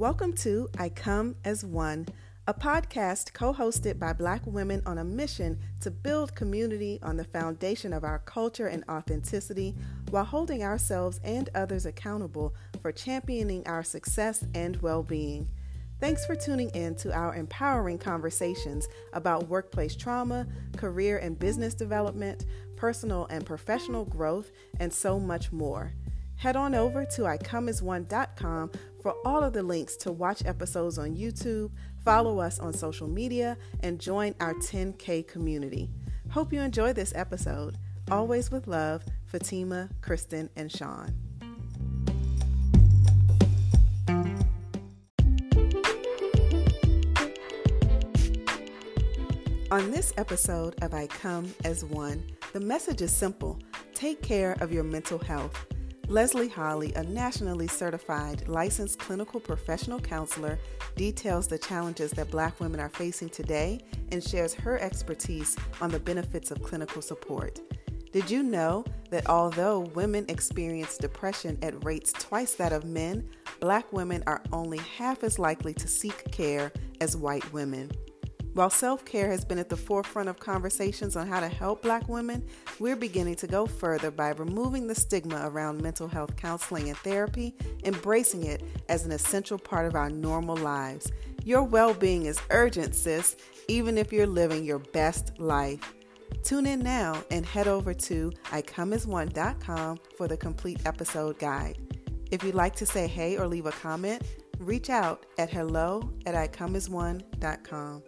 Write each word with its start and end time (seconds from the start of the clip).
Welcome 0.00 0.32
to 0.36 0.66
I 0.78 0.88
Come 0.88 1.36
as 1.44 1.62
One, 1.62 2.06
a 2.46 2.54
podcast 2.54 3.34
co 3.34 3.52
hosted 3.52 3.98
by 3.98 4.14
Black 4.14 4.40
women 4.46 4.80
on 4.86 4.96
a 4.96 5.04
mission 5.04 5.58
to 5.80 5.90
build 5.90 6.34
community 6.34 6.98
on 7.02 7.18
the 7.18 7.24
foundation 7.24 7.92
of 7.92 8.02
our 8.02 8.20
culture 8.20 8.68
and 8.68 8.82
authenticity 8.88 9.74
while 10.08 10.24
holding 10.24 10.64
ourselves 10.64 11.20
and 11.22 11.50
others 11.54 11.84
accountable 11.84 12.54
for 12.80 12.92
championing 12.92 13.62
our 13.66 13.84
success 13.84 14.42
and 14.54 14.80
well 14.80 15.02
being. 15.02 15.46
Thanks 16.00 16.24
for 16.24 16.34
tuning 16.34 16.70
in 16.70 16.94
to 16.94 17.12
our 17.12 17.34
empowering 17.34 17.98
conversations 17.98 18.88
about 19.12 19.48
workplace 19.48 19.94
trauma, 19.94 20.46
career 20.78 21.18
and 21.18 21.38
business 21.38 21.74
development, 21.74 22.46
personal 22.74 23.26
and 23.28 23.44
professional 23.44 24.06
growth, 24.06 24.50
and 24.78 24.90
so 24.94 25.20
much 25.20 25.52
more. 25.52 25.92
Head 26.36 26.56
on 26.56 26.74
over 26.74 27.04
to 27.04 27.22
icomeasone.com 27.24 28.70
for 29.02 29.14
all 29.24 29.42
of 29.42 29.52
the 29.52 29.62
links 29.62 29.96
to 29.98 30.12
watch 30.12 30.44
episodes 30.44 30.98
on 30.98 31.16
YouTube, 31.16 31.70
follow 32.04 32.38
us 32.38 32.58
on 32.58 32.72
social 32.72 33.08
media, 33.08 33.56
and 33.80 33.98
join 33.98 34.34
our 34.40 34.54
10K 34.54 35.26
community. 35.26 35.90
Hope 36.30 36.52
you 36.52 36.60
enjoy 36.60 36.92
this 36.92 37.12
episode. 37.14 37.76
Always 38.10 38.50
with 38.50 38.66
love, 38.66 39.04
Fatima, 39.24 39.88
Kristen, 40.00 40.50
and 40.56 40.70
Sean. 40.70 41.14
On 49.72 49.92
this 49.92 50.12
episode 50.16 50.74
of 50.82 50.92
I 50.92 51.06
Come 51.06 51.54
as 51.64 51.84
One, 51.84 52.24
the 52.52 52.58
message 52.58 53.02
is 53.02 53.12
simple 53.12 53.58
take 53.94 54.22
care 54.22 54.56
of 54.60 54.72
your 54.72 54.82
mental 54.82 55.18
health. 55.18 55.66
Leslie 56.10 56.48
Holley, 56.48 56.92
a 56.94 57.04
nationally 57.04 57.68
certified 57.68 58.48
licensed 58.48 58.98
clinical 58.98 59.38
professional 59.38 60.00
counselor, 60.00 60.58
details 60.96 61.46
the 61.46 61.56
challenges 61.56 62.10
that 62.10 62.32
Black 62.32 62.58
women 62.58 62.80
are 62.80 62.88
facing 62.88 63.28
today 63.28 63.80
and 64.10 64.20
shares 64.20 64.52
her 64.52 64.76
expertise 64.80 65.56
on 65.80 65.88
the 65.88 66.00
benefits 66.00 66.50
of 66.50 66.64
clinical 66.64 67.00
support. 67.00 67.60
Did 68.10 68.28
you 68.28 68.42
know 68.42 68.84
that 69.10 69.30
although 69.30 69.82
women 69.94 70.24
experience 70.28 70.98
depression 70.98 71.56
at 71.62 71.84
rates 71.84 72.12
twice 72.12 72.54
that 72.54 72.72
of 72.72 72.84
men, 72.84 73.28
Black 73.60 73.92
women 73.92 74.24
are 74.26 74.42
only 74.52 74.78
half 74.78 75.22
as 75.22 75.38
likely 75.38 75.74
to 75.74 75.86
seek 75.86 76.28
care 76.32 76.72
as 77.00 77.16
white 77.16 77.52
women? 77.52 77.88
While 78.52 78.70
self 78.70 79.04
care 79.04 79.30
has 79.30 79.44
been 79.44 79.58
at 79.58 79.68
the 79.68 79.76
forefront 79.76 80.28
of 80.28 80.40
conversations 80.40 81.14
on 81.14 81.28
how 81.28 81.38
to 81.38 81.48
help 81.48 81.82
Black 81.82 82.08
women, 82.08 82.44
we're 82.80 82.96
beginning 82.96 83.36
to 83.36 83.46
go 83.46 83.64
further 83.66 84.10
by 84.10 84.30
removing 84.30 84.88
the 84.88 84.94
stigma 84.94 85.48
around 85.48 85.80
mental 85.80 86.08
health 86.08 86.34
counseling 86.36 86.88
and 86.88 86.98
therapy, 86.98 87.54
embracing 87.84 88.44
it 88.44 88.62
as 88.88 89.04
an 89.04 89.12
essential 89.12 89.56
part 89.56 89.86
of 89.86 89.94
our 89.94 90.10
normal 90.10 90.56
lives. 90.56 91.12
Your 91.44 91.62
well 91.62 91.94
being 91.94 92.26
is 92.26 92.40
urgent, 92.50 92.96
sis, 92.96 93.36
even 93.68 93.96
if 93.96 94.12
you're 94.12 94.26
living 94.26 94.64
your 94.64 94.80
best 94.80 95.38
life. 95.38 95.94
Tune 96.42 96.66
in 96.66 96.80
now 96.80 97.22
and 97.30 97.46
head 97.46 97.68
over 97.68 97.94
to 97.94 98.32
icomeasone.com 98.46 99.98
for 100.16 100.26
the 100.26 100.36
complete 100.36 100.80
episode 100.86 101.38
guide. 101.38 101.78
If 102.32 102.42
you'd 102.42 102.54
like 102.54 102.74
to 102.76 102.86
say 102.86 103.06
hey 103.06 103.36
or 103.36 103.46
leave 103.46 103.66
a 103.66 103.72
comment, 103.72 104.22
reach 104.58 104.90
out 104.90 105.26
at 105.38 105.50
hello 105.50 106.12
at 106.26 106.34
icomeasone.com. 106.34 108.02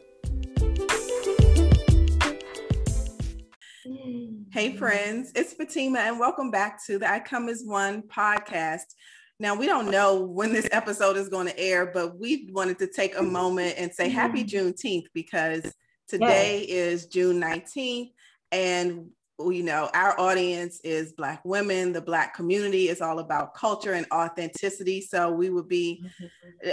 Hey, 3.84 4.76
friends, 4.76 5.32
it's 5.34 5.54
Fatima, 5.54 5.98
and 5.98 6.20
welcome 6.20 6.52
back 6.52 6.84
to 6.86 6.98
the 6.98 7.10
I 7.10 7.18
Come 7.18 7.48
as 7.48 7.64
One 7.64 8.02
podcast. 8.02 8.94
Now, 9.40 9.56
we 9.56 9.66
don't 9.66 9.90
know 9.90 10.22
when 10.22 10.52
this 10.52 10.68
episode 10.70 11.16
is 11.16 11.28
going 11.28 11.48
to 11.48 11.58
air, 11.58 11.90
but 11.92 12.16
we 12.16 12.48
wanted 12.52 12.78
to 12.78 12.86
take 12.86 13.18
a 13.18 13.22
moment 13.22 13.74
and 13.78 13.92
say 13.92 14.08
happy 14.08 14.44
mm-hmm. 14.44 14.68
Juneteenth 14.68 15.06
because 15.14 15.74
today 16.06 16.60
is 16.60 17.06
June 17.06 17.40
19th, 17.40 18.12
and 18.52 19.10
you 19.38 19.62
know, 19.62 19.90
our 19.94 20.18
audience 20.20 20.80
is 20.84 21.12
Black 21.12 21.40
women. 21.44 21.92
The 21.92 22.00
Black 22.00 22.34
community 22.34 22.88
is 22.88 23.00
all 23.00 23.18
about 23.18 23.54
culture 23.54 23.94
and 23.94 24.06
authenticity. 24.12 25.00
So 25.00 25.30
we 25.30 25.50
would 25.50 25.68
be 25.68 26.04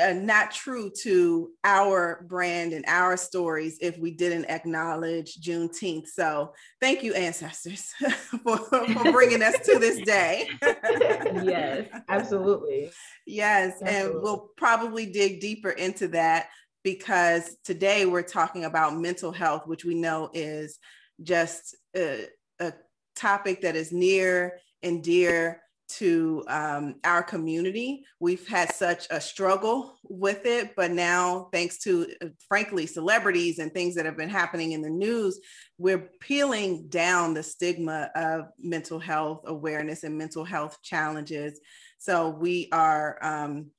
uh, 0.01 0.13
not 0.13 0.51
true 0.51 0.91
to 1.03 1.51
our 1.63 2.25
brand 2.27 2.73
and 2.73 2.85
our 2.87 3.17
stories 3.17 3.77
if 3.81 3.97
we 3.97 4.11
didn't 4.11 4.45
acknowledge 4.45 5.39
Juneteenth. 5.41 6.07
So 6.07 6.53
thank 6.81 7.01
you, 7.01 7.13
ancestors, 7.13 7.91
for, 8.43 8.57
for 8.57 9.11
bringing 9.11 9.41
us 9.41 9.59
to 9.65 9.79
this 9.79 10.01
day. 10.01 10.49
yes, 10.61 11.87
absolutely. 12.07 12.91
Yes, 13.25 13.81
absolutely. 13.81 14.11
and 14.11 14.21
we'll 14.21 14.49
probably 14.57 15.05
dig 15.05 15.39
deeper 15.39 15.71
into 15.71 16.09
that 16.09 16.49
because 16.83 17.57
today 17.63 18.05
we're 18.05 18.21
talking 18.21 18.65
about 18.65 18.97
mental 18.97 19.31
health, 19.31 19.67
which 19.67 19.83
we 19.83 19.95
know 19.95 20.29
is 20.33 20.79
just 21.23 21.75
uh, 21.97 22.17
a 22.59 22.73
topic 23.15 23.61
that 23.61 23.75
is 23.75 23.91
near 23.91 24.59
and 24.83 25.03
dear 25.03 25.61
to 25.89 26.43
um, 26.47 26.95
our 27.03 27.23
community. 27.23 28.05
We've 28.19 28.47
had 28.47 28.73
such 28.73 29.07
a 29.09 29.19
struggle 29.19 29.97
with 30.03 30.45
it, 30.45 30.75
but 30.75 30.91
now, 30.91 31.49
thanks 31.51 31.79
to 31.79 32.07
uh, 32.21 32.27
frankly 32.47 32.85
celebrities 32.85 33.59
and 33.59 33.73
things 33.73 33.95
that 33.95 34.05
have 34.05 34.15
been 34.15 34.29
happening 34.29 34.73
in 34.73 34.81
the 34.81 34.89
news, 34.89 35.39
we're 35.77 36.09
peeling 36.19 36.87
down 36.89 37.33
the 37.33 37.43
stigma 37.43 38.11
of 38.15 38.49
mental 38.59 38.99
health 38.99 39.41
awareness 39.45 40.03
and 40.03 40.17
mental 40.17 40.43
health 40.43 40.77
challenges. 40.83 41.59
So 41.97 42.29
we 42.29 42.69
are 42.71 43.17
um, 43.21 43.71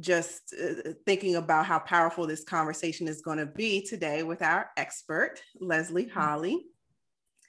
just 0.00 0.54
uh, 0.58 0.92
thinking 1.04 1.36
about 1.36 1.66
how 1.66 1.80
powerful 1.80 2.26
this 2.26 2.44
conversation 2.44 3.08
is 3.08 3.20
going 3.20 3.38
to 3.38 3.46
be 3.46 3.82
today 3.82 4.22
with 4.22 4.40
our 4.40 4.70
expert, 4.78 5.40
Leslie 5.60 6.08
Holley. 6.08 6.64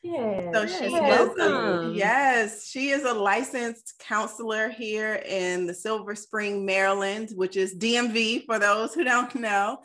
Yeah. 0.03 0.51
So 0.51 0.67
she 0.67 0.91
yes, 0.91 1.29
is 1.29 1.39
a, 1.39 1.91
yes, 1.95 2.67
she 2.67 2.89
is 2.89 3.05
a 3.05 3.13
licensed 3.13 3.93
counselor 3.99 4.69
here 4.69 5.15
in 5.25 5.65
the 5.65 5.73
Silver 5.73 6.13
Spring, 6.13 6.65
Maryland, 6.65 7.29
which 7.35 7.55
is 7.55 7.77
DMV 7.77 8.45
for 8.45 8.59
those 8.59 8.93
who 8.93 9.05
don't 9.05 9.33
know 9.33 9.79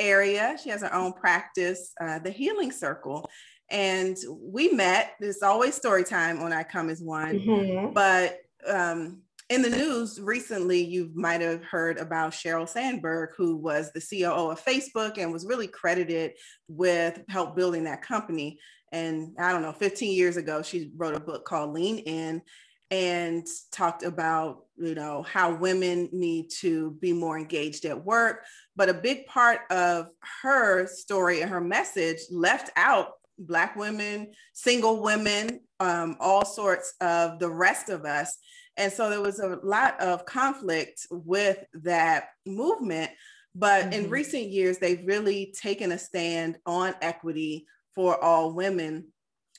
area. 0.00 0.56
She 0.62 0.70
has 0.70 0.80
her 0.80 0.92
own 0.92 1.12
practice, 1.12 1.92
uh, 2.00 2.18
the 2.18 2.30
Healing 2.30 2.72
Circle. 2.72 3.30
And 3.70 4.16
we 4.36 4.72
met, 4.72 5.12
there's 5.20 5.42
always 5.42 5.76
story 5.76 6.02
time 6.02 6.42
on 6.42 6.52
I 6.52 6.64
Come 6.64 6.90
as 6.90 7.00
One, 7.00 7.38
mm-hmm. 7.38 7.92
but 7.92 8.38
um, 8.66 9.22
in 9.50 9.62
the 9.62 9.68
news 9.68 10.20
recently, 10.22 10.80
you 10.80 11.10
might 11.12 11.40
have 11.40 11.64
heard 11.64 11.98
about 11.98 12.32
Sheryl 12.32 12.68
Sandberg, 12.68 13.30
who 13.36 13.56
was 13.56 13.90
the 13.92 14.00
COO 14.00 14.50
of 14.50 14.64
Facebook 14.64 15.18
and 15.18 15.32
was 15.32 15.44
really 15.44 15.66
credited 15.66 16.34
with 16.68 17.20
help 17.28 17.56
building 17.56 17.82
that 17.84 18.00
company. 18.00 18.60
And 18.92 19.34
I 19.40 19.50
don't 19.50 19.62
know, 19.62 19.72
15 19.72 20.16
years 20.16 20.36
ago, 20.36 20.62
she 20.62 20.92
wrote 20.96 21.16
a 21.16 21.20
book 21.20 21.44
called 21.44 21.74
Lean 21.74 21.98
In 21.98 22.42
and 22.92 23.44
talked 23.72 24.04
about, 24.04 24.66
you 24.76 24.94
know, 24.94 25.24
how 25.24 25.52
women 25.52 26.08
need 26.12 26.50
to 26.60 26.92
be 27.00 27.12
more 27.12 27.36
engaged 27.36 27.84
at 27.86 28.04
work. 28.04 28.44
But 28.76 28.88
a 28.88 28.94
big 28.94 29.26
part 29.26 29.62
of 29.70 30.06
her 30.42 30.86
story 30.86 31.40
and 31.40 31.50
her 31.50 31.60
message 31.60 32.20
left 32.30 32.70
out 32.76 33.14
Black 33.36 33.74
women, 33.74 34.32
single 34.52 35.02
women, 35.02 35.60
um, 35.80 36.16
all 36.20 36.44
sorts 36.44 36.94
of 37.00 37.38
the 37.38 37.50
rest 37.50 37.88
of 37.88 38.04
us. 38.04 38.36
And 38.80 38.92
so 38.92 39.10
there 39.10 39.20
was 39.20 39.38
a 39.38 39.58
lot 39.62 40.00
of 40.00 40.24
conflict 40.24 41.06
with 41.10 41.58
that 41.84 42.30
movement. 42.46 43.10
But 43.54 43.84
mm-hmm. 43.84 43.92
in 43.92 44.10
recent 44.10 44.48
years, 44.48 44.78
they've 44.78 45.04
really 45.04 45.54
taken 45.60 45.92
a 45.92 45.98
stand 45.98 46.58
on 46.66 46.94
equity, 47.00 47.66
for 47.94 48.22
all 48.22 48.52
women. 48.52 49.06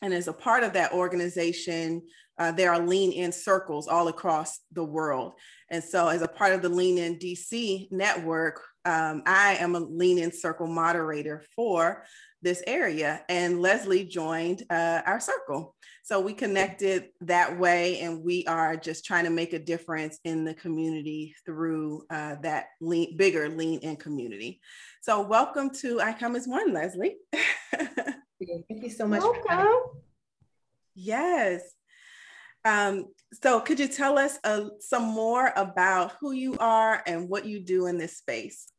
And 0.02 0.14
as 0.14 0.28
a 0.28 0.34
part 0.34 0.64
of 0.64 0.74
that 0.74 0.94
organization, 0.94 2.02
uh, 2.38 2.52
there 2.52 2.72
are 2.72 2.80
lean 2.80 3.12
in 3.12 3.32
circles 3.32 3.88
all 3.88 4.08
across 4.08 4.60
the 4.72 4.84
world. 4.84 5.34
And 5.70 5.84
so, 5.84 6.08
as 6.08 6.22
a 6.22 6.28
part 6.28 6.54
of 6.54 6.62
the 6.62 6.70
Lean 6.70 6.98
In 6.98 7.20
DC 7.20 7.92
network, 7.92 8.62
um, 8.84 9.22
I 9.26 9.58
am 9.60 9.76
a 9.76 9.80
lean 9.80 10.18
in 10.18 10.32
circle 10.32 10.66
moderator 10.66 11.44
for 11.56 12.04
this 12.42 12.64
area. 12.66 13.24
And 13.30 13.62
Leslie 13.62 14.06
joined 14.06 14.64
uh, 14.72 15.02
our 15.06 15.20
circle. 15.20 15.76
So 16.04 16.20
we 16.20 16.34
connected 16.34 17.10
that 17.22 17.60
way, 17.60 18.00
and 18.00 18.24
we 18.24 18.44
are 18.48 18.76
just 18.76 19.06
trying 19.06 19.26
to 19.26 19.30
make 19.30 19.54
a 19.54 19.60
difference 19.60 20.18
in 20.26 20.46
the 20.46 20.56
community 20.56 21.36
through 21.46 22.06
uh, 22.10 22.36
that 22.42 22.66
lean, 22.82 23.16
bigger 23.18 23.48
lean 23.50 23.80
in 23.80 23.98
community. 23.98 24.62
So, 25.02 25.22
welcome 25.22 25.70
to 25.82 26.02
I 26.02 26.14
Come 26.14 26.36
as 26.36 26.48
One, 26.48 26.74
Leslie. 26.74 27.18
Thank 27.72 28.66
you 28.70 28.90
so 28.90 29.08
much. 29.08 29.22
Welcome. 29.22 30.02
Yes. 30.96 31.62
Um, 32.66 33.06
so, 33.42 33.60
could 33.60 33.80
you 33.80 33.88
tell 33.88 34.18
us 34.18 34.40
uh, 34.44 34.70
some 34.80 35.04
more 35.04 35.54
about 35.56 36.14
who 36.20 36.32
you 36.32 36.58
are 36.58 37.04
and 37.06 37.30
what 37.30 37.46
you 37.46 37.60
do 37.60 37.86
in 37.86 38.00
this 38.00 38.18
space? 38.18 38.72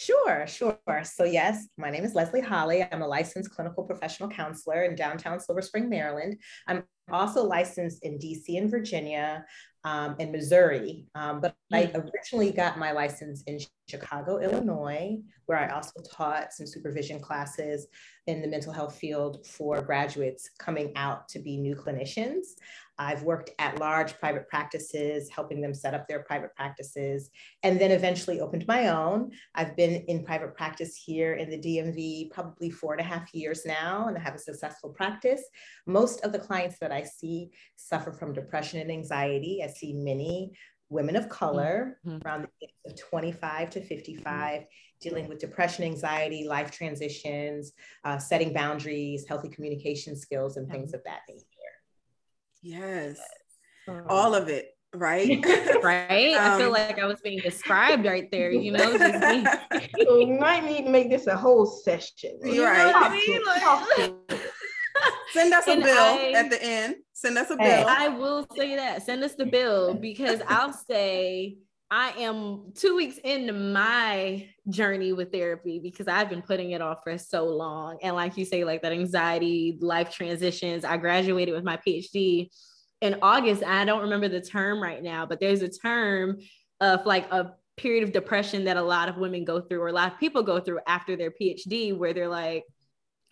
Sure, 0.00 0.46
sure. 0.46 0.78
So, 1.04 1.24
yes, 1.24 1.68
my 1.76 1.90
name 1.90 2.04
is 2.04 2.14
Leslie 2.14 2.40
Holley. 2.40 2.82
I'm 2.90 3.02
a 3.02 3.06
licensed 3.06 3.50
clinical 3.50 3.84
professional 3.84 4.30
counselor 4.30 4.84
in 4.84 4.94
downtown 4.94 5.38
Silver 5.38 5.60
Spring, 5.60 5.90
Maryland. 5.90 6.38
I'm 6.66 6.84
also 7.12 7.44
licensed 7.44 8.02
in 8.02 8.18
DC 8.18 8.56
and 8.56 8.70
Virginia 8.70 9.44
um, 9.84 10.16
in 10.18 10.32
Missouri. 10.32 11.06
Um, 11.14 11.40
but 11.40 11.54
I 11.72 11.84
hmm. 11.84 12.00
originally 12.14 12.52
got 12.52 12.78
my 12.78 12.92
license 12.92 13.42
in 13.46 13.58
Chicago, 13.88 14.38
Illinois, 14.38 15.18
where 15.46 15.58
I 15.58 15.68
also 15.68 16.00
taught 16.12 16.52
some 16.52 16.66
supervision 16.66 17.20
classes 17.20 17.86
in 18.26 18.42
the 18.42 18.48
mental 18.48 18.72
health 18.72 18.96
field 18.96 19.46
for 19.46 19.80
graduates 19.80 20.50
coming 20.58 20.92
out 20.96 21.28
to 21.30 21.38
be 21.38 21.56
new 21.56 21.74
clinicians. 21.74 22.46
I've 23.00 23.22
worked 23.22 23.50
at 23.58 23.80
large 23.80 24.18
private 24.18 24.46
practices, 24.46 25.30
helping 25.30 25.62
them 25.62 25.72
set 25.72 25.94
up 25.94 26.06
their 26.06 26.22
private 26.22 26.54
practices, 26.54 27.30
and 27.62 27.80
then 27.80 27.92
eventually 27.92 28.40
opened 28.40 28.66
my 28.68 28.88
own. 28.88 29.30
I've 29.54 29.74
been 29.74 30.04
in 30.06 30.22
private 30.22 30.54
practice 30.54 30.94
here 30.96 31.32
in 31.32 31.48
the 31.48 31.58
DMV 31.58 32.30
probably 32.30 32.68
four 32.68 32.92
and 32.92 33.00
a 33.00 33.04
half 33.04 33.34
years 33.34 33.64
now, 33.64 34.08
and 34.08 34.18
I 34.18 34.20
have 34.20 34.34
a 34.34 34.38
successful 34.38 34.90
practice. 34.90 35.42
Most 35.86 36.20
of 36.26 36.32
the 36.32 36.38
clients 36.38 36.78
that 36.80 36.92
I 36.92 37.02
see 37.02 37.48
suffer 37.76 38.12
from 38.12 38.34
depression 38.34 38.80
and 38.80 38.90
anxiety. 38.90 39.62
I 39.70 39.72
see 39.72 39.92
many 39.92 40.52
women 40.88 41.16
of 41.16 41.28
color 41.28 41.98
mm-hmm. 42.04 42.26
around 42.26 42.42
the 42.42 42.66
age 42.66 42.74
of 42.86 43.00
25 43.00 43.70
to 43.70 43.80
55 43.80 44.62
dealing 45.00 45.28
with 45.28 45.38
depression 45.38 45.84
anxiety 45.84 46.46
life 46.46 46.70
transitions 46.70 47.72
uh, 48.04 48.18
setting 48.18 48.52
boundaries 48.52 49.24
healthy 49.28 49.48
communication 49.48 50.16
skills 50.16 50.56
and 50.56 50.68
things 50.68 50.92
of 50.92 51.00
that 51.04 51.20
nature 51.28 51.44
Yes. 52.62 53.18
Um, 53.88 54.04
All 54.08 54.34
of 54.34 54.48
it, 54.48 54.76
right? 54.94 55.42
right. 55.82 56.34
Um, 56.34 56.52
I 56.52 56.58
feel 56.58 56.66
um, 56.66 56.72
like 56.72 56.98
I 56.98 57.06
was 57.06 57.20
being 57.20 57.40
described 57.40 58.04
right 58.04 58.30
there, 58.30 58.50
you 58.50 58.72
know. 58.72 58.96
so 59.98 60.18
we 60.18 60.26
might 60.26 60.64
need 60.64 60.84
to 60.84 60.90
make 60.90 61.10
this 61.10 61.26
a 61.26 61.36
whole 61.36 61.66
session. 61.66 62.38
You're 62.42 62.66
right. 62.66 62.94
I 62.94 64.28
mean? 64.28 64.40
Send 65.32 65.54
us 65.54 65.66
a 65.66 65.72
and 65.72 65.82
bill 65.82 65.96
I, 65.96 66.32
at 66.36 66.50
the 66.50 66.62
end. 66.62 66.96
Send 67.12 67.38
us 67.38 67.50
a 67.50 67.56
bill. 67.56 67.86
I 67.88 68.08
will 68.08 68.46
say 68.56 68.76
that. 68.76 69.02
Send 69.02 69.22
us 69.22 69.34
the 69.34 69.46
bill 69.46 69.94
because 69.94 70.40
I'll 70.48 70.72
say 70.72 71.58
I 71.90 72.10
am 72.18 72.72
two 72.74 72.94
weeks 72.94 73.18
into 73.18 73.52
my 73.52 74.48
journey 74.68 75.12
with 75.12 75.32
therapy 75.32 75.80
because 75.80 76.06
I've 76.06 76.30
been 76.30 76.42
putting 76.42 76.70
it 76.70 76.80
off 76.80 76.98
for 77.02 77.18
so 77.18 77.46
long. 77.46 77.98
And 78.02 78.14
like 78.14 78.36
you 78.36 78.44
say, 78.44 78.64
like 78.64 78.82
that 78.82 78.92
anxiety, 78.92 79.76
life 79.80 80.10
transitions. 80.12 80.84
I 80.84 80.96
graduated 80.96 81.54
with 81.54 81.64
my 81.64 81.78
PhD 81.78 82.48
in 83.00 83.16
August. 83.22 83.64
I 83.64 83.84
don't 83.84 84.02
remember 84.02 84.28
the 84.28 84.40
term 84.40 84.80
right 84.80 85.02
now, 85.02 85.26
but 85.26 85.40
there's 85.40 85.62
a 85.62 85.68
term 85.68 86.38
of 86.80 87.04
like 87.06 87.30
a 87.32 87.54
period 87.76 88.04
of 88.04 88.12
depression 88.12 88.64
that 88.64 88.76
a 88.76 88.82
lot 88.82 89.08
of 89.08 89.16
women 89.16 89.44
go 89.44 89.60
through 89.60 89.80
or 89.80 89.88
a 89.88 89.92
lot 89.92 90.12
of 90.12 90.18
people 90.20 90.42
go 90.42 90.60
through 90.60 90.80
after 90.86 91.16
their 91.16 91.30
PhD 91.30 91.96
where 91.96 92.12
they're 92.12 92.28
like, 92.28 92.64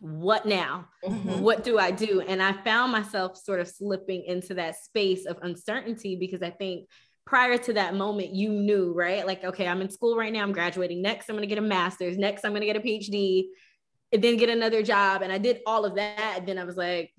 what 0.01 0.47
now? 0.47 0.89
Mm-hmm. 1.05 1.41
What 1.41 1.65
do 1.65 1.79
I 1.79 1.91
do? 1.91 2.21
And 2.21 2.43
I 2.43 2.53
found 2.53 2.93
myself 2.93 3.37
sort 3.37 3.61
of 3.61 3.69
slipping 3.69 4.25
into 4.25 4.55
that 4.55 4.77
space 4.77 5.27
of 5.27 5.39
uncertainty 5.43 6.17
because 6.17 6.43
I 6.43 6.51
think 6.51 6.89
prior 7.27 7.59
to 7.59 7.73
that 7.75 7.95
moment, 7.95 8.31
you 8.31 8.49
knew, 8.49 8.93
right? 8.95 9.27
Like, 9.27 9.45
okay, 9.45 9.67
I'm 9.67 9.83
in 9.83 9.91
school 9.91 10.17
right 10.17 10.33
now, 10.33 10.43
I'm 10.43 10.53
graduating. 10.53 11.03
Next, 11.03 11.29
I'm 11.29 11.35
going 11.37 11.47
to 11.47 11.55
get 11.55 11.59
a 11.59 11.67
master's. 11.67 12.17
Next, 12.17 12.45
I'm 12.45 12.53
going 12.53 12.63
to 12.63 12.67
get 12.67 12.77
a 12.77 12.81
PhD, 12.81 13.49
and 14.13 14.23
then 14.23 14.37
get 14.37 14.49
another 14.49 14.83
job. 14.83 15.23
And 15.23 15.33
I 15.33 15.39
did 15.39 15.61
all 15.67 15.85
of 15.85 15.97
that. 15.97 16.37
And 16.39 16.49
then 16.49 16.59
I 16.59 16.65
was 16.65 16.77
like, 16.77 17.13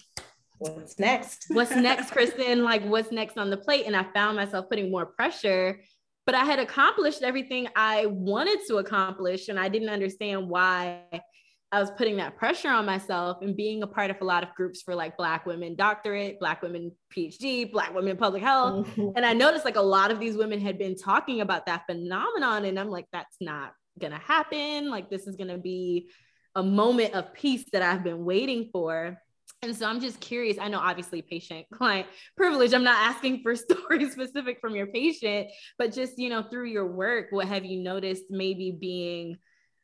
what's 0.58 0.98
next? 1.00 1.46
what's 1.50 1.76
next, 1.76 2.12
Kristen? 2.12 2.64
Like, 2.64 2.84
what's 2.84 3.12
next 3.12 3.38
on 3.38 3.50
the 3.50 3.58
plate? 3.58 3.86
And 3.86 3.96
I 3.96 4.04
found 4.14 4.36
myself 4.36 4.68
putting 4.70 4.90
more 4.90 5.06
pressure, 5.06 5.82
but 6.26 6.34
I 6.36 6.44
had 6.44 6.60
accomplished 6.60 7.22
everything 7.22 7.68
I 7.76 8.08
wanted 8.08 8.60
to 8.68 8.78
accomplish. 8.78 9.50
And 9.50 9.60
I 9.60 9.70
didn't 9.70 9.90
understand 9.90 10.50
why 10.50 11.04
I 11.72 11.80
was 11.80 11.92
putting 11.92 12.18
that 12.18 12.36
pressure 12.36 12.70
on 12.70 12.86
myself 12.86 13.42
and 13.42 13.56
being 13.56 13.84
a 13.84 13.88
part 13.88 14.10
of 14.10 14.18
a 14.22 14.26
lot 14.26 14.42
of 14.44 14.56
groups 14.56 14.82
for 14.82 14.96
like 14.96 15.16
Black 15.18 15.46
women 15.46 15.76
doctorate, 15.76 16.40
Black 16.40 16.64
women 16.64 16.92
PhD, 17.16 17.72
Black 17.72 17.94
women 17.94 18.18
public 18.18 18.42
health. 18.42 18.88
Mm-hmm. 18.88 19.10
And 19.16 19.26
I 19.26 19.34
noticed 19.34 19.66
like 19.66 19.76
a 19.76 19.82
lot 19.82 20.10
of 20.10 20.20
these 20.20 20.36
women 20.36 20.60
had 20.60 20.80
been 20.80 20.96
talking 20.96 21.42
about 21.42 21.68
that 21.68 21.84
phenomenon. 21.86 22.66
And 22.66 22.80
I'm 22.80 22.90
like, 22.90 23.06
that's 23.14 23.38
not 23.40 23.74
going 24.00 24.14
to 24.14 24.20
happen. 24.20 24.90
Like, 24.90 25.12
this 25.12 25.28
is 25.28 25.36
going 25.36 25.50
to 25.50 25.60
be 25.60 26.10
a 26.56 26.64
moment 26.64 27.14
of 27.14 27.34
peace 27.34 27.66
that 27.72 27.84
I've 27.84 28.04
been 28.04 28.26
waiting 28.26 28.70
for. 28.72 29.22
And 29.62 29.76
so 29.76 29.86
I'm 29.86 30.00
just 30.00 30.20
curious. 30.20 30.58
I 30.60 30.70
know 30.70 30.80
obviously 30.80 31.22
patient 31.22 31.68
client 31.74 32.08
privilege. 32.36 32.74
I'm 32.74 32.84
not 32.84 32.98
asking 32.98 33.44
for 33.44 33.56
stories 33.56 34.14
specific 34.14 34.60
from 34.60 34.76
your 34.76 34.88
patient, 34.88 35.50
but 35.78 35.94
just, 35.94 36.18
you 36.18 36.30
know, 36.30 36.42
through 36.42 36.66
your 36.66 36.88
work, 36.88 37.28
what 37.30 37.48
have 37.48 37.66
you 37.66 37.84
noticed 37.84 38.24
maybe 38.30 38.72
being 38.72 39.38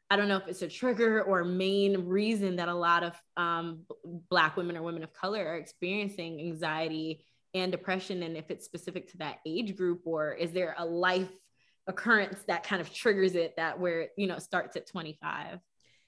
I 0.10 0.16
don't 0.16 0.28
know 0.28 0.38
if 0.38 0.48
it's 0.48 0.62
a 0.62 0.68
trigger 0.68 1.24
or 1.24 1.44
main 1.44 2.06
reason 2.06 2.58
that 2.58 2.70
a 2.70 2.74
lot 2.74 3.04
of 3.04 3.14
um, 3.38 3.82
Black 4.30 4.56
women 4.56 4.78
or 4.78 4.84
women 4.84 5.04
of 5.04 5.14
color 5.14 5.46
are 5.46 5.56
experiencing 5.56 6.40
anxiety 6.40 7.26
and 7.54 7.72
depression, 7.72 8.22
and 8.24 8.38
if 8.38 8.52
it's 8.52 8.66
specific 8.66 9.10
to 9.12 9.18
that 9.18 9.38
age 9.46 9.76
group, 9.76 10.02
or 10.06 10.34
is 10.34 10.52
there 10.52 10.76
a 10.78 10.86
life 10.86 11.30
occurrence 11.88 12.40
that 12.48 12.64
kind 12.64 12.82
of 12.82 12.94
triggers 12.94 13.36
it 13.36 13.56
that 13.58 13.80
where 13.80 14.10
you 14.18 14.28
know 14.28 14.38
starts 14.40 14.76
at 14.76 14.88
25? 14.88 15.60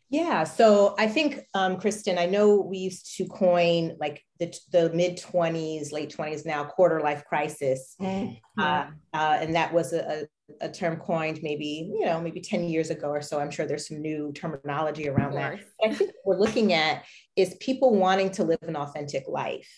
Yeah, 0.09 0.45
so 0.45 0.95
I 0.97 1.07
think, 1.07 1.41
um, 1.53 1.77
Kristen, 1.77 2.17
I 2.17 2.27
know 2.27 2.61
we 2.61 2.77
used 2.77 3.17
to 3.17 3.25
coin 3.25 3.97
like 3.99 4.23
the, 4.39 4.57
the 4.71 4.89
mid 4.93 5.17
20s, 5.17 5.91
late 5.91 6.15
20s 6.15 6.45
now, 6.45 6.63
quarter 6.63 7.01
life 7.01 7.25
crisis. 7.25 7.95
Mm-hmm. 7.99 8.61
Uh, 8.61 8.85
uh, 9.13 9.37
and 9.41 9.55
that 9.55 9.73
was 9.73 9.91
a, 9.91 10.25
a, 10.61 10.69
term 10.69 10.97
coined 10.97 11.39
maybe, 11.43 11.91
you 11.93 12.05
know, 12.05 12.21
maybe 12.21 12.41
10 12.41 12.65
years 12.65 12.89
ago 12.89 13.09
or 13.09 13.21
so. 13.21 13.39
I'm 13.39 13.51
sure 13.51 13.65
there's 13.65 13.87
some 13.87 14.01
new 14.01 14.31
terminology 14.33 15.09
around 15.09 15.33
that. 15.35 15.59
I 15.83 15.93
think 15.93 16.11
what 16.23 16.37
we're 16.37 16.43
looking 16.43 16.73
at 16.73 17.03
is 17.35 17.55
people 17.59 17.95
wanting 17.95 18.31
to 18.31 18.43
live 18.43 18.59
an 18.61 18.75
authentic 18.75 19.25
life. 19.27 19.69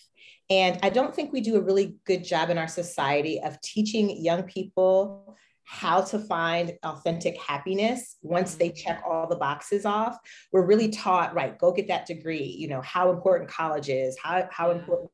And 0.48 0.78
I 0.82 0.90
don't 0.90 1.14
think 1.14 1.32
we 1.32 1.40
do 1.40 1.56
a 1.56 1.60
really 1.60 1.96
good 2.04 2.24
job 2.24 2.50
in 2.50 2.58
our 2.58 2.68
society 2.68 3.40
of 3.40 3.60
teaching 3.60 4.22
young 4.22 4.42
people 4.44 5.36
how 5.70 6.00
to 6.00 6.18
find 6.18 6.72
authentic 6.82 7.40
happiness 7.40 8.16
once 8.22 8.56
they 8.56 8.70
mm-hmm. 8.70 8.88
check 8.88 9.02
all 9.06 9.28
the 9.28 9.36
boxes 9.36 9.86
off 9.86 10.18
we're 10.52 10.66
really 10.66 10.88
taught 10.88 11.32
right 11.32 11.58
go 11.58 11.70
get 11.70 11.86
that 11.86 12.06
degree 12.06 12.42
you 12.58 12.66
know 12.66 12.80
how 12.80 13.12
important 13.12 13.48
college 13.48 13.88
is 13.88 14.18
how, 14.20 14.48
how 14.50 14.72
important 14.72 15.08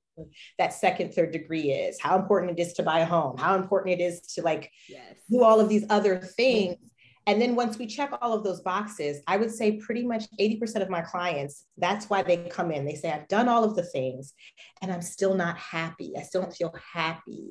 that 0.59 0.73
second 0.73 1.13
third 1.13 1.33
degree 1.33 1.71
is 1.71 2.01
how 2.01 2.19
important 2.19 2.59
it 2.59 2.63
is 2.63 2.73
to 2.73 2.83
buy 2.83 3.01
a 3.01 3.07
home 3.07 3.37
how 3.37 3.55
important 3.55 3.99
it 4.01 4.03
is 4.03 4.21
to 4.21 4.43
like 4.43 4.71
yes. 4.89 5.15
do 5.31 5.43
all 5.43 5.61
of 5.61 5.69
these 5.69 5.85
other 5.91 6.19
things 6.19 6.77
and 7.29 7.43
then 7.43 7.57
once 7.57 7.77
we 7.77 7.87
check 7.87 8.13
all 8.21 8.33
of 8.33 8.45
those 8.45 8.61
boxes 8.61 9.23
i 9.27 9.37
would 9.37 9.51
say 9.51 9.73
pretty 9.73 10.05
much 10.05 10.25
80% 10.41 10.83
of 10.83 10.91
my 10.91 11.03
clients 11.03 11.65
that's 11.79 12.09
why 12.09 12.23
they 12.23 12.37
come 12.49 12.71
in 12.71 12.85
they 12.85 12.95
say 12.95 13.11
i've 13.11 13.29
done 13.29 13.49
all 13.49 13.65
of 13.65 13.77
the 13.77 13.85
things 13.85 14.35
and 14.83 14.93
i'm 14.93 15.03
still 15.03 15.35
not 15.35 15.57
happy 15.59 16.13
i 16.17 16.23
still 16.23 16.43
don't 16.43 16.55
feel 16.55 16.75
happy 16.93 17.51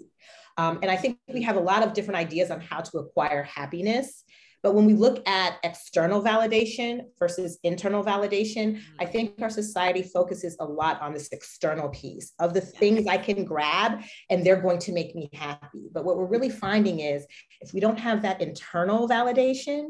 um, 0.58 0.80
and 0.82 0.90
I 0.90 0.96
think 0.96 1.18
we 1.28 1.42
have 1.44 1.58
a 1.58 1.62
lot 1.62 1.84
of 1.84 1.94
different 1.94 2.18
ideas 2.18 2.52
on 2.52 2.62
how 2.62 2.80
to 2.80 3.00
acquire 3.00 3.44
happiness. 3.44 4.24
But 4.66 4.74
when 4.74 4.86
we 4.86 4.96
look 4.96 5.22
at 5.30 5.60
external 5.62 6.24
validation 6.24 7.02
versus 7.20 7.60
internal 7.62 8.04
validation, 8.04 8.82
I 9.00 9.04
mm-hmm. 9.04 9.12
think 9.12 9.34
our 9.40 9.52
society 9.52 10.02
focuses 10.02 10.58
a 10.60 10.66
lot 10.66 11.00
on 11.04 11.14
this 11.14 11.28
external 11.32 11.90
piece 11.90 12.34
of 12.40 12.56
the 12.56 12.62
things 12.62 13.06
I 13.06 13.20
can 13.20 13.46
grab 13.46 14.02
and 14.32 14.44
they're 14.44 14.60
going 14.60 14.80
to 14.80 14.92
make 14.92 15.14
me 15.14 15.30
happy. 15.34 15.84
But 15.94 16.04
what 16.04 16.18
we're 16.18 16.26
really 16.26 16.50
finding 16.50 17.02
is 17.02 17.28
if 17.62 17.76
we 17.76 17.80
don't 17.80 18.00
have 18.00 18.24
that 18.24 18.42
internal 18.42 19.08
validation, 19.08 19.90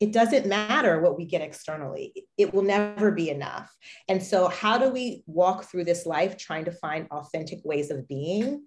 it 0.00 0.12
doesn't 0.12 0.46
matter 0.46 1.00
what 1.00 1.16
we 1.16 1.24
get 1.24 1.40
externally, 1.40 2.26
it 2.36 2.52
will 2.52 2.62
never 2.62 3.12
be 3.12 3.30
enough. 3.30 3.72
And 4.08 4.20
so, 4.20 4.48
how 4.48 4.76
do 4.76 4.90
we 4.90 5.22
walk 5.26 5.64
through 5.64 5.84
this 5.84 6.04
life 6.04 6.36
trying 6.36 6.64
to 6.64 6.72
find 6.72 7.06
authentic 7.12 7.60
ways 7.64 7.92
of 7.92 8.08
being 8.08 8.66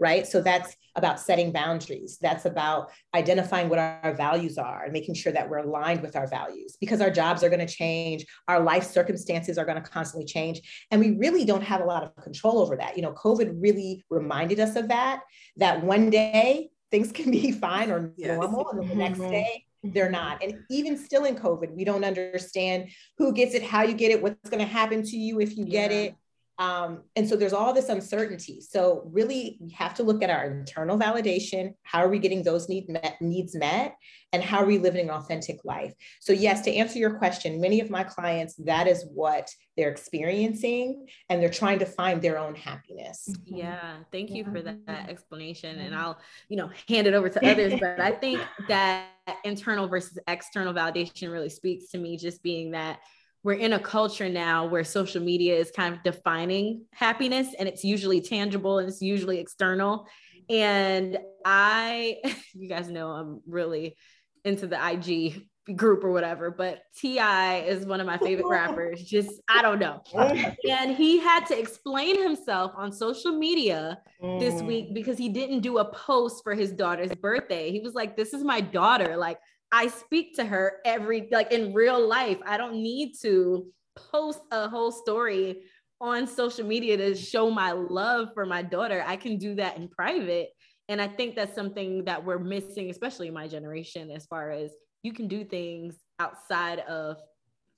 right? 0.00 0.26
So 0.26 0.40
that's 0.40 0.74
about 0.96 1.20
setting 1.20 1.52
boundaries. 1.52 2.18
That's 2.20 2.46
about 2.46 2.90
identifying 3.14 3.68
what 3.68 3.78
our 3.78 4.14
values 4.14 4.58
are 4.58 4.84
and 4.84 4.92
making 4.92 5.14
sure 5.14 5.32
that 5.32 5.48
we're 5.48 5.58
aligned 5.58 6.02
with 6.02 6.16
our 6.16 6.26
values 6.26 6.76
because 6.80 7.00
our 7.00 7.10
jobs 7.10 7.44
are 7.44 7.50
going 7.50 7.64
to 7.64 7.72
change, 7.72 8.26
our 8.48 8.60
life 8.60 8.84
circumstances 8.84 9.58
are 9.58 9.64
going 9.64 9.80
to 9.80 9.88
constantly 9.88 10.26
change, 10.26 10.86
and 10.90 11.00
we 11.00 11.12
really 11.12 11.44
don't 11.44 11.62
have 11.62 11.82
a 11.82 11.84
lot 11.84 12.02
of 12.02 12.16
control 12.16 12.58
over 12.58 12.76
that. 12.76 12.96
You 12.96 13.02
know, 13.02 13.12
COVID 13.12 13.58
really 13.60 14.04
reminded 14.10 14.58
us 14.58 14.74
of 14.74 14.88
that, 14.88 15.20
that 15.58 15.84
one 15.84 16.10
day 16.10 16.70
things 16.90 17.12
can 17.18 17.30
be 17.30 17.52
fine 17.52 17.90
or 17.90 18.12
yes. 18.16 18.38
normal, 18.38 18.70
and 18.70 18.80
then 18.80 18.88
the 18.88 18.94
next 18.94 19.20
mm-hmm. 19.20 19.30
day 19.30 19.66
they're 19.82 20.10
not. 20.10 20.42
And 20.42 20.60
even 20.70 20.98
still 20.98 21.24
in 21.24 21.36
COVID, 21.36 21.74
we 21.74 21.84
don't 21.84 22.04
understand 22.04 22.90
who 23.16 23.32
gets 23.32 23.54
it, 23.54 23.62
how 23.62 23.82
you 23.82 23.94
get 23.94 24.10
it, 24.10 24.22
what's 24.22 24.50
going 24.50 24.60
to 24.60 24.70
happen 24.70 25.02
to 25.02 25.16
you 25.16 25.40
if 25.40 25.56
you 25.56 25.64
yeah. 25.66 25.88
get 25.88 25.92
it. 25.92 26.14
Um, 26.60 27.04
and 27.16 27.26
so 27.26 27.36
there's 27.36 27.54
all 27.54 27.72
this 27.72 27.88
uncertainty. 27.88 28.60
So 28.60 29.02
really, 29.06 29.56
we 29.60 29.70
have 29.70 29.94
to 29.94 30.02
look 30.02 30.22
at 30.22 30.28
our 30.28 30.44
internal 30.44 30.98
validation. 30.98 31.72
How 31.84 32.00
are 32.00 32.08
we 32.10 32.18
getting 32.18 32.42
those 32.42 32.68
need 32.68 32.86
met, 32.86 33.16
needs 33.22 33.56
met? 33.56 33.96
And 34.34 34.44
how 34.44 34.58
are 34.58 34.66
we 34.66 34.76
living 34.76 35.08
an 35.08 35.14
authentic 35.14 35.64
life? 35.64 35.94
So 36.20 36.34
yes, 36.34 36.60
to 36.62 36.74
answer 36.74 36.98
your 36.98 37.14
question, 37.14 37.62
many 37.62 37.80
of 37.80 37.88
my 37.88 38.04
clients, 38.04 38.56
that 38.56 38.86
is 38.86 39.06
what 39.10 39.48
they're 39.78 39.90
experiencing, 39.90 41.06
and 41.30 41.42
they're 41.42 41.48
trying 41.48 41.78
to 41.78 41.86
find 41.86 42.20
their 42.20 42.38
own 42.38 42.54
happiness. 42.54 43.26
Yeah, 43.46 43.96
thank 44.12 44.30
you 44.30 44.44
for 44.44 44.60
that, 44.60 44.86
that 44.86 45.08
explanation. 45.08 45.78
And 45.78 45.94
I'll, 45.94 46.20
you 46.50 46.58
know, 46.58 46.70
hand 46.88 47.06
it 47.06 47.14
over 47.14 47.30
to 47.30 47.50
others. 47.50 47.80
but 47.80 47.98
I 47.98 48.10
think 48.10 48.38
that 48.68 49.06
internal 49.44 49.88
versus 49.88 50.18
external 50.28 50.74
validation 50.74 51.32
really 51.32 51.48
speaks 51.48 51.88
to 51.92 51.98
me, 51.98 52.18
just 52.18 52.42
being 52.42 52.72
that 52.72 53.00
we're 53.42 53.54
in 53.54 53.72
a 53.72 53.78
culture 53.78 54.28
now 54.28 54.66
where 54.66 54.84
social 54.84 55.22
media 55.22 55.56
is 55.56 55.70
kind 55.70 55.94
of 55.94 56.02
defining 56.02 56.84
happiness 56.92 57.48
and 57.58 57.68
it's 57.68 57.84
usually 57.84 58.20
tangible 58.20 58.78
and 58.78 58.88
it's 58.88 59.00
usually 59.00 59.38
external. 59.38 60.06
And 60.48 61.18
I, 61.44 62.18
you 62.54 62.68
guys 62.68 62.90
know, 62.90 63.10
I'm 63.10 63.40
really 63.46 63.96
into 64.44 64.66
the 64.66 64.78
IG 64.90 65.46
group 65.76 66.02
or 66.02 66.10
whatever, 66.10 66.50
but 66.50 66.82
T.I. 66.98 67.58
is 67.60 67.86
one 67.86 68.00
of 68.00 68.06
my 68.06 68.18
favorite 68.18 68.48
rappers. 68.50 69.02
Just, 69.02 69.40
I 69.48 69.62
don't 69.62 69.78
know. 69.78 70.02
And 70.68 70.96
he 70.96 71.18
had 71.18 71.46
to 71.46 71.58
explain 71.58 72.20
himself 72.20 72.72
on 72.76 72.92
social 72.92 73.32
media 73.32 73.98
this 74.38 74.62
week 74.62 74.90
mm. 74.90 74.94
because 74.94 75.18
he 75.18 75.28
didn't 75.28 75.60
do 75.60 75.78
a 75.78 75.84
post 75.92 76.42
for 76.42 76.54
his 76.54 76.72
daughter's 76.72 77.14
birthday. 77.14 77.70
He 77.70 77.80
was 77.80 77.94
like, 77.94 78.16
This 78.16 78.34
is 78.34 78.44
my 78.44 78.60
daughter. 78.60 79.16
Like, 79.16 79.38
I 79.72 79.88
speak 79.88 80.36
to 80.36 80.44
her 80.44 80.78
every, 80.84 81.28
like 81.30 81.52
in 81.52 81.72
real 81.72 82.06
life. 82.06 82.38
I 82.44 82.56
don't 82.56 82.74
need 82.74 83.14
to 83.22 83.66
post 83.96 84.40
a 84.50 84.68
whole 84.68 84.92
story 84.92 85.62
on 86.00 86.26
social 86.26 86.66
media 86.66 86.96
to 86.96 87.14
show 87.14 87.50
my 87.50 87.72
love 87.72 88.30
for 88.34 88.46
my 88.46 88.62
daughter. 88.62 89.04
I 89.06 89.16
can 89.16 89.36
do 89.36 89.54
that 89.56 89.76
in 89.76 89.88
private. 89.88 90.48
And 90.88 91.00
I 91.00 91.06
think 91.06 91.36
that's 91.36 91.54
something 91.54 92.04
that 92.06 92.24
we're 92.24 92.38
missing, 92.38 92.90
especially 92.90 93.30
my 93.30 93.46
generation, 93.46 94.10
as 94.10 94.26
far 94.26 94.50
as 94.50 94.72
you 95.02 95.12
can 95.12 95.28
do 95.28 95.44
things 95.44 95.96
outside 96.18 96.80
of 96.80 97.18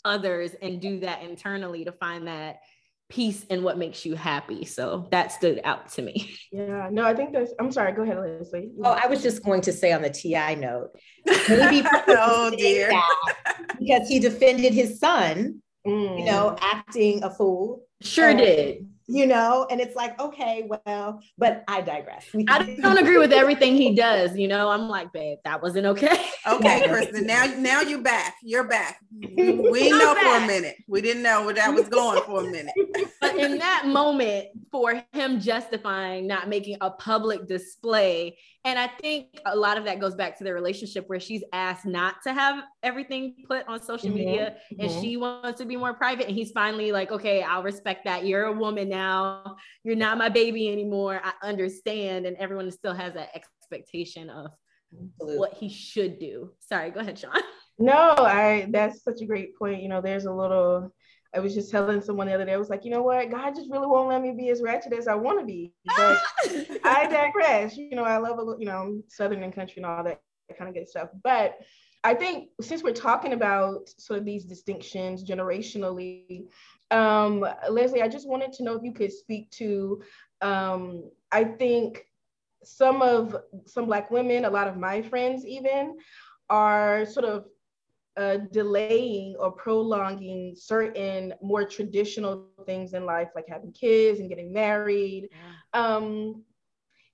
others 0.05 0.53
and 0.63 0.81
do 0.81 1.01
that 1.01 1.23
internally 1.23 1.85
to 1.85 1.93
find 1.93 2.27
that 2.27 2.61
peace 3.13 3.45
in 3.51 3.63
what 3.63 3.77
makes 3.77 4.07
you 4.07 4.15
happy. 4.15 4.65
So 4.65 5.07
that 5.11 5.33
stood 5.33 5.61
out 5.65 5.91
to 5.91 6.03
me. 6.03 6.35
Yeah, 6.55 6.91
no, 6.93 7.05
I 7.05 7.15
think 7.15 7.33
that's, 7.33 7.51
I'm 7.59 7.73
sorry, 7.73 7.93
go 7.93 8.03
ahead, 8.03 8.19
Leslie. 8.19 8.73
Oh, 8.85 8.91
I 8.91 9.07
was 9.07 9.23
just 9.23 9.43
going 9.43 9.63
to 9.63 9.73
say 9.73 9.91
on 9.93 10.03
the 10.03 10.11
TI 10.11 10.55
note, 10.55 10.91
maybe 11.49 11.83
oh 12.09 12.53
dear, 12.55 12.93
because 13.79 14.07
he 14.07 14.19
defended 14.19 14.75
his 14.75 15.01
son, 15.01 15.63
mm. 15.87 16.19
you 16.19 16.27
know, 16.27 16.55
acting 16.61 17.25
a 17.25 17.31
fool. 17.31 17.87
Sure 18.03 18.35
did 18.35 18.87
you 19.13 19.27
know 19.27 19.67
and 19.71 19.81
it's 19.81 19.95
like 19.95 20.19
okay 20.21 20.69
well 20.87 21.21
but 21.37 21.65
i 21.69 21.81
digress. 21.81 22.27
I 22.49 22.77
don't 22.81 22.99
agree 22.99 23.19
with 23.19 23.33
everything 23.33 23.77
he 23.77 23.95
does 23.95 24.37
you 24.37 24.49
know? 24.49 24.71
I'm 24.71 24.89
like 24.89 25.13
babe 25.13 25.39
that 25.45 25.63
wasn't 25.63 25.87
okay. 25.87 26.25
Okay 26.47 26.89
kristen 26.89 27.27
now 27.27 27.45
now 27.59 27.81
you're 27.83 28.03
back. 28.03 28.35
You're 28.43 28.69
back. 28.69 28.99
We 29.73 29.91
know 29.91 30.15
back. 30.15 30.23
for 30.23 30.45
a 30.45 30.47
minute. 30.47 30.77
We 30.89 31.01
didn't 31.01 31.23
know 31.23 31.45
where 31.45 31.55
that 31.55 31.73
was 31.73 31.89
going 31.89 32.23
for 32.25 32.41
a 32.41 32.51
minute. 32.51 32.75
But 33.21 33.37
in 33.37 33.59
that 33.59 33.87
moment 33.87 34.49
for 34.73 35.05
him 35.13 35.39
justifying 35.39 36.27
not 36.27 36.49
making 36.49 36.77
a 36.81 36.91
public 36.91 37.47
display 37.47 38.37
and 38.65 38.79
I 38.79 38.87
think 38.87 39.41
a 39.45 39.57
lot 39.57 39.77
of 39.77 39.85
that 39.85 39.99
goes 39.99 40.15
back 40.15 40.39
to 40.39 40.45
their 40.45 40.55
relationship 40.55 41.09
where 41.09 41.19
she's 41.19 41.43
asked 41.53 41.85
not 41.85 42.23
to 42.23 42.33
have 42.33 42.63
everything 42.85 43.35
put 43.49 43.67
on 43.67 43.83
social 43.83 44.09
mm-hmm. 44.09 44.19
media 44.19 44.57
and 44.79 44.89
mm-hmm. 44.89 45.01
she 45.01 45.17
wants 45.17 45.59
to 45.59 45.67
be 45.67 45.77
more 45.77 45.95
private. 45.95 46.29
And 46.29 46.37
he's 46.37 46.53
finally 46.53 46.93
like, 46.93 47.11
okay, 47.11 47.43
I'll 47.43 47.65
respect 47.65 48.05
that. 48.05 48.25
You're 48.25 48.45
a 48.45 48.53
woman 48.53 48.89
now. 48.89 49.57
You're 49.83 49.97
not 49.97 50.17
my 50.17 50.29
baby 50.29 50.71
anymore. 50.71 51.21
I 51.25 51.33
understand. 51.43 52.25
And 52.25 52.37
everyone 52.37 52.71
still 52.71 52.95
has 52.95 53.15
that 53.15 53.31
expectation 53.35 54.31
of 54.31 54.53
Absolutely. 54.93 55.39
what 55.39 55.55
he 55.55 55.69
should 55.69 56.21
do. 56.21 56.53
Sorry, 56.61 56.91
go 56.91 57.01
ahead, 57.01 57.19
Sean. 57.19 57.33
No, 57.79 58.15
I 58.17 58.69
that's 58.71 59.03
such 59.03 59.23
a 59.23 59.27
great 59.27 59.59
point. 59.59 59.83
You 59.83 59.89
know, 59.89 60.01
there's 60.01 60.27
a 60.27 60.33
little 60.33 60.93
I 61.35 61.41
was 61.41 61.55
just 61.55 61.71
telling 61.71 62.03
someone 62.03 62.27
the 62.27 62.35
other 62.35 62.45
day, 62.45 62.53
I 62.53 62.59
was 62.59 62.69
like, 62.69 62.85
you 62.85 62.91
know 62.91 63.03
what? 63.03 63.31
God 63.31 63.55
just 63.55 63.71
really 63.71 63.87
won't 63.87 64.09
let 64.09 64.21
me 64.21 64.33
be 64.33 64.51
as 64.51 64.61
ratchet 64.61 64.93
as 64.93 65.09
I 65.09 65.15
want 65.15 65.41
to 65.41 65.47
be. 65.47 65.73
But 65.97 66.23
I 66.85 67.07
digress. 67.09 67.77
You 67.77 67.97
know, 67.97 68.05
I 68.05 68.19
love, 68.19 68.39
a, 68.39 68.59
you 68.59 68.67
know, 68.67 69.01
Southern 69.09 69.43
and 69.43 69.55
country 69.55 69.77
and 69.79 69.87
all 69.87 70.05
that 70.05 70.21
kind 70.59 70.69
of 70.69 70.75
good 70.75 70.89
stuff. 70.89 71.09
But 71.23 71.59
I 72.05 72.15
think 72.15 72.49
since 72.61 72.83
we're 72.83 72.93
talking 72.93 73.33
about 73.33 73.89
sort 73.97 74.19
of 74.19 74.25
these 74.25 74.45
distinctions 74.45 75.25
generationally, 75.25 76.47
um, 76.91 77.47
Leslie, 77.71 78.03
I 78.03 78.09
just 78.09 78.29
wanted 78.29 78.53
to 78.55 78.65
know 78.65 78.75
if 78.75 78.83
you 78.83 78.93
could 78.93 79.13
speak 79.13 79.51
to, 79.53 80.03
um, 80.43 81.11
I 81.31 81.45
think 81.45 82.05
some 82.65 83.03
of 83.03 83.37
some 83.67 83.87
Black 83.87 84.11
women, 84.11 84.45
a 84.45 84.51
lot 84.51 84.69
of 84.69 84.77
my 84.77 85.01
friends 85.03 85.47
even, 85.47 85.97
are 86.51 87.07
sort 87.07 87.25
of 87.25 87.47
uh, 88.17 88.37
delaying 88.51 89.37
or 89.39 89.51
prolonging 89.53 90.55
certain 90.57 91.33
more 91.43 91.65
traditional 91.65 92.47
things 92.67 92.95
in 92.95 93.07
life, 93.07 93.29
like 93.35 93.47
having 93.49 93.73
kids 93.73 94.21
and 94.21 94.29
getting 94.29 94.53
married. 94.53 95.29
Um, 95.73 96.45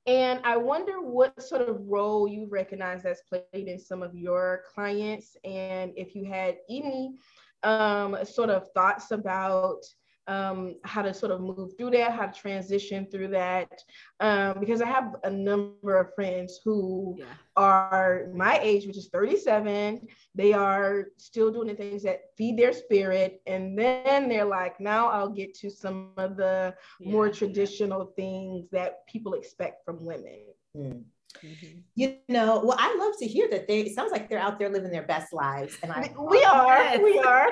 and 0.06 0.40
I 0.42 0.56
wonder 0.56 1.00
what 1.00 1.42
sort 1.42 1.62
of 1.68 1.86
role 1.86 2.26
you 2.26 2.46
recognize 2.50 3.02
that's 3.02 3.22
played 3.22 3.68
in 3.68 3.78
some 3.78 4.02
of 4.02 4.14
your 4.14 4.62
clients, 4.74 5.36
and 5.44 5.92
if 5.96 6.14
you 6.14 6.24
had 6.24 6.56
any 6.70 7.18
um, 7.62 8.16
sort 8.24 8.50
of 8.50 8.70
thoughts 8.72 9.10
about 9.10 9.84
um, 10.28 10.76
how 10.84 11.02
to 11.02 11.12
sort 11.12 11.32
of 11.32 11.40
move 11.40 11.72
through 11.76 11.90
that, 11.92 12.12
how 12.12 12.26
to 12.26 12.40
transition 12.40 13.06
through 13.10 13.28
that. 13.28 13.82
Um, 14.20 14.60
because 14.60 14.82
I 14.82 14.86
have 14.86 15.16
a 15.24 15.30
number 15.30 15.96
of 15.96 16.14
friends 16.14 16.60
who 16.62 17.16
yeah. 17.18 17.24
are 17.56 18.26
my 18.34 18.58
age, 18.58 18.86
which 18.86 18.98
is 18.98 19.08
37. 19.08 20.06
They 20.34 20.52
are 20.52 21.06
still 21.16 21.50
doing 21.50 21.68
the 21.68 21.74
things 21.74 22.02
that 22.02 22.20
feed 22.36 22.58
their 22.58 22.74
spirit. 22.74 23.40
And 23.46 23.76
then 23.76 24.28
they're 24.28 24.44
like, 24.44 24.78
now 24.78 25.08
I'll 25.08 25.30
get 25.30 25.54
to 25.56 25.70
some 25.70 26.10
of 26.18 26.36
the 26.36 26.74
yeah. 27.00 27.10
more 27.10 27.30
traditional 27.30 28.12
things 28.14 28.68
that 28.70 29.06
people 29.06 29.32
expect 29.32 29.84
from 29.84 30.04
women. 30.04 30.44
Mm. 30.76 31.04
Mm-hmm. 31.42 31.78
You 31.94 32.16
know, 32.28 32.62
well, 32.64 32.76
I 32.78 32.96
love 32.98 33.14
to 33.18 33.26
hear 33.26 33.48
that 33.50 33.68
they. 33.68 33.80
It 33.80 33.94
sounds 33.94 34.12
like 34.12 34.28
they're 34.28 34.38
out 34.38 34.58
there 34.58 34.68
living 34.70 34.90
their 34.90 35.02
best 35.02 35.32
lives, 35.32 35.76
and 35.82 35.92
I. 35.92 36.12
We 36.18 36.42
are, 36.42 37.02
we 37.02 37.18
are. 37.26 37.48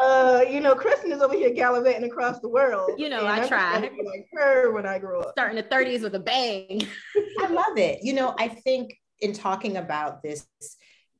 uh, 0.00 0.42
you 0.48 0.60
know, 0.60 0.74
Kristen 0.74 1.12
is 1.12 1.20
over 1.20 1.34
here 1.34 1.50
gallivanting 1.50 2.10
across 2.10 2.40
the 2.40 2.48
world. 2.48 2.92
You 2.96 3.08
know, 3.08 3.26
I 3.26 3.46
try. 3.46 3.78
Like 3.78 3.92
her 4.34 4.72
when 4.72 4.86
I 4.86 4.98
grew 4.98 5.20
up, 5.20 5.32
starting 5.32 5.56
the 5.56 5.64
thirties 5.64 6.02
with 6.02 6.14
a 6.14 6.20
bang. 6.20 6.86
I 7.40 7.48
love 7.48 7.76
it. 7.76 7.98
You 8.02 8.14
know, 8.14 8.34
I 8.38 8.48
think 8.48 8.94
in 9.20 9.32
talking 9.32 9.76
about 9.76 10.22
this, 10.22 10.46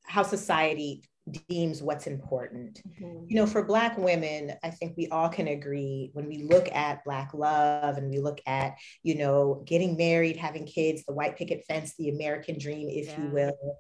how 0.05 0.23
society 0.23 1.03
deems 1.49 1.83
what's 1.83 2.07
important. 2.07 2.81
Mm-hmm. 2.89 3.25
You 3.29 3.37
know, 3.37 3.47
for 3.47 3.65
Black 3.65 3.99
women, 3.99 4.53
I 4.63 4.71
think 4.71 4.97
we 4.97 5.09
all 5.09 5.29
can 5.29 5.49
agree 5.49 6.11
when 6.13 6.27
we 6.27 6.45
look 6.45 6.71
at 6.73 7.05
Black 7.05 7.35
love 7.35 7.97
and 7.97 8.11
we 8.11 8.19
look 8.19 8.41
at, 8.47 8.77
you 9.03 9.17
know, 9.17 9.63
getting 9.67 9.97
married, 9.97 10.37
having 10.37 10.67
kids, 10.67 11.05
the 11.05 11.15
white 11.15 11.37
picket 11.37 11.65
fence, 11.67 11.95
the 11.99 12.11
American 12.11 12.59
dream, 12.59 12.89
if 12.89 13.07
yeah. 13.07 13.23
you 13.23 13.29
will. 13.31 13.79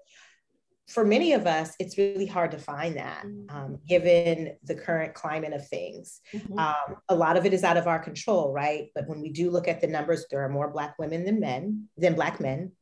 For 0.88 1.04
many 1.04 1.32
of 1.32 1.46
us, 1.48 1.74
it's 1.80 1.98
really 1.98 2.26
hard 2.26 2.52
to 2.52 2.58
find 2.58 2.96
that 2.96 3.24
mm-hmm. 3.24 3.56
um, 3.56 3.78
given 3.88 4.56
the 4.62 4.74
current 4.74 5.14
climate 5.14 5.52
of 5.52 5.66
things. 5.66 6.20
Mm-hmm. 6.32 6.58
Um, 6.58 6.96
a 7.08 7.14
lot 7.14 7.36
of 7.36 7.44
it 7.44 7.52
is 7.52 7.64
out 7.64 7.76
of 7.76 7.88
our 7.88 7.98
control, 7.98 8.52
right? 8.52 8.86
But 8.94 9.08
when 9.08 9.20
we 9.20 9.30
do 9.30 9.50
look 9.50 9.66
at 9.66 9.80
the 9.80 9.88
numbers, 9.88 10.26
there 10.30 10.44
are 10.44 10.48
more 10.48 10.70
Black 10.70 10.96
women 10.98 11.24
than 11.24 11.40
men, 11.40 11.88
than 11.96 12.14
Black 12.14 12.40
men. 12.40 12.72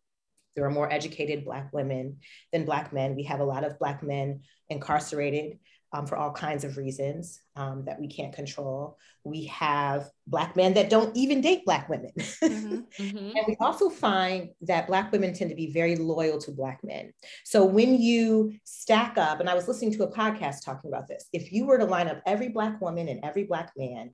There 0.54 0.64
are 0.64 0.70
more 0.70 0.92
educated 0.92 1.44
Black 1.44 1.73
women 1.73 2.18
than 2.52 2.64
Black 2.64 2.92
men. 2.92 3.16
We 3.16 3.25
have 3.25 3.40
a 3.40 3.44
lot 3.44 3.64
of 3.64 3.78
Black 3.78 4.02
men 4.02 4.42
incarcerated 4.68 5.58
um, 5.94 6.06
for 6.06 6.16
all 6.16 6.32
kinds 6.32 6.64
of 6.64 6.76
reasons 6.76 7.40
um, 7.54 7.84
that 7.84 8.00
we 8.00 8.08
can't 8.08 8.34
control. 8.34 8.99
We 9.23 9.44
have 9.46 10.11
Black 10.26 10.56
men 10.56 10.75
that 10.75 10.90
don't 10.90 11.16
even 11.16 11.40
date 11.40 11.64
Black 11.64 11.88
women. 11.88 12.11
Mm-hmm, 12.44 13.02
mm-hmm. 13.02 13.37
and 13.37 13.46
we 13.46 13.56
also 13.61 13.88
find 13.88 14.50
that 14.62 14.87
Black 14.87 15.11
women 15.12 15.32
tend 15.32 15.50
to 15.50 15.56
be 15.56 15.73
very 15.73 15.96
loyal 15.96 16.38
to 16.38 16.50
Black 16.50 16.80
men. 16.82 17.12
So 17.44 17.64
when 17.64 18.00
you 18.00 18.54
stack 18.64 19.16
up, 19.16 19.40
and 19.40 19.49
I 19.49 19.54
was 19.54 19.68
listening 19.68 19.92
to 19.94 20.04
a 20.04 20.12
podcast 20.12 20.64
talking 20.64 20.90
about 20.90 21.08
this, 21.08 21.26
if 21.32 21.52
you 21.52 21.64
were 21.64 21.78
to 21.78 21.84
line 21.84 22.08
up 22.08 22.20
every 22.26 22.49
Black 22.49 22.80
woman 22.80 23.08
and 23.08 23.25
every 23.25 23.44
Black 23.44 23.73
man, 23.76 24.11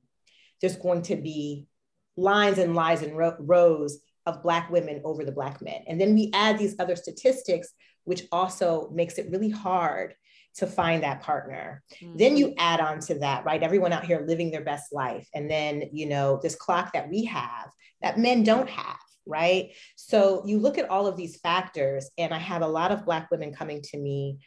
there's 0.61 0.77
going 0.77 1.03
to 1.03 1.17
be 1.17 1.67
lines 2.17 2.59
and 2.59 2.75
lines 2.75 3.03
and 3.03 3.17
ro- 3.17 3.37
rows 3.39 3.99
of 4.31 4.43
Black 4.43 4.71
women 4.71 5.03
over 5.05 5.25
the 5.25 5.33
Black 5.33 5.61
men. 5.61 5.83
And 5.87 6.01
then 6.01 6.15
we 6.15 6.31
add 6.33 6.59
these 6.59 6.77
other 6.79 6.97
statistics, 6.97 7.69
which 8.05 8.23
also 8.33 8.89
makes 8.93 9.19
it 9.19 9.31
really 9.31 9.51
hard 9.51 10.15
to 10.57 10.67
find 10.67 11.03
that 11.03 11.23
partner. 11.23 11.83
Mm-hmm. 12.03 12.17
Then 12.17 12.37
you 12.37 12.55
add 12.59 12.81
on 12.81 13.01
to 13.01 13.15
that, 13.21 13.45
right? 13.45 13.63
Everyone 13.63 13.93
out 13.93 14.05
here 14.05 14.25
living 14.27 14.51
their 14.51 14.65
best 14.65 14.93
life. 14.93 15.29
And 15.35 15.51
then, 15.51 15.85
you 15.93 16.07
know, 16.07 16.41
this 16.43 16.57
clock 16.57 16.93
that 16.93 17.09
we 17.09 17.25
have 17.25 17.71
that 18.03 18.19
men 18.19 18.43
don't 18.43 18.69
have, 18.69 18.97
right? 19.27 19.73
So 19.97 20.43
you 20.47 20.59
look 20.59 20.79
at 20.79 20.89
all 20.89 21.07
of 21.07 21.17
these 21.17 21.39
factors, 21.39 22.11
and 22.19 22.33
I 22.33 22.39
have 22.39 22.63
a 22.63 22.69
lot 22.69 22.93
of 22.93 23.05
Black 23.05 23.31
women 23.31 23.53
coming 23.53 23.83
to 23.83 23.99
me 23.99 24.39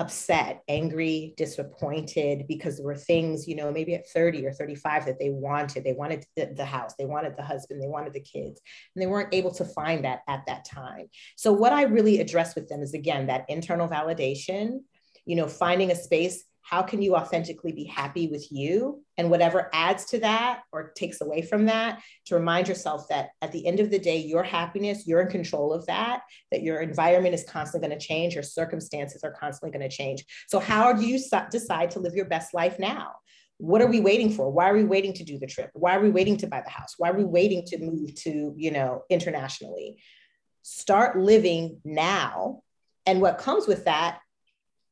upset, 0.00 0.62
angry, 0.66 1.34
disappointed 1.36 2.46
because 2.48 2.78
there 2.78 2.86
were 2.86 2.96
things, 2.96 3.46
you 3.46 3.54
know, 3.54 3.70
maybe 3.70 3.94
at 3.94 4.08
30 4.08 4.46
or 4.46 4.52
35 4.52 5.04
that 5.04 5.18
they 5.18 5.28
wanted. 5.28 5.84
They 5.84 5.92
wanted 5.92 6.24
the, 6.36 6.64
house, 6.64 6.94
they 6.98 7.04
wanted 7.04 7.36
the 7.36 7.42
husband, 7.42 7.82
they 7.82 7.88
wanted 7.88 8.14
the 8.14 8.20
kids, 8.20 8.62
and 8.94 9.02
they 9.02 9.06
weren't 9.06 9.34
able 9.34 9.52
to 9.52 9.64
find 9.66 10.06
that 10.06 10.20
at 10.26 10.44
that 10.46 10.64
time. 10.64 11.10
So, 11.36 11.52
what 11.52 11.74
I 11.74 11.82
really 11.82 12.18
address 12.18 12.54
with 12.54 12.68
them 12.68 12.82
is 12.82 12.94
again 12.94 13.26
that 13.26 13.44
internal 13.50 13.88
validation, 13.88 14.80
you 15.26 15.36
know, 15.36 15.46
finding 15.46 15.90
a 15.90 15.96
space 15.96 16.44
how 16.62 16.82
can 16.82 17.02
you 17.02 17.16
authentically 17.16 17.72
be 17.72 17.84
happy 17.84 18.28
with 18.28 18.46
you? 18.50 19.02
And 19.16 19.30
whatever 19.30 19.70
adds 19.72 20.04
to 20.06 20.20
that 20.20 20.62
or 20.72 20.92
takes 20.92 21.20
away 21.20 21.42
from 21.42 21.66
that 21.66 22.00
to 22.26 22.34
remind 22.34 22.68
yourself 22.68 23.08
that 23.08 23.30
at 23.42 23.52
the 23.52 23.66
end 23.66 23.80
of 23.80 23.90
the 23.90 23.98
day 23.98 24.18
your 24.18 24.42
happiness 24.42 25.06
you're 25.06 25.20
in 25.20 25.28
control 25.28 25.72
of 25.72 25.84
that 25.86 26.22
that 26.52 26.62
your 26.62 26.80
environment 26.80 27.34
is 27.34 27.44
constantly 27.44 27.88
going 27.88 27.98
to 27.98 28.06
change 28.06 28.34
your 28.34 28.42
circumstances 28.42 29.24
are 29.24 29.32
constantly 29.32 29.76
going 29.76 29.88
to 29.88 29.94
change. 29.94 30.24
So 30.48 30.60
how 30.60 30.92
do 30.92 31.06
you 31.06 31.18
decide 31.50 31.90
to 31.92 32.00
live 32.00 32.14
your 32.14 32.26
best 32.26 32.54
life 32.54 32.78
now? 32.78 33.12
What 33.58 33.82
are 33.82 33.88
we 33.88 34.00
waiting 34.00 34.32
for? 34.32 34.50
Why 34.50 34.70
are 34.70 34.74
we 34.74 34.84
waiting 34.84 35.12
to 35.14 35.24
do 35.24 35.38
the 35.38 35.46
trip? 35.46 35.70
Why 35.74 35.96
are 35.96 36.00
we 36.00 36.10
waiting 36.10 36.38
to 36.38 36.46
buy 36.46 36.62
the 36.64 36.70
house? 36.70 36.94
Why 36.96 37.10
are 37.10 37.16
we 37.16 37.24
waiting 37.24 37.64
to 37.66 37.78
move 37.78 38.14
to 38.22 38.54
you 38.56 38.70
know 38.70 39.02
internationally? 39.10 39.98
Start 40.62 41.18
living 41.18 41.80
now. 41.84 42.62
And 43.06 43.20
what 43.20 43.38
comes 43.38 43.66
with 43.66 43.84
that 43.86 44.20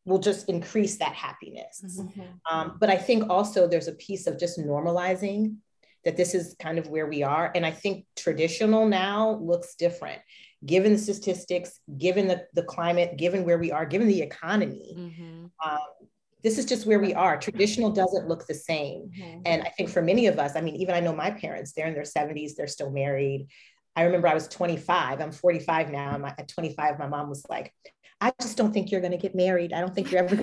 will 0.09 0.19
just 0.19 0.49
increase 0.49 0.99
that 0.99 1.12
happiness 1.12 2.00
mm-hmm. 2.00 2.23
um, 2.50 2.77
but 2.81 2.91
i 2.91 2.97
think 2.97 3.29
also 3.31 3.67
there's 3.67 3.88
a 3.88 3.93
piece 3.93 4.27
of 4.27 4.38
just 4.38 4.59
normalizing 4.59 5.57
that 6.05 6.17
this 6.17 6.35
is 6.35 6.57
kind 6.61 6.79
of 6.79 6.88
where 6.88 7.07
we 7.07 7.23
are 7.23 7.53
and 7.55 7.65
i 7.65 7.71
think 7.71 8.05
traditional 8.17 8.87
now 8.87 9.38
looks 9.41 9.75
different 9.75 10.21
given 10.67 10.93
the 10.93 10.99
statistics 10.99 11.81
given 11.99 12.27
the, 12.27 12.45
the 12.55 12.62
climate 12.65 13.17
given 13.17 13.45
where 13.45 13.59
we 13.59 13.71
are 13.71 13.87
given 13.87 14.09
the 14.09 14.21
economy 14.21 14.95
mm-hmm. 14.97 15.47
um, 15.65 16.09
this 16.43 16.59
is 16.59 16.67
just 16.67 16.87
where 16.87 17.00
we 17.00 17.15
are. 17.15 17.37
Traditional 17.37 17.91
doesn't 17.91 18.29
look 18.29 18.47
the 18.47 18.55
same. 18.55 19.11
Mm-hmm. 19.19 19.41
And 19.45 19.62
I 19.62 19.71
think 19.71 19.88
for 19.88 20.03
many 20.03 20.27
of 20.27 20.38
us, 20.38 20.55
I 20.55 20.61
mean, 20.61 20.77
even 20.77 20.95
I 20.95 21.00
know 21.00 21.15
my 21.15 21.31
parents, 21.31 21.73
they're 21.73 21.87
in 21.87 21.95
their 21.95 22.05
70s, 22.05 22.55
they're 22.57 22.69
still 22.69 22.91
married. 22.91 23.49
I 23.97 24.03
remember 24.03 24.29
I 24.29 24.35
was 24.35 24.47
25. 24.47 25.21
I'm 25.21 25.33
45 25.33 25.91
now. 25.91 26.11
I'm 26.11 26.25
at 26.25 26.47
25. 26.49 26.99
My 26.99 27.09
mom 27.09 27.29
was 27.29 27.45
like, 27.50 27.75
I 28.20 28.32
just 28.40 28.56
don't 28.56 28.72
think 28.72 28.90
you're 28.90 29.00
going 29.00 29.12
to 29.12 29.18
get 29.18 29.34
married. 29.34 29.72
I 29.72 29.80
don't 29.80 29.94
think 29.94 30.10
you're 30.10 30.25
ever. 30.25 30.34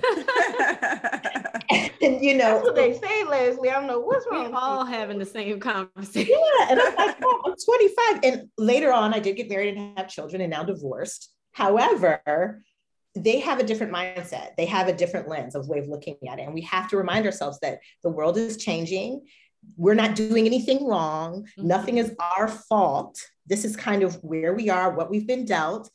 and 2.01 2.23
you 2.23 2.35
know, 2.35 2.55
That's 2.55 2.63
what 2.63 2.75
they 2.75 2.93
say, 2.93 3.23
Leslie. 3.25 3.69
I 3.69 3.73
don't 3.73 3.87
know 3.87 3.99
what's 3.99 4.25
wrong. 4.31 4.51
We're 4.51 4.57
all 4.57 4.85
having 4.85 5.19
the 5.19 5.25
same 5.25 5.59
conversation. 5.59 6.33
Yeah, 6.33 6.67
and 6.69 6.79
I'm 6.79 6.95
like, 6.95 7.17
oh, 7.23 7.41
I'm 7.45 7.55
25, 7.55 8.19
and 8.23 8.49
later 8.57 8.93
on, 8.93 9.13
I 9.13 9.19
did 9.19 9.35
get 9.35 9.49
married 9.49 9.75
and 9.75 9.97
have 9.97 10.07
children, 10.07 10.41
and 10.41 10.51
now 10.51 10.63
divorced. 10.63 11.31
However, 11.51 12.61
they 13.15 13.39
have 13.39 13.59
a 13.59 13.63
different 13.63 13.93
mindset. 13.93 14.55
They 14.57 14.65
have 14.65 14.87
a 14.87 14.93
different 14.93 15.27
lens 15.27 15.55
of 15.55 15.67
way 15.67 15.79
of 15.79 15.87
looking 15.87 16.17
at 16.29 16.39
it, 16.39 16.43
and 16.43 16.53
we 16.53 16.61
have 16.61 16.87
to 16.89 16.97
remind 16.97 17.25
ourselves 17.25 17.59
that 17.61 17.79
the 18.03 18.09
world 18.09 18.37
is 18.37 18.57
changing. 18.57 19.25
We're 19.75 19.95
not 19.95 20.15
doing 20.15 20.45
anything 20.45 20.85
wrong. 20.87 21.43
Mm-hmm. 21.43 21.67
Nothing 21.67 21.97
is 21.97 22.15
our 22.19 22.47
fault 22.47 23.19
this 23.47 23.65
is 23.65 23.75
kind 23.75 24.03
of 24.03 24.15
where 24.23 24.53
we 24.53 24.69
are, 24.69 24.95
what 24.95 25.09
we've 25.09 25.27
been 25.27 25.45
dealt. 25.45 25.89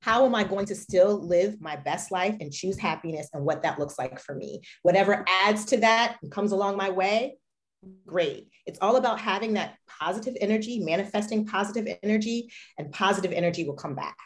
How 0.00 0.24
am 0.24 0.34
I 0.34 0.44
going 0.44 0.66
to 0.66 0.74
still 0.74 1.18
live 1.26 1.60
my 1.60 1.76
best 1.76 2.12
life 2.12 2.36
and 2.40 2.52
choose 2.52 2.78
happiness 2.78 3.28
and 3.32 3.44
what 3.44 3.62
that 3.62 3.78
looks 3.78 3.98
like 3.98 4.20
for 4.20 4.34
me? 4.34 4.60
Whatever 4.82 5.24
adds 5.44 5.64
to 5.66 5.78
that 5.78 6.16
and 6.22 6.30
comes 6.30 6.52
along 6.52 6.76
my 6.76 6.90
way, 6.90 7.36
great. 8.06 8.48
It's 8.66 8.78
all 8.80 8.96
about 8.96 9.20
having 9.20 9.54
that 9.54 9.76
positive 10.00 10.36
energy, 10.40 10.78
manifesting 10.80 11.46
positive 11.46 11.98
energy, 12.02 12.50
and 12.78 12.92
positive 12.92 13.32
energy 13.32 13.64
will 13.64 13.74
come 13.74 13.94
back. 13.94 14.16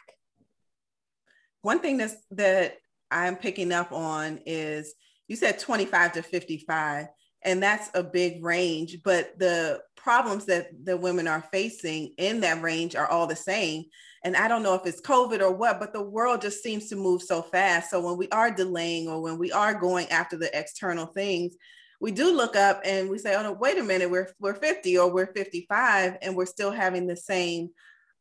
One 1.61 1.79
thing 1.79 1.97
that's 1.97 2.15
that 2.31 2.77
I'm 3.09 3.35
picking 3.35 3.71
up 3.71 3.91
on 3.91 4.39
is 4.45 4.93
you 5.27 5.35
said 5.35 5.59
25 5.59 6.13
to 6.13 6.21
55 6.21 7.07
and 7.43 7.61
that's 7.61 7.89
a 7.93 8.03
big 8.03 8.43
range 8.43 8.97
but 9.03 9.37
the 9.39 9.81
problems 9.95 10.45
that 10.45 10.67
the 10.83 10.97
women 10.97 11.27
are 11.27 11.43
facing 11.51 12.13
in 12.17 12.41
that 12.41 12.61
range 12.61 12.95
are 12.95 13.07
all 13.07 13.27
the 13.27 13.35
same 13.35 13.83
and 14.23 14.35
i 14.35 14.47
don't 14.47 14.63
know 14.63 14.75
if 14.75 14.85
it's 14.85 15.01
covid 15.01 15.41
or 15.41 15.51
what 15.51 15.79
but 15.79 15.93
the 15.93 16.01
world 16.01 16.41
just 16.41 16.63
seems 16.63 16.87
to 16.87 16.95
move 16.95 17.21
so 17.21 17.41
fast 17.41 17.89
so 17.89 18.01
when 18.01 18.17
we 18.17 18.27
are 18.29 18.51
delaying 18.51 19.07
or 19.07 19.21
when 19.21 19.37
we 19.37 19.51
are 19.51 19.73
going 19.73 20.07
after 20.09 20.37
the 20.37 20.57
external 20.57 21.05
things 21.05 21.55
we 21.99 22.11
do 22.11 22.35
look 22.35 22.55
up 22.55 22.81
and 22.85 23.09
we 23.09 23.17
say 23.17 23.35
oh 23.35 23.43
no 23.43 23.53
wait 23.53 23.77
a 23.77 23.83
minute 23.83 24.09
we're 24.09 24.29
we're 24.39 24.55
50 24.55 24.97
or 24.97 25.11
we're 25.11 25.33
55 25.33 26.17
and 26.21 26.35
we're 26.35 26.45
still 26.45 26.71
having 26.71 27.07
the 27.07 27.15
same 27.15 27.69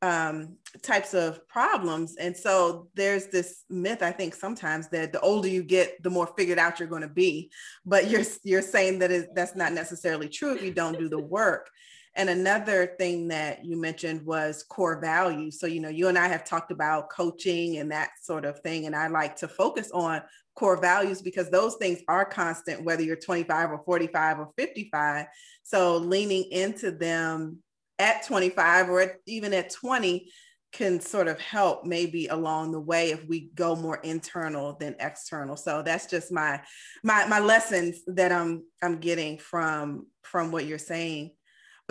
um, 0.02 0.56
types 0.82 1.14
of 1.14 1.46
problems. 1.48 2.16
And 2.16 2.36
so 2.36 2.88
there's 2.94 3.28
this 3.28 3.64
myth, 3.70 4.02
I 4.02 4.10
think, 4.10 4.34
sometimes 4.34 4.88
that 4.88 5.12
the 5.12 5.20
older 5.20 5.48
you 5.48 5.62
get, 5.62 6.02
the 6.02 6.10
more 6.10 6.28
figured 6.36 6.58
out 6.58 6.80
you're 6.80 6.88
going 6.88 7.02
to 7.02 7.08
be. 7.08 7.50
But 7.86 8.10
you're 8.10 8.24
you're 8.42 8.62
saying 8.62 8.98
that 8.98 9.12
is, 9.12 9.28
that's 9.34 9.54
not 9.54 9.72
necessarily 9.72 10.28
true 10.28 10.54
if 10.54 10.62
you 10.62 10.72
don't 10.72 10.98
do 10.98 11.08
the 11.08 11.20
work. 11.20 11.70
And 12.14 12.28
another 12.28 12.94
thing 12.98 13.28
that 13.28 13.64
you 13.64 13.80
mentioned 13.80 14.26
was 14.26 14.62
core 14.64 15.00
values. 15.00 15.58
So, 15.58 15.66
you 15.66 15.80
know, 15.80 15.88
you 15.88 16.08
and 16.08 16.18
I 16.18 16.28
have 16.28 16.44
talked 16.44 16.70
about 16.70 17.10
coaching 17.10 17.78
and 17.78 17.90
that 17.90 18.10
sort 18.20 18.44
of 18.44 18.60
thing. 18.60 18.86
And 18.86 18.94
I 18.94 19.08
like 19.08 19.36
to 19.36 19.48
focus 19.48 19.90
on 19.92 20.20
core 20.54 20.78
values 20.78 21.22
because 21.22 21.48
those 21.50 21.76
things 21.76 22.00
are 22.08 22.26
constant, 22.26 22.84
whether 22.84 23.02
you're 23.02 23.16
25 23.16 23.70
or 23.70 23.82
45 23.84 24.40
or 24.40 24.50
55. 24.58 25.26
So, 25.62 25.96
leaning 25.96 26.44
into 26.50 26.90
them 26.90 27.62
at 27.98 28.26
25 28.26 28.90
or 28.90 29.00
at, 29.00 29.16
even 29.26 29.54
at 29.54 29.70
20 29.70 30.30
can 30.72 31.00
sort 31.00 31.28
of 31.28 31.38
help 31.38 31.84
maybe 31.84 32.28
along 32.28 32.72
the 32.72 32.80
way 32.80 33.10
if 33.10 33.24
we 33.26 33.50
go 33.54 33.76
more 33.76 33.98
internal 33.98 34.74
than 34.80 34.96
external 35.00 35.54
so 35.54 35.82
that's 35.82 36.06
just 36.06 36.32
my 36.32 36.60
my 37.04 37.26
my 37.26 37.38
lessons 37.38 38.00
that 38.06 38.32
i'm 38.32 38.64
i'm 38.82 38.98
getting 38.98 39.36
from 39.36 40.06
from 40.22 40.50
what 40.50 40.64
you're 40.64 40.78
saying 40.78 41.30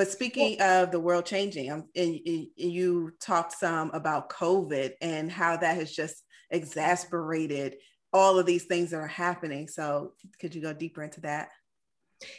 but 0.01 0.09
speaking 0.09 0.59
of 0.59 0.89
the 0.89 0.99
world 0.99 1.27
changing 1.27 1.71
um, 1.71 1.87
and, 1.95 2.19
and 2.25 2.47
you 2.57 3.11
talked 3.19 3.51
some 3.51 3.91
about 3.91 4.31
covid 4.31 4.93
and 4.99 5.31
how 5.31 5.55
that 5.55 5.75
has 5.75 5.91
just 5.91 6.23
exasperated 6.49 7.75
all 8.11 8.39
of 8.39 8.47
these 8.47 8.63
things 8.65 8.89
that 8.89 8.97
are 8.97 9.05
happening. 9.05 9.67
So 9.67 10.13
could 10.39 10.55
you 10.55 10.61
go 10.63 10.73
deeper 10.73 11.03
into 11.03 11.21
that? 11.21 11.49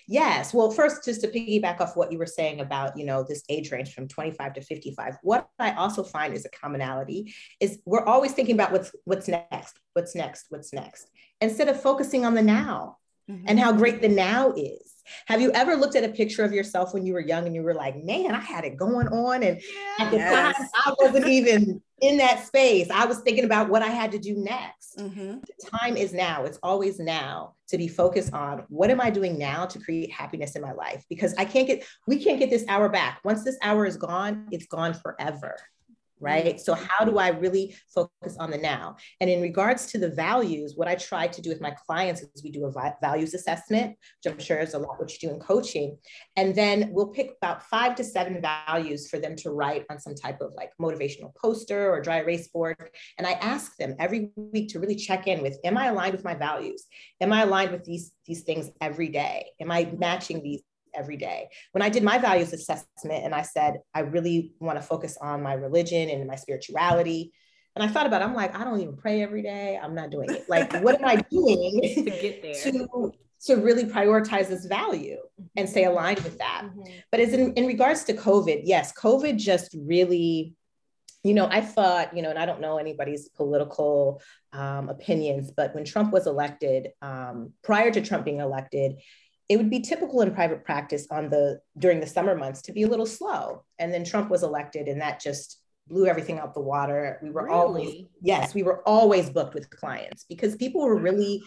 Yes. 0.08 0.52
Well, 0.52 0.72
first, 0.72 1.04
just 1.04 1.20
to 1.20 1.28
piggyback 1.28 1.80
off 1.80 1.94
what 1.94 2.10
you 2.10 2.18
were 2.18 2.26
saying 2.26 2.58
about, 2.58 2.98
you 2.98 3.06
know, 3.06 3.22
this 3.22 3.44
age 3.48 3.70
range 3.70 3.94
from 3.94 4.08
25 4.08 4.54
to 4.54 4.60
55, 4.60 5.18
what 5.22 5.48
I 5.60 5.74
also 5.74 6.02
find 6.02 6.34
is 6.34 6.44
a 6.44 6.48
commonality 6.48 7.32
is 7.60 7.78
we're 7.86 8.04
always 8.04 8.32
thinking 8.32 8.56
about 8.56 8.72
what's 8.72 8.90
what's 9.04 9.28
next, 9.28 9.78
what's 9.92 10.16
next, 10.16 10.46
what's 10.48 10.72
next, 10.72 11.08
instead 11.40 11.68
of 11.68 11.80
focusing 11.80 12.24
on 12.24 12.34
the 12.34 12.42
now 12.42 12.96
mm-hmm. 13.30 13.44
and 13.46 13.58
how 13.58 13.72
great 13.72 14.00
the 14.00 14.08
now 14.08 14.52
is. 14.52 14.92
Have 15.26 15.40
you 15.40 15.50
ever 15.52 15.74
looked 15.76 15.96
at 15.96 16.04
a 16.04 16.08
picture 16.08 16.44
of 16.44 16.52
yourself 16.52 16.94
when 16.94 17.04
you 17.04 17.12
were 17.12 17.20
young 17.20 17.46
and 17.46 17.54
you 17.54 17.62
were 17.62 17.74
like, 17.74 18.02
man, 18.02 18.34
I 18.34 18.40
had 18.40 18.64
it 18.64 18.76
going 18.76 19.08
on. 19.08 19.42
And 19.42 19.60
at 19.98 20.10
the 20.10 20.18
time, 20.18 20.54
I 20.74 20.94
wasn't 20.98 21.26
even 21.26 21.82
in 22.00 22.16
that 22.18 22.46
space. 22.46 22.88
I 22.90 23.04
was 23.06 23.20
thinking 23.20 23.44
about 23.44 23.68
what 23.68 23.82
I 23.82 23.88
had 23.88 24.12
to 24.12 24.18
do 24.18 24.36
next. 24.36 24.98
Mm-hmm. 24.98 25.38
The 25.40 25.70
time 25.78 25.96
is 25.96 26.12
now. 26.12 26.44
It's 26.44 26.58
always 26.62 26.98
now 26.98 27.54
to 27.68 27.78
be 27.78 27.88
focused 27.88 28.32
on 28.32 28.64
what 28.68 28.90
am 28.90 29.00
I 29.00 29.10
doing 29.10 29.38
now 29.38 29.66
to 29.66 29.78
create 29.78 30.10
happiness 30.12 30.56
in 30.56 30.62
my 30.62 30.72
life? 30.72 31.04
Because 31.08 31.34
I 31.34 31.44
can't 31.44 31.66
get, 31.66 31.84
we 32.06 32.22
can't 32.22 32.38
get 32.38 32.50
this 32.50 32.64
hour 32.68 32.88
back. 32.88 33.20
Once 33.24 33.44
this 33.44 33.58
hour 33.62 33.86
is 33.86 33.96
gone, 33.96 34.48
it's 34.50 34.66
gone 34.66 34.94
forever 34.94 35.56
right? 36.22 36.56
Mm-hmm. 36.56 36.58
So, 36.58 36.74
how 36.74 37.04
do 37.04 37.18
I 37.18 37.28
really 37.28 37.74
focus 37.94 38.36
on 38.38 38.50
the 38.50 38.58
now? 38.58 38.96
And 39.20 39.28
in 39.28 39.42
regards 39.42 39.86
to 39.88 39.98
the 39.98 40.08
values, 40.08 40.74
what 40.76 40.88
I 40.88 40.94
try 40.94 41.26
to 41.26 41.42
do 41.42 41.50
with 41.50 41.60
my 41.60 41.72
clients 41.86 42.22
is 42.22 42.42
we 42.42 42.50
do 42.50 42.64
a 42.64 42.94
values 43.02 43.34
assessment, 43.34 43.96
which 44.24 44.32
I'm 44.32 44.38
sure 44.38 44.60
is 44.60 44.74
a 44.74 44.78
lot 44.78 44.98
what 44.98 45.12
you 45.12 45.28
do 45.28 45.34
in 45.34 45.40
coaching. 45.40 45.98
And 46.36 46.54
then 46.54 46.90
we'll 46.92 47.08
pick 47.08 47.32
about 47.42 47.64
five 47.64 47.94
to 47.96 48.04
seven 48.04 48.40
values 48.40 49.08
for 49.10 49.18
them 49.18 49.36
to 49.36 49.50
write 49.50 49.84
on 49.90 49.98
some 49.98 50.14
type 50.14 50.40
of 50.40 50.52
like 50.56 50.70
motivational 50.80 51.34
poster 51.34 51.92
or 51.92 52.00
dry 52.00 52.18
erase 52.18 52.48
board. 52.48 52.76
And 53.18 53.26
I 53.26 53.32
ask 53.32 53.76
them 53.76 53.96
every 53.98 54.30
week 54.36 54.68
to 54.70 54.80
really 54.80 54.96
check 54.96 55.26
in 55.26 55.42
with 55.42 55.58
Am 55.64 55.76
I 55.76 55.86
aligned 55.86 56.12
with 56.12 56.24
my 56.24 56.34
values? 56.34 56.84
Am 57.20 57.32
I 57.32 57.42
aligned 57.42 57.72
with 57.72 57.84
these, 57.84 58.12
these 58.26 58.42
things 58.42 58.70
every 58.80 59.08
day? 59.08 59.46
Am 59.60 59.70
I 59.70 59.92
matching 59.98 60.42
these 60.42 60.62
every 60.94 61.16
day. 61.16 61.48
When 61.72 61.82
I 61.82 61.88
did 61.88 62.02
my 62.02 62.18
values 62.18 62.52
assessment 62.52 63.24
and 63.24 63.34
I 63.34 63.42
said, 63.42 63.80
I 63.94 64.00
really 64.00 64.52
want 64.60 64.78
to 64.78 64.82
focus 64.82 65.16
on 65.20 65.42
my 65.42 65.54
religion 65.54 66.08
and 66.08 66.26
my 66.26 66.36
spirituality. 66.36 67.32
And 67.74 67.82
I 67.82 67.88
thought 67.88 68.06
about 68.06 68.20
it, 68.22 68.26
I'm 68.26 68.34
like, 68.34 68.54
I 68.58 68.64
don't 68.64 68.80
even 68.80 68.96
pray 68.96 69.22
every 69.22 69.42
day. 69.42 69.78
I'm 69.82 69.94
not 69.94 70.10
doing 70.10 70.30
it. 70.30 70.48
Like, 70.48 70.72
what 70.82 70.94
am 70.94 71.04
I 71.06 71.16
doing 71.30 71.80
to 71.82 72.02
get 72.04 72.42
there? 72.42 72.54
To, 72.54 73.12
to 73.46 73.56
really 73.56 73.84
prioritize 73.84 74.48
this 74.48 74.66
value 74.66 75.18
and 75.56 75.68
stay 75.68 75.84
aligned 75.84 76.20
with 76.20 76.38
that. 76.38 76.62
Mm-hmm. 76.64 76.82
But 77.10 77.20
as 77.20 77.32
in, 77.32 77.54
in 77.54 77.66
regards 77.66 78.04
to 78.04 78.14
COVID, 78.14 78.62
yes, 78.64 78.92
COVID 78.92 79.36
just 79.36 79.74
really, 79.76 80.54
you 81.24 81.34
know, 81.34 81.48
I 81.50 81.60
thought, 81.60 82.16
you 82.16 82.22
know, 82.22 82.30
and 82.30 82.38
I 82.38 82.46
don't 82.46 82.60
know 82.60 82.78
anybody's 82.78 83.28
political 83.30 84.20
um, 84.52 84.88
opinions, 84.88 85.50
but 85.50 85.74
when 85.74 85.84
Trump 85.84 86.12
was 86.12 86.26
elected, 86.26 86.88
um, 87.00 87.52
prior 87.64 87.90
to 87.90 88.00
Trump 88.00 88.24
being 88.24 88.40
elected, 88.40 89.00
it 89.52 89.58
would 89.58 89.68
be 89.68 89.80
typical 89.80 90.22
in 90.22 90.32
private 90.32 90.64
practice 90.64 91.06
on 91.10 91.28
the 91.28 91.60
during 91.76 92.00
the 92.00 92.06
summer 92.06 92.34
months 92.34 92.62
to 92.62 92.72
be 92.72 92.84
a 92.84 92.88
little 92.88 93.04
slow. 93.04 93.64
And 93.78 93.92
then 93.92 94.02
Trump 94.02 94.30
was 94.30 94.42
elected, 94.42 94.88
and 94.88 95.02
that 95.02 95.20
just 95.20 95.60
blew 95.88 96.06
everything 96.06 96.38
out 96.38 96.54
the 96.54 96.60
water. 96.60 97.18
We 97.22 97.28
were 97.28 97.44
really? 97.44 97.54
always 97.54 98.04
yes, 98.22 98.54
we 98.54 98.62
were 98.62 98.82
always 98.88 99.28
booked 99.28 99.52
with 99.52 99.68
clients 99.68 100.24
because 100.26 100.56
people 100.56 100.82
were 100.82 100.98
really 100.98 101.42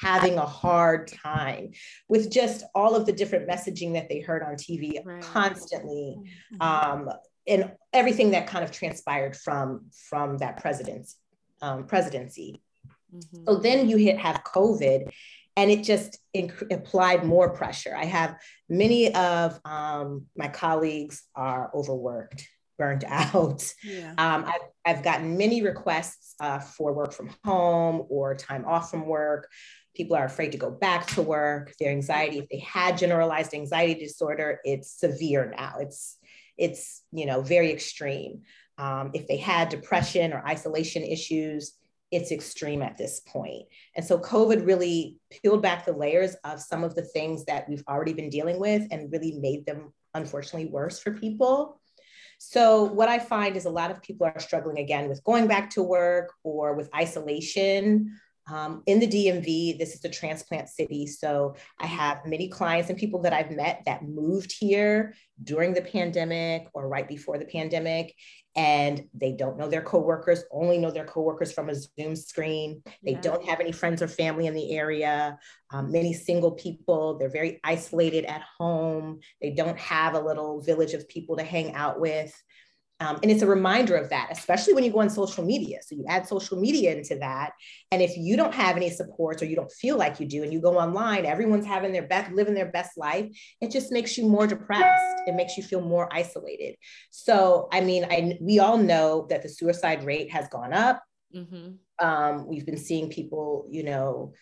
having 0.00 0.38
a 0.38 0.46
hard 0.46 1.08
time 1.08 1.72
with 2.08 2.30
just 2.30 2.62
all 2.76 2.94
of 2.94 3.06
the 3.06 3.12
different 3.12 3.48
messaging 3.48 3.94
that 3.94 4.08
they 4.08 4.20
heard 4.20 4.44
on 4.44 4.54
TV 4.54 5.04
right. 5.04 5.20
constantly. 5.20 6.16
Mm-hmm. 6.54 6.62
Um, 6.62 7.10
and 7.48 7.72
everything 7.92 8.30
that 8.30 8.46
kind 8.46 8.64
of 8.64 8.70
transpired 8.70 9.36
from 9.36 9.86
from 10.08 10.38
that 10.38 10.58
president's 10.58 11.16
um, 11.60 11.86
presidency. 11.86 12.62
Mm-hmm. 13.12 13.44
So 13.48 13.56
then 13.56 13.88
you 13.88 13.96
hit 13.96 14.18
have 14.18 14.44
COVID, 14.44 15.10
and 15.56 15.70
it 15.70 15.82
just 15.82 16.18
inc- 16.34 16.72
applied 16.72 17.24
more 17.24 17.50
pressure. 17.50 17.94
I 17.96 18.04
have 18.06 18.36
many 18.68 19.14
of 19.14 19.60
um, 19.64 20.26
my 20.36 20.48
colleagues 20.48 21.22
are 21.34 21.70
overworked, 21.74 22.48
burnt 22.78 23.04
out. 23.08 23.72
Yeah. 23.82 24.14
Um, 24.18 24.44
I've, 24.44 24.60
I've, 24.84 25.04
gotten 25.04 25.36
many 25.36 25.62
requests 25.62 26.34
uh, 26.40 26.58
for 26.58 26.92
work 26.92 27.12
from 27.12 27.30
home 27.44 28.06
or 28.08 28.34
time 28.34 28.64
off 28.64 28.90
from 28.90 29.06
work. 29.06 29.48
People 29.94 30.16
are 30.16 30.24
afraid 30.24 30.52
to 30.52 30.58
go 30.58 30.70
back 30.70 31.06
to 31.08 31.22
work. 31.22 31.74
Their 31.78 31.90
anxiety, 31.90 32.38
if 32.38 32.48
they 32.48 32.60
had 32.60 32.96
generalized 32.96 33.52
anxiety 33.52 33.94
disorder, 34.00 34.58
it's 34.64 34.90
severe 34.90 35.52
now. 35.54 35.74
It's 35.80 36.16
it's 36.56 37.02
you 37.12 37.26
know 37.26 37.42
very 37.42 37.70
extreme. 37.70 38.42
Um, 38.78 39.10
if 39.12 39.28
they 39.28 39.36
had 39.36 39.68
depression 39.68 40.32
or 40.32 40.46
isolation 40.46 41.02
issues, 41.02 41.74
it's 42.12 42.30
extreme 42.30 42.82
at 42.82 42.98
this 42.98 43.20
point. 43.20 43.62
And 43.96 44.04
so 44.04 44.18
COVID 44.18 44.66
really 44.66 45.16
peeled 45.30 45.62
back 45.62 45.84
the 45.86 45.92
layers 45.92 46.36
of 46.44 46.60
some 46.60 46.84
of 46.84 46.94
the 46.94 47.02
things 47.02 47.46
that 47.46 47.68
we've 47.68 47.82
already 47.88 48.12
been 48.12 48.28
dealing 48.28 48.60
with 48.60 48.86
and 48.90 49.10
really 49.10 49.32
made 49.40 49.66
them 49.66 49.92
unfortunately 50.14 50.70
worse 50.70 51.00
for 51.00 51.12
people. 51.12 51.80
So, 52.44 52.82
what 52.82 53.08
I 53.08 53.20
find 53.20 53.56
is 53.56 53.66
a 53.66 53.70
lot 53.70 53.92
of 53.92 54.02
people 54.02 54.26
are 54.26 54.40
struggling 54.40 54.78
again 54.78 55.08
with 55.08 55.22
going 55.22 55.46
back 55.46 55.70
to 55.70 55.82
work 55.82 56.32
or 56.42 56.74
with 56.74 56.90
isolation. 56.92 58.18
Um, 58.50 58.82
in 58.86 58.98
the 58.98 59.06
DMV, 59.06 59.78
this 59.78 59.94
is 59.94 60.04
a 60.04 60.08
transplant 60.08 60.68
city. 60.68 61.06
So, 61.06 61.54
I 61.78 61.86
have 61.86 62.26
many 62.26 62.48
clients 62.48 62.90
and 62.90 62.98
people 62.98 63.22
that 63.22 63.32
I've 63.32 63.50
met 63.50 63.82
that 63.86 64.04
moved 64.04 64.52
here 64.58 65.14
during 65.42 65.74
the 65.74 65.82
pandemic 65.82 66.68
or 66.74 66.88
right 66.88 67.08
before 67.08 67.38
the 67.38 67.44
pandemic 67.44 68.14
and 68.54 69.08
they 69.14 69.32
don't 69.32 69.56
know 69.56 69.68
their 69.68 69.82
coworkers, 69.82 70.44
only 70.50 70.76
know 70.76 70.90
their 70.90 71.06
coworkers 71.06 71.52
from 71.52 71.70
a 71.70 71.74
Zoom 71.74 72.14
screen. 72.14 72.82
They 73.02 73.12
yeah. 73.12 73.20
don't 73.20 73.44
have 73.44 73.60
any 73.60 73.72
friends 73.72 74.02
or 74.02 74.08
family 74.08 74.46
in 74.46 74.54
the 74.54 74.76
area. 74.76 75.38
Um, 75.70 75.90
many 75.90 76.12
single 76.12 76.52
people, 76.52 77.16
they're 77.16 77.30
very 77.30 77.60
isolated 77.64 78.26
at 78.26 78.42
home. 78.58 79.20
They 79.40 79.50
don't 79.50 79.78
have 79.78 80.14
a 80.14 80.20
little 80.20 80.60
village 80.60 80.92
of 80.92 81.08
people 81.08 81.36
to 81.36 81.44
hang 81.44 81.74
out 81.74 81.98
with. 81.98 82.34
Um, 83.02 83.18
and 83.22 83.30
it's 83.32 83.42
a 83.42 83.46
reminder 83.46 83.96
of 83.96 84.10
that, 84.10 84.28
especially 84.30 84.74
when 84.74 84.84
you 84.84 84.92
go 84.92 85.00
on 85.00 85.10
social 85.10 85.44
media. 85.44 85.78
So 85.84 85.96
you 85.96 86.04
add 86.08 86.28
social 86.28 86.56
media 86.66 86.94
into 86.94 87.16
that. 87.16 87.50
And 87.90 88.00
if 88.00 88.16
you 88.16 88.36
don't 88.36 88.54
have 88.54 88.76
any 88.76 88.90
supports 88.90 89.42
or 89.42 89.46
you 89.46 89.56
don't 89.56 89.72
feel 89.72 89.96
like 89.96 90.20
you 90.20 90.26
do, 90.26 90.44
and 90.44 90.52
you 90.52 90.60
go 90.60 90.78
online, 90.78 91.26
everyone's 91.26 91.66
having 91.66 91.92
their 91.92 92.06
best, 92.06 92.30
living 92.32 92.54
their 92.54 92.70
best 92.70 92.96
life, 92.96 93.26
it 93.60 93.70
just 93.72 93.90
makes 93.90 94.16
you 94.16 94.28
more 94.28 94.46
depressed. 94.46 95.22
It 95.26 95.34
makes 95.34 95.56
you 95.56 95.64
feel 95.64 95.80
more 95.80 96.08
isolated. 96.12 96.76
So, 97.10 97.68
I 97.72 97.80
mean, 97.80 98.04
I, 98.04 98.38
we 98.40 98.60
all 98.60 98.78
know 98.78 99.26
that 99.30 99.42
the 99.42 99.48
suicide 99.48 100.04
rate 100.04 100.30
has 100.30 100.46
gone 100.48 100.72
up. 100.72 101.02
Mm-hmm. 101.34 102.06
Um, 102.06 102.46
we've 102.46 102.66
been 102.66 102.76
seeing 102.76 103.08
people, 103.08 103.66
you 103.70 103.82
know, 103.82 104.32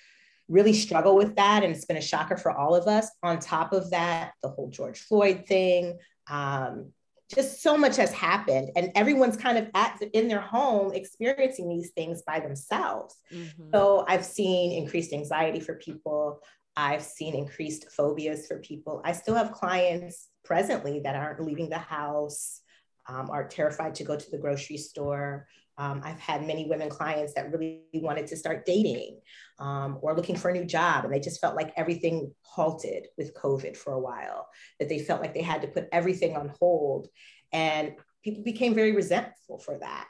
really 0.49 0.73
struggle 0.75 1.17
with 1.17 1.37
that. 1.37 1.63
And 1.63 1.75
it's 1.75 1.87
been 1.87 1.97
a 1.97 2.03
shocker 2.03 2.37
for 2.37 2.51
all 2.51 2.75
of 2.75 2.89
us. 2.89 3.09
On 3.23 3.39
top 3.39 3.73
of 3.73 3.91
that, 3.91 4.33
the 4.43 4.49
whole 4.49 4.69
George 4.69 4.99
Floyd 4.99 5.45
thing, 5.47 5.99
um, 6.29 6.93
just 7.35 7.63
so 7.63 7.77
much 7.77 7.97
has 7.97 8.13
happened 8.13 8.71
and 8.77 8.91
everyone's 8.95 9.37
kind 9.37 9.57
of 9.57 9.69
at 9.75 10.01
in 10.13 10.29
their 10.29 10.41
home 10.41 10.93
experiencing 10.93 11.69
these 11.69 11.91
things 11.91 12.23
by 12.23 12.41
themselves. 12.41 13.17
Mm-hmm. 13.33 13.71
so 13.73 14.05
i've 14.09 14.25
seen 14.25 14.73
increased 14.73 15.13
anxiety 15.13 15.61
for 15.61 15.75
people. 15.75 16.41
I've 16.77 17.03
seen 17.03 17.35
increased 17.35 17.91
phobias 17.91 18.47
for 18.47 18.59
people. 18.59 19.03
I 19.05 19.13
still 19.13 19.35
have 19.35 19.53
clients 19.53 20.29
presently 20.45 21.01
that 21.01 21.17
aren't 21.17 21.45
leaving 21.45 21.69
the 21.69 21.79
house 21.79 22.63
um, 23.09 23.29
are 23.31 23.49
terrified 23.49 23.97
to 23.97 24.05
go 24.05 24.17
to 24.17 24.31
the 24.31 24.39
grocery 24.39 24.77
store 24.77 25.47
um, 25.81 26.03
I've 26.05 26.21
had 26.21 26.47
many 26.47 26.69
women 26.69 26.91
clients 26.91 27.33
that 27.35 27.51
really 27.51 27.81
wanted 27.95 28.27
to 28.27 28.37
start 28.37 28.67
dating 28.67 29.19
um, 29.59 29.99
or 30.03 30.15
looking 30.15 30.37
for 30.37 30.51
a 30.51 30.53
new 30.53 30.67
job, 30.67 31.05
and 31.05 31.13
they 31.13 31.21
just 31.21 31.41
felt 31.41 31.57
like 31.57 31.73
everything 31.75 32.35
halted 32.43 33.07
with 33.17 33.35
COVID 33.35 33.79
for 33.79 33.95
a 33.95 33.99
while, 33.99 34.47
that 34.79 34.91
they 34.91 34.99
felt 34.99 35.23
like 35.23 35.33
they 35.33 35.41
had 35.41 35.63
to 35.63 35.69
put 35.69 35.89
everything 35.91 36.37
on 36.37 36.53
hold. 36.61 37.09
And 37.51 37.95
people 38.23 38.45
became 38.45 38.75
very 38.75 38.93
resentful 38.93 39.59
for 39.59 39.79
that. 39.79 40.09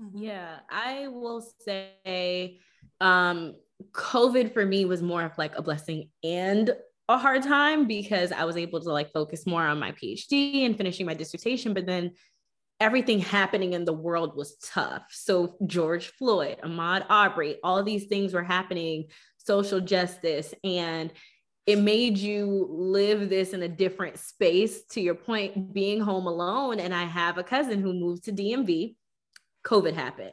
Mm-hmm. 0.00 0.18
Yeah, 0.22 0.60
I 0.70 1.08
will 1.08 1.44
say 1.64 2.60
um, 3.00 3.56
COVID 3.90 4.54
for 4.54 4.64
me 4.64 4.84
was 4.84 5.02
more 5.02 5.24
of 5.24 5.36
like 5.36 5.58
a 5.58 5.62
blessing 5.62 6.08
and 6.22 6.70
a 7.08 7.18
hard 7.18 7.42
time 7.42 7.88
because 7.88 8.30
I 8.30 8.44
was 8.44 8.56
able 8.56 8.80
to 8.80 8.92
like 8.92 9.12
focus 9.12 9.44
more 9.44 9.66
on 9.66 9.80
my 9.80 9.90
PhD 9.90 10.64
and 10.64 10.76
finishing 10.76 11.04
my 11.04 11.14
dissertation. 11.14 11.74
But 11.74 11.86
then 11.86 12.12
everything 12.82 13.20
happening 13.20 13.74
in 13.74 13.84
the 13.84 13.92
world 13.92 14.36
was 14.36 14.56
tough. 14.56 15.04
So 15.10 15.54
George 15.66 16.08
Floyd, 16.18 16.56
Ahmaud 16.64 17.06
Arbery, 17.08 17.58
all 17.62 17.84
these 17.84 18.06
things 18.06 18.34
were 18.34 18.42
happening, 18.42 19.06
social 19.36 19.80
justice, 19.80 20.52
and 20.64 21.12
it 21.64 21.78
made 21.78 22.18
you 22.18 22.66
live 22.68 23.30
this 23.30 23.52
in 23.52 23.62
a 23.62 23.68
different 23.68 24.18
space. 24.18 24.84
To 24.86 25.00
your 25.00 25.14
point 25.14 25.72
being 25.72 26.00
home 26.00 26.26
alone 26.26 26.80
and 26.80 26.92
i 26.92 27.04
have 27.04 27.38
a 27.38 27.44
cousin 27.44 27.80
who 27.80 27.92
moved 27.92 28.24
to 28.24 28.32
dmv 28.32 28.96
covid 29.64 29.94
happened. 29.94 30.32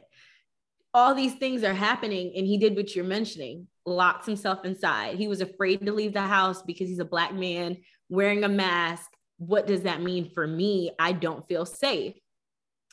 All 0.92 1.14
these 1.14 1.34
things 1.34 1.62
are 1.62 1.72
happening 1.72 2.32
and 2.34 2.44
he 2.44 2.58
did 2.58 2.74
what 2.74 2.96
you're 2.96 3.04
mentioning 3.04 3.68
locks 3.86 4.26
himself 4.26 4.64
inside. 4.64 5.18
He 5.18 5.28
was 5.28 5.40
afraid 5.40 5.86
to 5.86 5.92
leave 5.92 6.14
the 6.14 6.22
house 6.22 6.62
because 6.62 6.88
he's 6.88 6.98
a 6.98 7.04
black 7.04 7.32
man 7.32 7.76
wearing 8.08 8.42
a 8.42 8.48
mask. 8.48 9.08
What 9.38 9.68
does 9.68 9.82
that 9.82 10.02
mean 10.02 10.32
for 10.34 10.44
me? 10.48 10.90
I 10.98 11.12
don't 11.12 11.46
feel 11.46 11.64
safe 11.64 12.16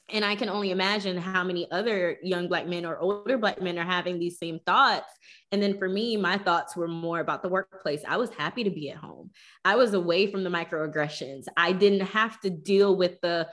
and 0.10 0.24
I 0.24 0.36
can 0.36 0.50
only 0.50 0.72
imagine 0.72 1.18
how 1.18 1.44
many 1.44 1.70
other 1.70 2.18
young 2.24 2.48
Black 2.48 2.66
men 2.66 2.86
or 2.86 2.98
older 2.98 3.38
Black 3.38 3.62
men 3.62 3.78
are 3.78 3.86
having 3.86 4.20
these 4.20 4.40
same 4.40 4.60
thoughts. 4.66 5.12
And 5.52 5.62
then 5.62 5.78
for 5.78 5.90
me, 5.90 6.16
my 6.16 6.38
thoughts 6.38 6.76
were 6.76 6.88
more 6.88 7.20
about 7.20 7.42
the 7.44 7.50
workplace. 7.50 8.02
I 8.08 8.16
was 8.18 8.30
happy 8.30 8.64
to 8.64 8.70
be 8.70 8.90
at 8.90 8.98
home, 8.98 9.32
I 9.66 9.76
was 9.76 9.94
away 9.94 10.32
from 10.32 10.44
the 10.44 10.50
microaggressions. 10.50 11.46
I 11.58 11.74
didn't 11.74 12.08
have 12.08 12.40
to 12.42 12.50
deal 12.50 12.96
with 12.96 13.20
the 13.22 13.48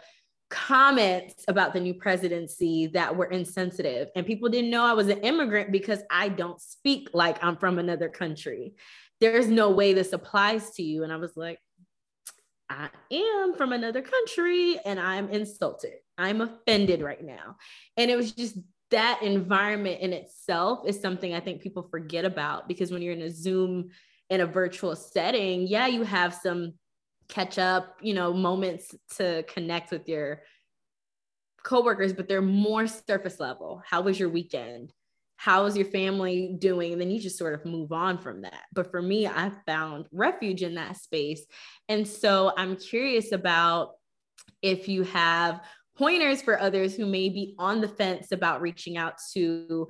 comments 0.51 1.45
about 1.49 1.73
the 1.73 1.81
new 1.81 1.95
presidency 1.95 2.87
that 2.89 3.17
were 3.17 3.27
insensitive. 3.27 4.09
And 4.15 4.25
people 4.25 4.49
didn't 4.49 4.71
know 4.71 4.85
I 4.85 4.93
was 4.93 5.09
an 5.09 5.21
immigrant 5.21 5.73
because 5.73 6.01
I 6.11 6.29
don't 6.29 6.61
speak 6.61 7.09
like 7.13 7.43
I'm 7.43 7.57
from 7.57 7.81
another 7.81 8.09
country. 8.09 8.75
There's 9.21 9.49
no 9.49 9.71
way 9.71 9.95
this 9.95 10.13
applies 10.13 10.71
to 10.73 10.83
you. 10.83 11.03
And 11.03 11.13
I 11.13 11.17
was 11.17 11.37
like, 11.37 11.59
I 12.71 12.89
am 13.11 13.55
from 13.55 13.73
another 13.73 14.03
country 14.03 14.79
and 14.85 15.01
I'm 15.01 15.29
insulted. 15.29 16.04
I'm 16.19 16.41
offended 16.41 17.03
right 17.03 17.25
now. 17.25 17.57
And 17.97 18.11
it 18.11 18.17
was 18.17 18.33
just 18.33 18.57
that 18.91 19.23
environment 19.23 20.01
in 20.01 20.13
itself 20.13 20.87
is 20.87 21.01
something 21.01 21.35
I 21.35 21.41
think 21.41 21.63
people 21.63 21.89
forget 21.91 22.25
about 22.25 22.69
because 22.69 22.93
when 22.93 23.03
you're 23.03 23.15
in 23.15 23.23
a 23.23 23.31
Zoom 23.31 23.91
in 24.31 24.41
a 24.41 24.47
virtual 24.47 24.95
setting, 24.95 25.67
yeah, 25.67 25.87
you 25.87 26.03
have 26.03 26.35
some 26.35 26.75
catch 27.29 27.59
up, 27.59 27.97
you 28.01 28.15
know, 28.15 28.33
moments 28.33 28.95
to 29.17 29.43
connect 29.45 29.91
with 29.91 30.09
your 30.09 30.43
coworkers, 31.65 32.13
but 32.13 32.29
they're 32.29 32.43
more 32.43 32.87
surface 32.87 33.41
level. 33.41 33.83
How 33.85 34.03
was 34.03 34.21
your 34.21 34.29
weekend? 34.29 34.93
How 35.37 35.65
is 35.65 35.77
your 35.77 35.87
family 35.87 36.55
doing? 36.59 36.93
And 36.93 37.01
then 37.01 37.11
you 37.11 37.19
just 37.19 37.39
sort 37.39 37.55
of 37.55 37.65
move 37.65 37.93
on 37.93 38.19
from 38.19 38.43
that. 38.43 38.63
But 38.73 38.91
for 38.91 39.03
me, 39.03 39.27
I 39.27 39.51
found 39.67 40.07
refuge 40.13 40.63
in 40.63 40.77
that 40.77 40.97
space. 40.97 41.45
And 41.89 42.07
so 42.07 42.53
I'm 42.57 42.77
curious 42.77 43.33
about 43.33 43.93
if 44.63 44.89
you 44.89 45.03
have 45.03 45.61
pointers 45.97 46.43
for 46.43 46.61
others 46.61 46.95
who 46.95 47.07
may 47.07 47.29
be 47.29 47.55
on 47.59 47.81
the 47.81 47.89
fence 47.89 48.33
about 48.33 48.61
reaching 48.61 48.97
out 48.97 49.15
to 49.33 49.89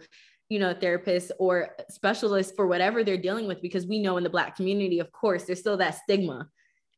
you 0.48 0.58
know 0.58 0.74
therapists 0.74 1.30
or 1.38 1.70
specialists 1.90 2.52
for 2.54 2.66
whatever 2.66 3.02
they're 3.02 3.16
dealing 3.16 3.46
with 3.46 3.62
because 3.62 3.86
we 3.86 3.98
know 3.98 4.16
in 4.16 4.24
the 4.24 4.30
black 4.30 4.56
community 4.56 5.00
of 5.00 5.10
course 5.12 5.44
there's 5.44 5.60
still 5.60 5.76
that 5.76 5.96
stigma. 6.02 6.48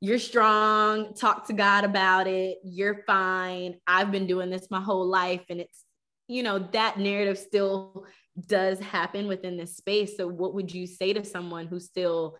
You're 0.00 0.18
strong 0.18 1.14
talk 1.14 1.46
to 1.46 1.54
god 1.54 1.84
about 1.84 2.26
it 2.26 2.58
you're 2.62 3.02
fine 3.06 3.76
i've 3.86 4.12
been 4.12 4.26
doing 4.26 4.50
this 4.50 4.70
my 4.70 4.80
whole 4.80 5.06
life 5.06 5.42
and 5.48 5.58
it's 5.58 5.84
you 6.28 6.42
know 6.42 6.58
that 6.58 6.98
narrative 6.98 7.38
still 7.38 8.06
does 8.38 8.78
happen 8.78 9.26
within 9.26 9.56
this 9.56 9.76
space. 9.76 10.16
So 10.16 10.26
what 10.26 10.54
would 10.54 10.72
you 10.74 10.86
say 10.86 11.12
to 11.12 11.24
someone 11.24 11.66
who's 11.66 11.86
still 11.86 12.36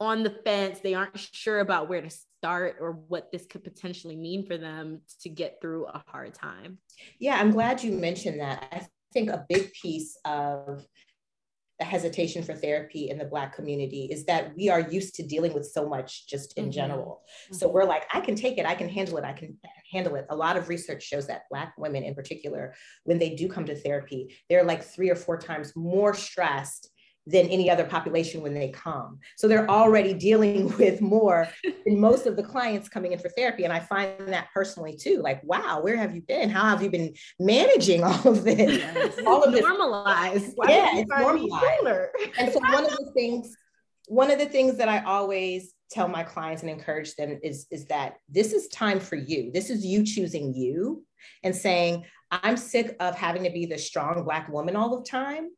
on 0.00 0.22
the 0.22 0.30
fence? 0.30 0.80
They 0.80 0.94
aren't 0.94 1.18
sure 1.18 1.60
about 1.60 1.88
where 1.88 2.02
to 2.02 2.10
start 2.38 2.76
or 2.80 2.92
what 2.92 3.30
this 3.32 3.46
could 3.46 3.64
potentially 3.64 4.16
mean 4.16 4.46
for 4.46 4.56
them 4.56 5.00
to 5.20 5.28
get 5.28 5.58
through 5.60 5.86
a 5.86 6.02
hard 6.06 6.34
time. 6.34 6.78
Yeah, 7.18 7.36
I'm 7.38 7.50
glad 7.50 7.82
you 7.82 7.92
mentioned 7.92 8.40
that. 8.40 8.68
I 8.72 8.86
think 9.12 9.30
a 9.30 9.44
big 9.48 9.72
piece 9.72 10.16
of 10.24 10.86
the 11.78 11.84
hesitation 11.84 12.42
for 12.42 12.54
therapy 12.54 13.08
in 13.08 13.18
the 13.18 13.24
Black 13.24 13.54
community 13.54 14.08
is 14.10 14.24
that 14.24 14.52
we 14.56 14.68
are 14.68 14.80
used 14.80 15.14
to 15.14 15.22
dealing 15.22 15.54
with 15.54 15.66
so 15.66 15.88
much 15.88 16.26
just 16.26 16.56
in 16.58 16.64
mm-hmm. 16.64 16.72
general. 16.72 17.22
Mm-hmm. 17.44 17.54
So 17.54 17.68
we're 17.68 17.84
like, 17.84 18.04
I 18.12 18.20
can 18.20 18.34
take 18.34 18.58
it, 18.58 18.66
I 18.66 18.74
can 18.74 18.88
handle 18.88 19.16
it, 19.16 19.24
I 19.24 19.32
can 19.32 19.56
handle 19.92 20.16
it. 20.16 20.26
A 20.30 20.36
lot 20.36 20.56
of 20.56 20.68
research 20.68 21.04
shows 21.04 21.28
that 21.28 21.42
Black 21.50 21.74
women 21.78 22.02
in 22.02 22.14
particular, 22.14 22.74
when 23.04 23.18
they 23.18 23.34
do 23.34 23.48
come 23.48 23.64
to 23.66 23.76
therapy, 23.76 24.36
they're 24.48 24.64
like 24.64 24.82
three 24.82 25.10
or 25.10 25.16
four 25.16 25.38
times 25.38 25.72
more 25.76 26.14
stressed 26.14 26.90
than 27.28 27.46
any 27.48 27.70
other 27.70 27.84
population 27.84 28.40
when 28.40 28.54
they 28.54 28.70
come. 28.70 29.18
So 29.36 29.46
they're 29.46 29.68
already 29.70 30.14
dealing 30.14 30.74
with 30.78 31.00
more 31.00 31.48
than 31.84 32.00
most 32.00 32.26
of 32.26 32.36
the 32.36 32.42
clients 32.42 32.88
coming 32.88 33.12
in 33.12 33.18
for 33.18 33.28
therapy. 33.30 33.64
And 33.64 33.72
I 33.72 33.80
find 33.80 34.28
that 34.28 34.48
personally 34.52 34.96
too, 34.96 35.20
like, 35.22 35.42
wow, 35.44 35.80
where 35.82 35.96
have 35.96 36.14
you 36.14 36.22
been? 36.22 36.48
How 36.48 36.64
have 36.64 36.82
you 36.82 36.90
been 36.90 37.14
managing 37.38 38.02
all 38.02 38.28
of 38.28 38.44
this? 38.44 38.78
Yes. 38.78 39.18
All 39.26 39.42
of 39.42 39.52
normalized. 39.52 40.46
This. 40.46 40.54
Yeah, 40.68 40.90
it's 40.94 41.10
normalized. 41.10 42.08
and 42.38 42.52
so 42.52 42.60
one 42.60 42.84
of 42.84 42.90
the 42.90 43.10
things, 43.14 43.54
one 44.06 44.30
of 44.30 44.38
the 44.38 44.46
things 44.46 44.76
that 44.78 44.88
I 44.88 45.02
always 45.04 45.74
tell 45.90 46.08
my 46.08 46.22
clients 46.22 46.62
and 46.62 46.70
encourage 46.70 47.14
them 47.16 47.38
is, 47.42 47.66
is 47.70 47.86
that 47.86 48.16
this 48.28 48.52
is 48.52 48.68
time 48.68 49.00
for 49.00 49.16
you. 49.16 49.50
This 49.52 49.70
is 49.70 49.84
you 49.84 50.04
choosing 50.04 50.54
you 50.54 51.04
and 51.42 51.54
saying, 51.54 52.04
I'm 52.30 52.56
sick 52.56 52.96
of 53.00 53.16
having 53.16 53.44
to 53.44 53.50
be 53.50 53.66
the 53.66 53.78
strong 53.78 54.24
Black 54.24 54.48
woman 54.48 54.76
all 54.76 54.98
the 54.98 55.04
time 55.04 55.50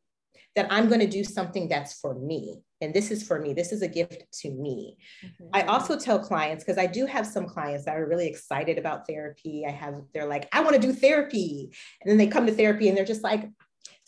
that 0.55 0.67
I'm 0.69 0.87
going 0.87 0.99
to 0.99 1.07
do 1.07 1.23
something 1.23 1.67
that's 1.67 1.93
for 1.99 2.13
me. 2.13 2.61
And 2.81 2.93
this 2.93 3.11
is 3.11 3.23
for 3.23 3.39
me. 3.39 3.53
This 3.53 3.71
is 3.71 3.83
a 3.83 3.87
gift 3.87 4.25
to 4.41 4.49
me. 4.51 4.97
Mm-hmm. 5.23 5.49
I 5.53 5.61
also 5.63 5.97
tell 5.97 6.19
clients, 6.19 6.63
because 6.63 6.79
I 6.79 6.87
do 6.87 7.05
have 7.05 7.25
some 7.27 7.45
clients 7.45 7.85
that 7.85 7.95
are 7.95 8.07
really 8.07 8.27
excited 8.27 8.77
about 8.77 9.07
therapy. 9.07 9.65
I 9.67 9.71
have, 9.71 10.01
they're 10.13 10.25
like, 10.25 10.49
I 10.51 10.61
want 10.61 10.75
to 10.75 10.81
do 10.81 10.91
therapy. 10.91 11.71
And 12.01 12.09
then 12.09 12.17
they 12.17 12.27
come 12.27 12.45
to 12.47 12.53
therapy 12.53 12.89
and 12.89 12.97
they're 12.97 13.05
just 13.05 13.23
like, 13.23 13.47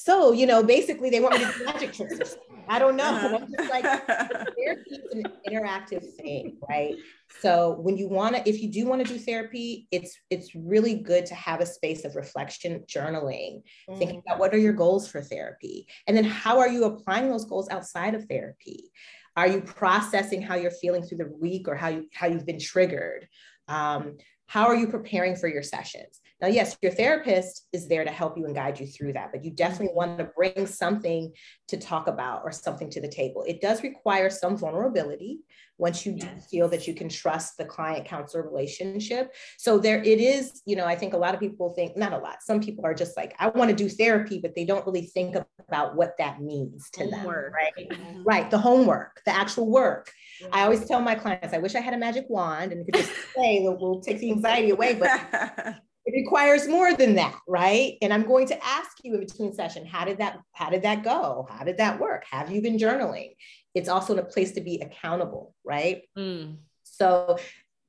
so, 0.04 0.34
you 0.34 0.46
know, 0.46 0.62
basically 0.64 1.10
they 1.10 1.22
want 1.22 1.40
me 1.40 1.46
to 1.46 1.60
do 1.60 1.66
magic 1.66 1.94
tricks. 1.94 2.36
I 2.68 2.78
don't 2.80 2.98
know. 2.98 3.06
Uh-huh. 3.06 3.40
I'm 3.42 3.48
just 3.50 3.70
like, 3.70 3.84
therapy 4.08 4.90
is 4.90 5.00
an 5.12 5.24
interactive 5.50 6.04
thing, 6.16 6.58
right? 6.70 6.96
So 7.40 7.78
when 7.80 7.98
you 7.98 8.08
want 8.08 8.36
to, 8.36 8.48
if 8.48 8.62
you 8.62 8.70
do 8.70 8.86
want 8.86 9.06
to 9.06 9.14
do 9.14 9.20
therapy, 9.20 9.88
it's 9.92 10.18
it's 10.30 10.54
really 10.56 10.96
good 10.96 11.26
to 11.28 11.36
have 11.36 11.62
a 11.62 11.66
space 11.66 12.06
of 12.06 12.16
reflection, 12.16 12.84
journaling, 12.86 13.64
mm. 13.90 13.98
thinking 13.98 14.22
about 14.26 14.40
what 14.40 14.54
are 14.54 14.60
your 14.60 14.74
goals 14.74 15.08
for 15.08 15.22
therapy, 15.22 15.88
and 16.08 16.16
then 16.16 16.26
how 16.26 16.60
are 16.60 16.70
you 16.70 16.86
applying 16.86 17.30
those 17.30 17.46
goals 17.46 17.70
outside 17.70 18.14
of 18.16 18.26
therapy? 18.26 18.92
Are 19.36 19.48
you 19.48 19.62
processing 19.62 20.42
how 20.42 20.56
you're 20.56 20.72
feeling 20.72 21.04
through 21.04 21.20
the 21.20 21.32
week 21.40 21.68
or 21.68 21.76
how 21.76 21.88
you 21.88 22.08
how 22.14 22.28
you've 22.28 22.46
been 22.46 22.60
triggered? 22.60 23.28
Um, 23.68 24.18
how 24.48 24.68
are 24.68 24.76
you 24.76 24.88
preparing 24.88 25.36
for 25.36 25.48
your 25.48 25.64
sessions? 25.64 26.20
Now, 26.42 26.48
yes, 26.48 26.76
your 26.82 26.92
therapist 26.92 27.68
is 27.72 27.88
there 27.88 28.04
to 28.04 28.12
help 28.12 28.38
you 28.38 28.46
and 28.46 28.56
guide 28.56 28.80
you 28.80 28.86
through 28.86 29.14
that, 29.14 29.32
but 29.32 29.46
you 29.46 29.52
definitely 29.52 29.96
want 29.96 30.18
to 30.18 30.26
bring 30.36 30.68
something 30.68 31.32
to 31.70 31.78
talk 31.78 32.08
about 32.08 32.42
or 32.44 32.52
something 32.52 32.90
to 32.90 33.02
the 33.02 33.08
table. 33.08 33.46
It 33.48 33.62
does 33.62 33.82
require 33.82 34.30
some 34.30 34.58
vulnerability 34.58 35.40
once 35.78 36.06
you 36.06 36.16
yes. 36.18 36.48
feel 36.50 36.68
that 36.70 36.88
you 36.88 36.94
can 36.94 37.10
trust 37.10 37.58
the 37.58 37.66
client 37.66 38.06
counselor 38.06 38.44
relationship. 38.44 39.34
So 39.58 39.80
there 39.80 40.04
it 40.04 40.20
is, 40.20 40.62
you 40.66 40.76
know, 40.76 40.86
I 40.86 40.96
think 40.96 41.14
a 41.14 41.18
lot 41.18 41.34
of 41.34 41.40
people 41.40 41.72
think, 41.72 41.98
not 41.98 42.14
a 42.14 42.18
lot, 42.18 42.44
some 42.44 42.60
people 42.60 42.86
are 42.86 42.94
just 42.94 43.18
like, 43.18 43.34
I 43.40 43.48
want 43.48 43.70
to 43.70 43.76
do 43.76 43.90
therapy, 43.90 44.40
but 44.40 44.54
they 44.56 44.66
don't 44.66 44.86
really 44.86 45.08
think 45.08 45.36
about 45.68 45.96
what 45.96 46.16
that 46.18 46.42
means 46.42 46.90
to 46.92 47.06
homework. 47.06 47.54
them. 47.54 47.54
Right. 47.54 47.90
Mm-hmm. 47.90 48.24
Right. 48.24 48.52
The 48.52 48.58
homework, 48.58 49.22
the 49.26 49.34
actual 49.34 49.70
work. 49.70 50.12
Yeah. 50.42 50.50
I 50.52 50.64
always 50.64 50.86
tell 50.86 51.02
my 51.02 51.16
clients, 51.16 51.54
I 51.54 51.58
wish 51.58 51.76
I 51.76 51.80
had 51.80 51.94
a 51.94 51.98
magic 51.98 52.26
wand 52.30 52.72
and 52.72 52.86
could 52.86 52.96
just 52.96 53.12
say, 53.36 53.62
we'll, 53.64 53.78
we'll 53.80 54.02
take 54.02 54.20
the 54.20 54.32
anxiety 54.32 54.70
away, 54.70 54.96
but 54.96 55.78
it 56.06 56.14
requires 56.14 56.68
more 56.68 56.94
than 56.94 57.16
that 57.16 57.38
right 57.48 57.98
and 58.02 58.14
i'm 58.14 58.24
going 58.24 58.48
to 58.48 58.66
ask 58.66 58.98
you 59.04 59.14
in 59.14 59.20
between 59.20 59.54
session 59.54 59.86
how 59.86 60.04
did 60.06 60.18
that 60.18 60.40
how 60.52 60.70
did 60.70 60.82
that 60.82 61.04
go 61.04 61.48
how 61.50 61.64
did 61.64 61.78
that 61.78 62.00
work 62.00 62.24
have 62.30 62.52
you 62.52 62.62
been 62.62 62.78
journaling 62.78 63.36
it's 63.74 63.90
also 63.90 64.16
a 64.18 64.24
place 64.24 64.52
to 64.52 64.62
be 64.62 64.80
accountable 64.82 65.54
right 65.64 66.04
mm. 66.18 66.56
so 66.84 67.38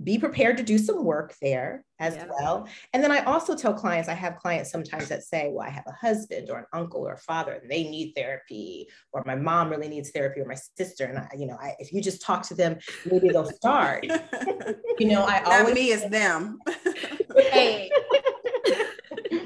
be 0.03 0.19
prepared 0.19 0.57
to 0.57 0.63
do 0.63 0.77
some 0.77 1.05
work 1.05 1.35
there 1.41 1.85
as 2.01 2.17
yeah. 2.17 2.27
well. 2.29 2.69
And 2.93 3.03
then 3.03 3.13
I 3.13 3.21
also 3.25 3.55
tell 3.55 3.73
clients, 3.73 4.09
I 4.09 4.15
have 4.15 4.37
clients 4.37 4.71
sometimes 4.71 5.09
that 5.09 5.23
say, 5.23 5.51
well, 5.53 5.67
I 5.67 5.71
have 5.71 5.85
a 5.87 5.93
husband 5.93 6.51
or 6.51 6.59
an 6.59 6.67
uncle 6.73 7.07
or 7.07 7.13
a 7.13 7.19
father 7.19 7.53
and 7.53 7.71
they 7.71 7.85
need 7.85 8.13
therapy, 8.17 8.89
or 9.13 9.23
my 9.25 9.37
mom 9.37 9.71
really 9.71 9.89
needs 9.89 10.11
therapy, 10.11 10.41
or 10.41 10.47
my 10.47 10.57
sister. 10.77 11.05
And 11.05 11.19
I, 11.19 11.29
you 11.37 11.47
know, 11.47 11.57
I, 11.61 11.75
if 11.79 11.93
you 11.93 12.03
just 12.03 12.23
talk 12.23 12.43
to 12.49 12.55
them, 12.55 12.79
maybe 13.07 13.29
they'll 13.29 13.51
start. 13.51 14.05
you 14.99 15.07
know, 15.07 15.25
I 15.25 15.41
Not 15.41 15.61
always 15.61 15.75
me, 15.75 15.93
it's 15.93 16.09
them. 16.09 16.59
hey. 17.37 17.91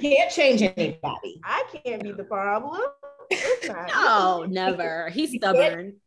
Can't 0.01 0.31
change 0.31 0.63
anybody. 0.63 1.41
I 1.45 1.65
can't 1.85 2.03
be 2.03 2.13
the 2.13 2.25
problem 2.25 2.81
no, 3.69 4.47
never. 4.49 5.11
He's 5.11 5.33
stubborn. 5.33 5.95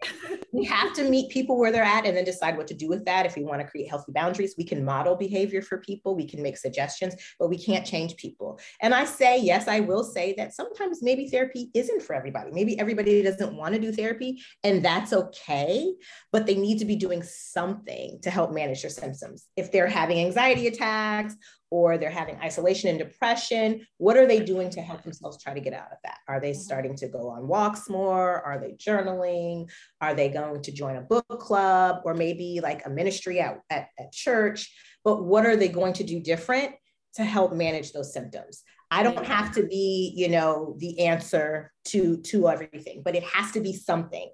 We 0.53 0.65
have 0.65 0.91
to 0.95 1.09
meet 1.09 1.31
people 1.31 1.57
where 1.57 1.71
they're 1.71 1.81
at 1.81 2.05
and 2.05 2.15
then 2.15 2.25
decide 2.25 2.57
what 2.57 2.67
to 2.67 2.73
do 2.73 2.89
with 2.89 3.05
that. 3.05 3.25
If 3.25 3.37
we 3.37 3.43
want 3.45 3.61
to 3.61 3.67
create 3.67 3.89
healthy 3.89 4.11
boundaries, 4.11 4.55
we 4.57 4.65
can 4.65 4.83
model 4.83 5.15
behavior 5.15 5.61
for 5.61 5.77
people, 5.77 6.13
we 6.13 6.27
can 6.27 6.43
make 6.43 6.57
suggestions, 6.57 7.15
but 7.39 7.47
we 7.47 7.57
can't 7.57 7.85
change 7.85 8.17
people. 8.17 8.59
And 8.81 8.93
I 8.93 9.05
say, 9.05 9.39
yes, 9.39 9.69
I 9.69 9.79
will 9.79 10.03
say 10.03 10.33
that 10.37 10.53
sometimes 10.53 11.01
maybe 11.01 11.29
therapy 11.29 11.71
isn't 11.73 12.01
for 12.01 12.13
everybody. 12.13 12.51
Maybe 12.51 12.77
everybody 12.77 13.21
doesn't 13.21 13.55
want 13.55 13.75
to 13.75 13.79
do 13.79 13.93
therapy, 13.93 14.41
and 14.65 14.83
that's 14.83 15.13
okay, 15.13 15.93
but 16.33 16.45
they 16.45 16.55
need 16.55 16.79
to 16.79 16.85
be 16.85 16.97
doing 16.97 17.23
something 17.23 18.19
to 18.23 18.29
help 18.29 18.51
manage 18.51 18.81
their 18.81 18.91
symptoms. 18.91 19.47
If 19.55 19.71
they're 19.71 19.87
having 19.87 20.19
anxiety 20.19 20.67
attacks 20.67 21.37
or 21.71 21.97
they're 21.97 22.11
having 22.11 22.35
isolation 22.41 22.89
and 22.89 22.99
depression. 22.99 23.87
What 23.97 24.17
are 24.17 24.27
they 24.27 24.41
doing 24.41 24.69
to 24.71 24.81
help 24.81 25.03
themselves 25.03 25.41
try 25.41 25.53
to 25.53 25.61
get 25.61 25.73
out 25.73 25.91
of 25.91 25.97
that? 26.03 26.17
Are 26.27 26.39
they 26.41 26.51
mm-hmm. 26.51 26.59
starting 26.59 26.95
to 26.97 27.07
go 27.07 27.29
on 27.29 27.47
walks 27.47 27.89
more? 27.89 28.41
Are 28.41 28.59
they 28.59 28.73
journaling? 28.73 29.69
Are 30.01 30.13
they 30.13 30.29
going 30.29 30.61
to 30.63 30.71
join 30.71 30.97
a 30.97 31.01
book 31.01 31.27
club 31.27 32.01
or 32.03 32.13
maybe 32.13 32.59
like 32.61 32.85
a 32.85 32.89
ministry 32.89 33.39
at, 33.39 33.59
at, 33.69 33.87
at 33.97 34.11
church? 34.11 34.69
But 35.03 35.23
what 35.23 35.45
are 35.45 35.55
they 35.55 35.69
going 35.69 35.93
to 35.93 36.03
do 36.03 36.19
different 36.19 36.75
to 37.15 37.23
help 37.23 37.53
manage 37.53 37.93
those 37.93 38.13
symptoms? 38.13 38.63
I 38.91 39.03
don't 39.03 39.25
have 39.25 39.53
to 39.53 39.65
be, 39.65 40.13
you 40.15 40.27
know, 40.27 40.75
the 40.77 41.05
answer 41.05 41.71
to 41.85 42.17
to 42.17 42.49
everything, 42.49 43.01
but 43.03 43.15
it 43.15 43.23
has 43.23 43.51
to 43.53 43.61
be 43.61 43.71
something. 43.71 44.29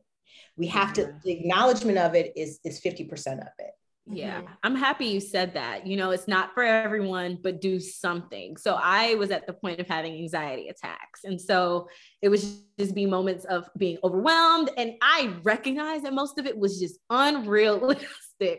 We 0.58 0.66
have 0.68 0.94
to 0.94 1.14
the 1.24 1.32
acknowledgement 1.32 2.00
of 2.00 2.16
it 2.16 2.34
is 2.36 2.60
is 2.66 2.82
50% 2.82 3.40
of 3.40 3.54
it. 3.60 3.72
Yeah, 4.10 4.42
mm-hmm. 4.42 4.54
I'm 4.64 4.76
happy 4.76 5.06
you 5.06 5.20
said 5.20 5.54
that. 5.56 5.86
You 5.86 5.98
know, 5.98 6.12
it's 6.12 6.28
not 6.28 6.54
for 6.54 6.64
everyone, 6.64 7.40
but 7.42 7.60
do 7.60 7.80
something. 7.80 8.56
So 8.56 8.80
I 8.82 9.16
was 9.16 9.32
at 9.32 9.46
the 9.46 9.54
point 9.54 9.80
of 9.80 9.88
having 9.88 10.14
anxiety 10.14 10.70
attacks. 10.70 11.26
And 11.26 11.40
so 11.40 11.90
it 12.22 12.30
was 12.30 12.62
just 12.80 12.96
be 12.96 13.06
moments 13.06 13.46
of 13.46 13.70
being 13.78 13.98
overwhelmed. 14.04 14.70
And 14.78 14.94
I 15.02 15.36
recognize 15.44 16.04
that 16.04 16.14
most 16.14 16.38
of 16.38 16.46
it 16.46 16.58
was 16.58 16.80
just 16.80 17.00
unrealistic. 17.10 18.08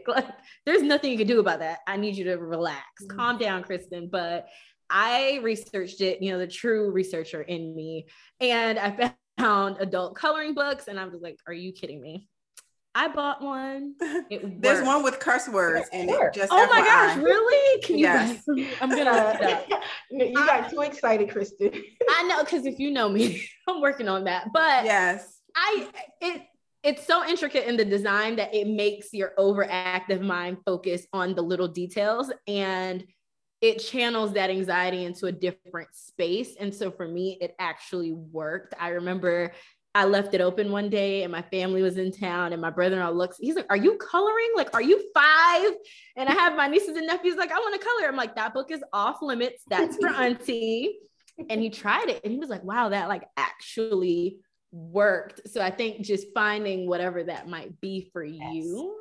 Like, 0.09 0.27
there's 0.67 0.83
nothing 0.83 1.13
you 1.13 1.19
can 1.19 1.29
do 1.29 1.39
about 1.39 1.61
that. 1.61 1.79
I 1.87 1.97
need 1.97 2.17
you 2.17 2.25
to 2.25 2.37
relax, 2.37 2.83
mm-hmm. 3.01 3.17
calm 3.17 3.39
down, 3.39 3.63
Kristen. 3.63 4.09
But 4.11 4.49
I 4.91 5.39
researched 5.45 6.01
it, 6.01 6.21
you 6.21 6.33
know, 6.33 6.39
the 6.41 6.49
true 6.49 6.91
researcher 6.91 7.43
in 7.43 7.77
me. 7.77 8.07
And 8.41 8.77
I 8.77 9.15
found 9.39 9.77
adult 9.79 10.17
coloring 10.17 10.55
books. 10.55 10.89
And 10.89 10.99
I 10.99 11.05
was 11.05 11.21
like, 11.23 11.39
are 11.47 11.53
you 11.53 11.73
kidding 11.73 12.01
me? 12.01 12.27
I 12.99 13.07
bought 13.07 13.41
one. 13.41 13.95
There's 14.59 14.85
one 14.85 15.05
with 15.05 15.21
curse 15.21 15.49
words 15.49 15.89
in 15.93 16.09
it. 16.09 16.35
Just 16.35 16.51
oh 16.51 16.67
FYI. 16.67 16.69
my 16.69 16.85
gosh, 16.85 17.17
really? 17.19 17.83
Can 17.83 17.97
you 17.97 18.07
yes. 18.07 18.45
Guys, 18.45 18.67
I'm 18.81 18.89
gonna 18.91 19.63
You 20.11 20.35
got 20.35 20.69
too 20.69 20.81
excited, 20.81 21.31
Kristen. 21.31 21.71
I 22.11 22.25
know, 22.25 22.43
because 22.43 22.67
if 22.67 22.81
you 22.81 22.91
know 22.91 23.09
me, 23.09 23.49
I'm 23.69 23.81
working 23.81 24.09
on 24.09 24.25
that. 24.25 24.49
But 24.53 24.85
yes, 24.85 25.39
I 25.55 25.89
it 26.21 26.43
it's 26.83 27.07
so 27.07 27.25
intricate 27.25 27.69
in 27.69 27.77
the 27.77 27.85
design 27.85 28.35
that 28.37 28.53
it 28.53 28.67
makes 28.67 29.13
your 29.13 29.31
overactive 29.39 30.21
mind 30.21 30.59
focus 30.67 31.07
on 31.13 31.37
the 31.37 31.43
little 31.43 31.69
details 31.69 32.33
and 32.49 33.05
it 33.61 33.79
channels 33.79 34.33
that 34.33 34.51
anxiety 34.51 35.05
into 35.05 35.27
a 35.27 35.33
different 35.33 35.89
space. 35.93 36.57
And 36.59 36.75
so 36.75 36.91
for 36.91 37.07
me, 37.07 37.39
it 37.41 37.55
actually 37.59 38.13
worked. 38.13 38.75
I 38.79 38.91
remember 38.91 39.53
I 39.95 40.05
left 40.05 40.35
it 40.35 40.41
open 40.41 40.71
one 40.71 40.91
day 40.91 41.23
and 41.23 41.33
my 41.33 41.43
family 41.43 41.83
was 41.83 41.97
in 41.97 42.13
town 42.13 42.53
and 42.53 42.61
my 42.61 42.71
brother-in-law 42.71 43.11
looks, 43.11 43.37
he's 43.39 43.57
like, 43.57 43.67
are 43.71 43.77
you 43.77 43.97
coloring? 43.97 44.51
Like, 44.55 44.75
are 44.75 44.83
you 44.83 45.03
five? 45.15 45.71
And 46.17 46.29
I 46.29 46.33
have 46.33 46.57
my 46.57 46.69
nieces 46.69 46.97
and 46.97 47.07
nephews 47.07 47.37
like, 47.37 47.51
I 47.51 47.59
want 47.59 47.81
to 47.81 47.87
color. 47.87 48.09
I'm 48.09 48.17
like, 48.17 48.37
that 48.37 48.55
book 48.55 48.71
is 48.71 48.83
off 48.93 49.23
limits. 49.23 49.63
That's 49.69 49.97
for 49.97 50.09
auntie. 50.15 50.99
and 51.49 51.61
he 51.61 51.71
tried 51.71 52.09
it 52.09 52.21
and 52.23 52.33
he 52.33 52.39
was 52.39 52.51
like, 52.51 52.65
wow, 52.65 52.91
that 52.91 53.09
like 53.09 53.25
actually 53.37 54.39
worked. 54.71 55.49
So 55.49 55.61
I 55.61 55.71
think 55.71 56.05
just 56.05 56.29
finding 56.35 56.87
whatever 56.87 57.25
that 57.25 57.49
might 57.49 57.81
be 57.81 58.11
for 58.13 58.23
yes. 58.23 58.55
you 58.55 58.95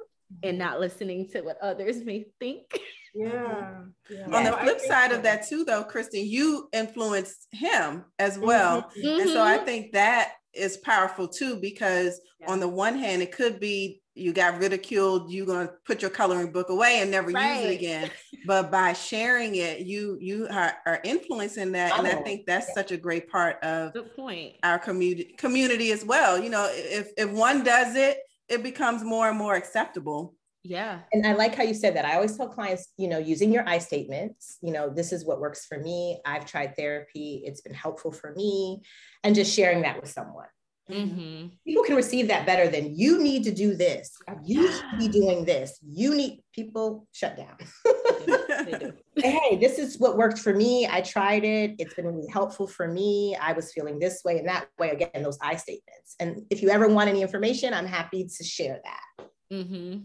and 0.44 0.58
not 0.58 0.80
listening 0.80 1.30
to 1.30 1.42
what 1.42 1.58
others 1.62 2.04
may 2.04 2.26
think. 2.40 2.80
Yeah. 3.14 3.82
yeah. 4.10 4.26
On 4.26 4.44
the 4.44 4.52
flip 4.52 4.80
side 4.80 5.12
of 5.12 5.24
that 5.24 5.48
too, 5.48 5.64
though, 5.64 5.84
Kristen, 5.84 6.26
you 6.26 6.70
influenced 6.72 7.48
him 7.52 8.06
as 8.20 8.38
well. 8.38 8.84
Mm-hmm. 8.84 9.22
And 9.22 9.30
so 9.30 9.42
I 9.42 9.58
mm-hmm. 9.58 9.66
think 9.66 9.92
that 9.94 10.34
is 10.58 10.78
powerful 10.78 11.28
too 11.28 11.56
because 11.58 12.20
yeah. 12.40 12.50
on 12.50 12.60
the 12.60 12.68
one 12.68 12.98
hand 12.98 13.22
it 13.22 13.32
could 13.32 13.60
be 13.60 14.02
you 14.18 14.34
got 14.34 14.60
ridiculed 14.60 15.32
you're 15.32 15.46
going 15.46 15.68
to 15.68 15.74
put 15.86 16.02
your 16.02 16.12
coloring 16.12 16.52
book 16.52 16.70
away 16.70 17.00
and 17.02 17.12
never 17.12 17.30
right. 17.30 17.58
use 17.58 17.66
it 17.66 17.76
again 17.76 18.12
but 18.46 18.72
by 18.72 18.94
sharing 18.94 19.56
it 19.56 19.82
you 19.82 20.18
you 20.20 20.48
are, 20.50 20.74
are 20.86 21.00
influencing 21.04 21.72
that 21.72 21.92
oh, 21.94 22.00
and 22.00 22.08
i 22.08 22.14
oh, 22.14 22.24
think 22.24 22.46
that's 22.46 22.68
yeah. 22.70 22.74
such 22.74 22.92
a 22.92 22.98
great 22.98 23.30
part 23.30 23.64
of 23.64 23.94
Good 23.94 24.16
point. 24.16 24.56
our 24.64 24.80
community 24.80 25.36
community 25.38 25.92
as 25.92 26.04
well 26.04 26.40
you 26.40 26.50
know 26.50 26.68
if 26.72 27.12
if 27.18 27.30
one 27.30 27.64
does 27.64 27.96
it 27.96 28.18
it 28.50 28.64
becomes 28.64 29.04
more 29.04 29.30
and 29.30 29.38
more 29.38 29.56
acceptable 29.56 30.34
yeah. 30.68 31.00
And 31.14 31.26
I 31.26 31.34
like 31.34 31.56
how 31.56 31.64
you 31.64 31.74
said 31.74 31.96
that. 31.96 32.04
I 32.04 32.16
always 32.16 32.36
tell 32.36 32.50
clients, 32.50 32.90
you 32.98 33.08
know, 33.08 33.18
using 33.18 33.54
your 33.54 33.68
I 33.68 33.78
statements, 33.78 34.58
you 34.62 34.74
know, 34.74 34.90
this 34.90 35.14
is 35.14 35.26
what 35.26 35.40
works 35.40 35.66
for 35.66 35.80
me. 35.80 36.20
I've 36.26 36.46
tried 36.46 36.76
therapy, 36.76 37.42
it's 37.46 37.62
been 37.62 37.74
helpful 37.74 38.12
for 38.12 38.34
me, 38.36 38.82
and 39.24 39.34
just 39.34 39.56
sharing 39.56 39.82
that 39.84 40.02
with 40.02 40.12
someone. 40.12 40.48
Mm-hmm. 40.92 41.48
People 41.66 41.84
can 41.84 41.96
receive 41.96 42.28
that 42.30 42.46
better 42.46 42.70
than 42.70 42.96
you 42.96 43.22
need 43.22 43.44
to 43.44 43.52
do 43.52 43.76
this. 43.76 44.18
You 44.44 44.72
should 44.72 45.00
be 45.00 45.08
doing 45.08 45.44
this. 45.44 45.80
You 45.86 46.16
need 46.16 46.42
people 46.54 47.08
shut 47.12 47.38
down. 47.38 47.58
hey, 49.18 49.58
this 49.58 49.80
is 49.80 50.00
what 50.00 50.18
worked 50.18 50.40
for 50.40 50.54
me. 50.54 50.88
I 50.88 51.02
tried 51.02 51.44
it. 51.44 51.76
It's 51.78 51.94
been 51.94 52.06
really 52.06 52.28
helpful 52.28 52.68
for 52.68 52.88
me. 52.88 53.38
I 53.42 53.54
was 53.54 53.74
feeling 53.74 54.00
this 54.00 54.22
way 54.24 54.38
and 54.38 54.48
that 54.48 54.68
way. 54.80 54.92
Again, 54.92 55.24
those 55.24 55.38
I 55.42 55.56
statements. 55.56 56.16
And 56.20 56.44
if 56.50 56.62
you 56.62 56.70
ever 56.70 56.88
want 56.88 57.10
any 57.10 57.22
information, 57.22 57.74
I'm 57.74 57.88
happy 57.88 58.26
to 58.26 58.44
share 58.44 58.80
that. 58.84 59.28
Mm-hmm. 59.52 60.00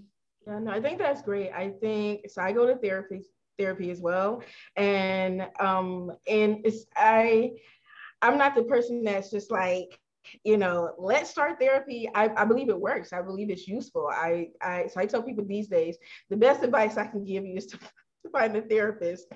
Yeah, 0.46 0.58
no, 0.58 0.70
I 0.72 0.80
think 0.80 0.98
that's 0.98 1.22
great. 1.22 1.52
I 1.52 1.70
think 1.80 2.28
so. 2.28 2.42
I 2.42 2.52
go 2.52 2.66
to 2.66 2.76
therapy 2.76 3.22
therapy 3.58 3.90
as 3.90 4.00
well, 4.00 4.42
and 4.76 5.46
um, 5.60 6.12
and 6.26 6.58
it's 6.64 6.86
I, 6.96 7.52
I'm 8.22 8.38
not 8.38 8.54
the 8.54 8.64
person 8.64 9.04
that's 9.04 9.30
just 9.30 9.50
like 9.50 9.98
you 10.44 10.56
know, 10.56 10.92
let's 10.98 11.30
start 11.30 11.58
therapy. 11.60 12.08
I, 12.14 12.30
I 12.36 12.44
believe 12.44 12.68
it 12.68 12.80
works. 12.80 13.12
I 13.12 13.22
believe 13.22 13.50
it's 13.50 13.66
useful. 13.66 14.08
I, 14.12 14.48
I 14.60 14.86
so 14.86 15.00
I 15.00 15.06
tell 15.06 15.22
people 15.22 15.44
these 15.44 15.68
days, 15.68 15.96
the 16.30 16.36
best 16.36 16.62
advice 16.62 16.96
I 16.96 17.06
can 17.06 17.24
give 17.24 17.44
you 17.44 17.56
is 17.56 17.66
to, 17.66 17.78
to 17.78 18.30
find 18.32 18.56
a 18.56 18.62
therapist. 18.62 19.26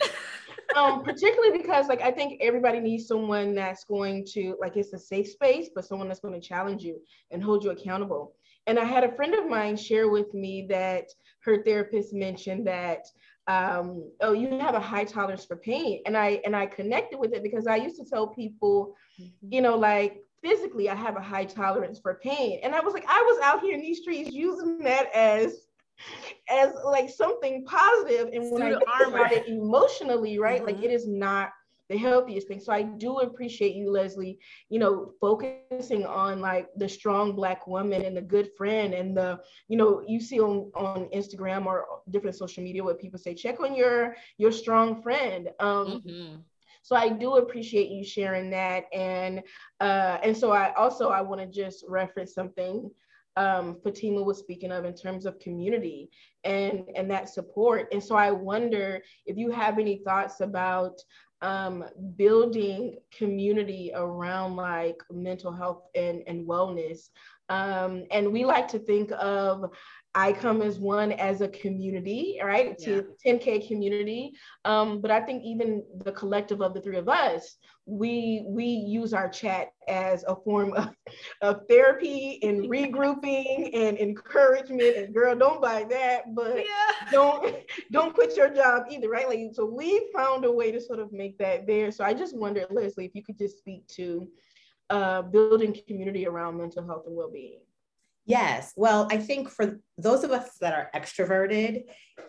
um, 0.77 1.03
particularly 1.03 1.59
because 1.59 1.89
like 1.89 2.03
I 2.03 2.11
think 2.11 2.41
everybody 2.41 2.81
needs 2.81 3.07
someone 3.07 3.55
that's 3.55 3.85
going 3.85 4.25
to 4.33 4.57
like 4.61 4.77
it's 4.77 4.93
a 4.93 4.99
safe 4.99 5.29
space, 5.29 5.71
but 5.75 5.85
someone 5.85 6.09
that's 6.09 6.21
going 6.21 6.41
to 6.41 6.47
challenge 6.47 6.83
you 6.83 7.01
and 7.31 7.43
hold 7.43 7.65
you 7.65 7.71
accountable. 7.71 8.35
And 8.67 8.79
I 8.79 8.85
had 8.85 9.05
a 9.05 9.15
friend 9.15 9.35
of 9.35 9.49
mine 9.49 9.77
share 9.77 10.09
with 10.09 10.35
me 10.35 10.67
that 10.71 11.07
her 11.45 11.63
therapist 11.63 12.13
mentioned 12.13 12.67
that 12.67 13.07
um, 13.49 14.11
oh, 14.23 14.33
you 14.33 14.59
have 14.59 14.75
a 14.75 14.81
high 14.81 15.05
tolerance 15.05 15.45
for 15.45 15.57
pain. 15.57 16.03
And 16.05 16.17
I 16.17 16.41
and 16.45 16.57
I 16.57 16.67
connected 16.67 17.19
with 17.19 17.33
it 17.33 17.43
because 17.43 17.67
I 17.67 17.77
used 17.77 17.97
to 17.97 18.05
tell 18.05 18.29
people, 18.29 18.95
mm-hmm. 19.21 19.53
you 19.53 19.63
know, 19.63 19.77
like 19.77 20.23
physically 20.43 20.91
I 20.91 20.95
have 20.95 21.17
a 21.17 21.21
high 21.21 21.45
tolerance 21.45 22.01
for 22.01 22.19
pain. 22.23 22.61
And 22.63 22.75
I 22.75 22.81
was 22.81 22.93
like, 22.93 23.05
I 23.09 23.23
was 23.23 23.41
out 23.43 23.61
here 23.61 23.75
in 23.75 23.81
these 23.81 24.01
streets 24.01 24.33
using 24.33 24.79
that 24.79 25.15
as 25.15 25.67
as 26.51 26.73
like 26.85 27.09
something 27.09 27.65
positive. 27.65 28.29
And 28.33 28.51
when 28.51 28.63
I 28.63 28.71
think 28.71 29.09
about 29.09 29.33
it 29.33 29.47
emotionally, 29.49 30.39
right, 30.39 30.59
mm-hmm. 30.63 30.67
like 30.67 30.83
it 30.83 30.91
is 30.91 31.07
not 31.07 31.51
the 31.89 31.97
healthiest 31.97 32.49
thing. 32.49 32.61
So 32.61 32.73
I 32.73 32.83
do 32.83 33.19
appreciate 33.19 33.75
you, 33.75 33.91
Leslie, 33.91 34.39
you 34.69 34.79
know, 34.79 35.13
focusing 35.21 36.05
on 36.05 36.41
like 36.41 36.69
the 36.77 36.89
strong 36.89 37.35
black 37.35 37.67
woman 37.67 38.03
and 38.03 38.17
the 38.17 38.23
good 38.23 38.51
friend 38.57 38.95
and 38.95 39.17
the, 39.17 39.41
you 39.69 39.77
know, 39.77 40.03
you 40.07 40.21
see 40.21 40.41
on, 40.41 40.71
on 40.75 41.09
Instagram 41.15 41.67
or 41.67 41.87
different 42.11 42.37
social 42.37 42.63
media 42.63 42.83
where 42.83 42.95
people 42.95 43.19
say, 43.19 43.35
check 43.35 43.61
on 43.61 43.75
your 43.75 44.17
your 44.39 44.53
strong 44.53 45.03
friend. 45.03 45.51
Um 45.61 46.03
mm-hmm. 46.07 46.37
So 46.83 46.95
I 46.95 47.09
do 47.09 47.37
appreciate 47.37 47.91
you 47.91 48.05
sharing 48.05 48.51
that. 48.51 48.85
And 48.93 49.43
uh, 49.81 50.19
and 50.23 50.37
so 50.37 50.53
I 50.53 50.73
also 50.75 51.09
I 51.09 51.21
want 51.21 51.41
to 51.41 51.47
just 51.49 51.85
reference 51.89 52.33
something 52.33 52.89
um, 53.37 53.77
Fatima 53.85 54.23
was 54.23 54.39
speaking 54.39 54.73
of 54.73 54.85
in 54.85 54.95
terms 54.95 55.27
of 55.27 55.39
community 55.39 56.11
and 56.45 56.85
and 56.95 57.11
that 57.11 57.29
support. 57.29 57.89
And 57.93 58.03
so 58.03 58.17
I 58.17 58.31
wonder 58.31 59.03
if 59.27 59.37
you 59.37 59.51
have 59.51 59.79
any 59.79 59.99
thoughts 59.99 60.41
about 60.41 61.01
um, 61.43 61.85
building 62.17 62.97
community 63.17 63.93
around 63.95 64.57
like 64.57 65.03
mental 65.11 65.53
health 65.53 65.83
and, 65.95 66.23
and 66.27 66.47
wellness. 66.47 67.09
Um, 67.49 68.05
and 68.11 68.33
we 68.33 68.45
like 68.45 68.69
to 68.69 68.79
think 68.79 69.11
of 69.13 69.71
I 70.17 70.33
come 70.33 70.63
as 70.63 70.79
one 70.79 71.13
as 71.13 71.43
a 71.43 71.49
community, 71.49 72.41
right? 72.43 72.75
Yeah. 72.79 73.03
10K 73.25 73.69
community. 73.69 74.33
Um, 74.65 75.03
but 75.03 75.11
I 75.11 75.21
think 75.21 75.45
even 75.45 75.85
the 76.05 76.11
collective 76.11 76.63
of 76.63 76.73
the 76.73 76.81
three 76.81 76.97
of 76.97 77.07
us, 77.07 77.59
we 77.85 78.43
we 78.49 78.65
use 78.65 79.13
our 79.13 79.29
chat 79.29 79.69
as 79.89 80.25
a 80.27 80.35
form 80.35 80.73
of, 80.73 80.89
of 81.43 81.61
therapy 81.69 82.41
and 82.43 82.65
regrouping 82.71 83.77
and 83.77 83.99
encouragement. 83.99 84.97
And 84.97 85.13
girl, 85.13 85.37
don't 85.37 85.61
buy 85.61 85.85
that, 85.91 86.35
but 86.35 86.57
yeah. 86.57 87.11
don't 87.13 87.55
don't 87.93 88.15
quit 88.15 88.39
your 88.39 88.49
job 88.49 88.85
either, 88.91 89.11
right? 89.11 89.29
Like 89.29 89.51
so 89.53 89.67
we 89.67 90.11
found 90.15 90.47
a 90.47 90.51
way 90.51 90.73
to 90.73 90.81
sort 90.81 90.99
of 90.99 91.13
make 91.13 91.37
that 91.39 91.67
there. 91.67 91.91
So 91.91 92.05
I 92.05 92.15
just 92.15 92.35
wondered, 92.35 92.69
Leslie, 92.71 93.05
if 93.05 93.15
you 93.15 93.23
could 93.23 93.39
just 93.39 93.59
speak 93.59 93.87
to 93.89 94.27
uh, 94.89 95.21
building 95.21 95.77
community 95.87 96.27
around 96.27 96.57
mental 96.57 96.87
health 96.87 97.05
and 97.07 97.15
well-being. 97.15 97.61
Yes. 98.27 98.73
Well, 98.77 99.07
I 99.11 99.19
think 99.19 99.49
for 99.49 99.79
those 99.97 100.25
of 100.25 100.33
us 100.33 100.51
that 100.61 100.75
are 100.75 100.91
extroverted, 100.95 101.85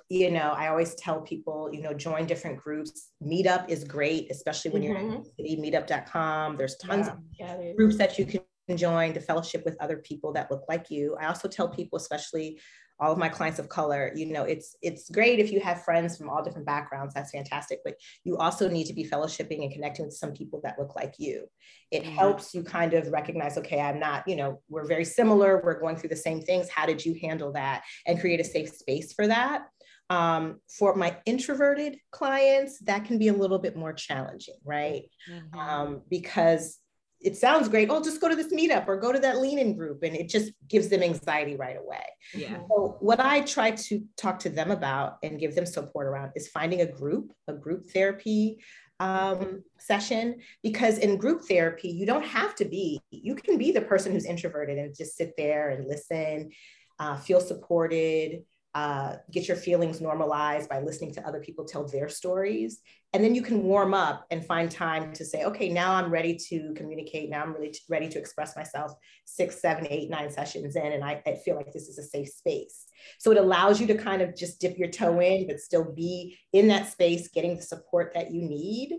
you 0.10 0.30
know, 0.30 0.54
I 0.56 0.68
always 0.68 0.94
tell 0.96 1.22
people, 1.22 1.70
you 1.74 1.82
know, 1.82 1.94
join 1.94 2.28
different 2.28 2.60
groups. 2.60 3.10
Meetup 3.22 3.68
is 3.68 3.84
great, 3.84 4.30
especially 4.32 4.72
when 4.72 4.84
mm-hmm. 4.84 4.92
you're 4.92 5.00
in 5.00 5.12
mm-hmm. 5.12 5.24
the 5.24 5.50
city, 5.50 5.58
meetup.com. 5.58 6.56
There's 6.56 6.78
tons 6.78 7.10
yeah, 7.40 7.56
of 7.56 7.76
groups 7.76 7.98
that 7.98 8.18
you 8.20 8.26
can 8.26 8.78
join 8.78 9.14
to 9.14 9.20
fellowship 9.20 9.66
with 9.66 9.76
other 9.80 9.98
people 9.98 10.32
that 10.34 10.52
look 10.52 10.64
like 10.70 10.92
you. 10.92 11.18
I 11.20 11.26
also 11.26 11.48
tell 11.48 11.68
people, 11.68 11.98
especially 11.98 12.60
all 13.00 13.12
of 13.12 13.18
my 13.18 13.30
clients 13.30 13.60
of 13.60 13.70
color 13.70 14.12
you 14.16 14.26
know 14.26 14.44
it's 14.44 14.76
it's 14.82 15.10
great 15.10 15.40
if 15.40 15.52
you 15.52 15.60
have 15.60 15.84
friends 15.84 16.18
from 16.18 16.30
all 16.30 16.44
different 16.44 16.66
backgrounds 16.66 17.14
that's 17.14 17.32
fantastic 17.32 17.80
but 17.84 17.96
you 18.24 18.38
also 18.38 18.70
need 18.70 18.86
to 18.86 18.94
be 18.94 19.08
fellowshipping 19.08 19.64
and 19.64 19.72
connecting 19.72 20.06
with 20.06 20.16
some 20.16 20.32
people 20.32 20.60
that 20.64 20.78
look 20.80 20.96
like 20.96 21.14
you 21.18 21.46
it 21.92 22.04
mm-hmm. 22.04 22.16
helps 22.16 22.54
you 22.54 22.64
kind 22.64 22.94
of 22.94 23.08
recognize 23.10 23.58
okay 23.58 23.80
i'm 23.80 24.00
not 24.00 24.28
you 24.28 24.36
know 24.36 24.62
we're 24.70 24.88
very 24.88 25.06
similar 25.06 25.62
we're 25.64 25.80
going 25.80 25.96
through 25.96 26.10
the 26.10 26.16
same 26.16 26.42
things 26.42 26.70
how 26.70 26.86
did 26.86 27.04
you 27.04 27.16
handle 27.22 27.52
that 27.52 27.84
and 28.06 28.20
create 28.20 28.40
a 28.40 28.44
safe 28.44 28.70
space 28.70 29.14
for 29.14 29.28
that 29.28 29.68
um, 30.10 30.62
for 30.70 30.96
my 30.96 31.18
introverted 31.26 31.98
clients 32.12 32.80
that 32.86 33.04
can 33.04 33.18
be 33.18 33.28
a 33.28 33.34
little 33.34 33.60
bit 33.60 33.76
more 33.76 33.92
challenging 33.94 34.56
right 34.64 35.04
mm-hmm. 35.30 35.60
um, 35.60 36.02
because 36.10 36.80
it 37.19 37.36
sounds 37.36 37.67
great. 37.67 37.89
Oh, 37.89 38.01
just 38.01 38.21
go 38.21 38.30
to 38.30 38.36
this 38.36 38.53
meetup 38.53 38.88
or 38.88 38.97
go 38.97 39.12
to 39.12 39.19
that 39.19 39.39
lean 39.39 39.60
in 39.60 39.75
group. 39.75 40.03
And 40.03 40.15
it 40.15 40.30
just 40.30 40.51
gives 40.67 40.88
them 40.89 41.01
anxiety 41.01 41.56
right 41.56 41.77
away. 41.77 42.03
Yeah. 42.34 42.58
So 42.69 42.97
what 42.99 43.19
I 43.19 43.41
try 43.41 43.71
to 43.71 44.03
talk 44.17 44.39
to 44.39 44.49
them 44.49 44.71
about 44.71 45.17
and 45.23 45.39
give 45.39 45.56
them 45.56 45.65
support 45.65 46.08
around 46.08 46.32
is 46.36 46.47
finding 46.47 46.82
a 46.82 46.91
group, 46.91 47.32
a 47.47 47.53
group 47.53 47.89
therapy 47.89 48.63
um, 48.99 49.63
session. 49.80 50.41
Because 50.62 50.99
in 50.99 51.17
group 51.17 51.41
therapy, 51.47 51.89
you 51.89 52.06
don't 52.06 52.25
have 52.25 52.56
to 52.56 52.65
be, 52.65 53.01
you 53.10 53.36
can 53.36 53.58
be 53.58 53.71
the 53.71 53.82
person 53.82 54.12
who's 54.12 54.25
introverted 54.25 54.77
and 54.77 54.95
just 54.95 55.17
sit 55.17 55.34
there 55.38 55.69
and 55.69 55.88
listen, 55.88 56.51
uh, 56.99 57.17
feel 57.17 57.41
supported, 57.41 58.43
uh, 58.78 59.16
get 59.32 59.48
your 59.48 59.58
feelings 59.58 60.00
normalized 60.00 60.70
by 60.70 60.80
listening 60.80 61.12
to 61.12 61.28
other 61.28 61.40
people 61.40 61.66
tell 61.66 61.88
their 61.88 62.08
stories. 62.08 62.80
And 63.12 63.24
then 63.24 63.34
you 63.34 63.42
can 63.42 63.63
warm 63.63 63.96
up 63.96 64.28
and 64.30 64.46
find 64.46 64.70
time 64.70 65.13
to 65.13 65.26
say, 65.26 65.46
okay, 65.46 65.70
now 65.70 65.96
I'm 65.96 66.12
ready 66.12 66.38
to 66.50 66.76
communicate. 66.76 67.32
Now 67.32 67.42
I'm 67.42 67.54
really 67.54 67.74
ready 67.90 68.08
to 68.10 68.20
express 68.20 68.56
myself 68.56 68.92
six, 69.26 69.60
seven, 69.60 69.88
eight, 69.90 70.12
nine 70.12 70.30
sessions 70.30 70.76
in. 70.76 70.92
And 70.92 71.04
I, 71.04 71.24
I 71.26 71.38
feel 71.44 71.56
like 71.56 71.74
this 71.74 71.88
is 71.88 71.98
a 71.98 72.04
safe 72.04 72.30
space. 72.30 72.86
So 73.18 73.32
it 73.32 73.40
allows 73.40 73.82
you 73.82 73.88
to 73.88 73.98
kind 73.98 74.22
of 74.22 74.36
just 74.36 74.62
dip 74.62 74.78
your 74.78 74.90
toe 74.90 75.20
in, 75.22 75.48
but 75.48 75.60
still 75.60 75.92
be 75.92 76.38
in 76.54 76.68
that 76.68 76.92
space, 76.92 77.30
getting 77.30 77.56
the 77.56 77.63
support 77.63 78.12
that 78.13 78.32
you 78.32 78.44
need 78.44 78.92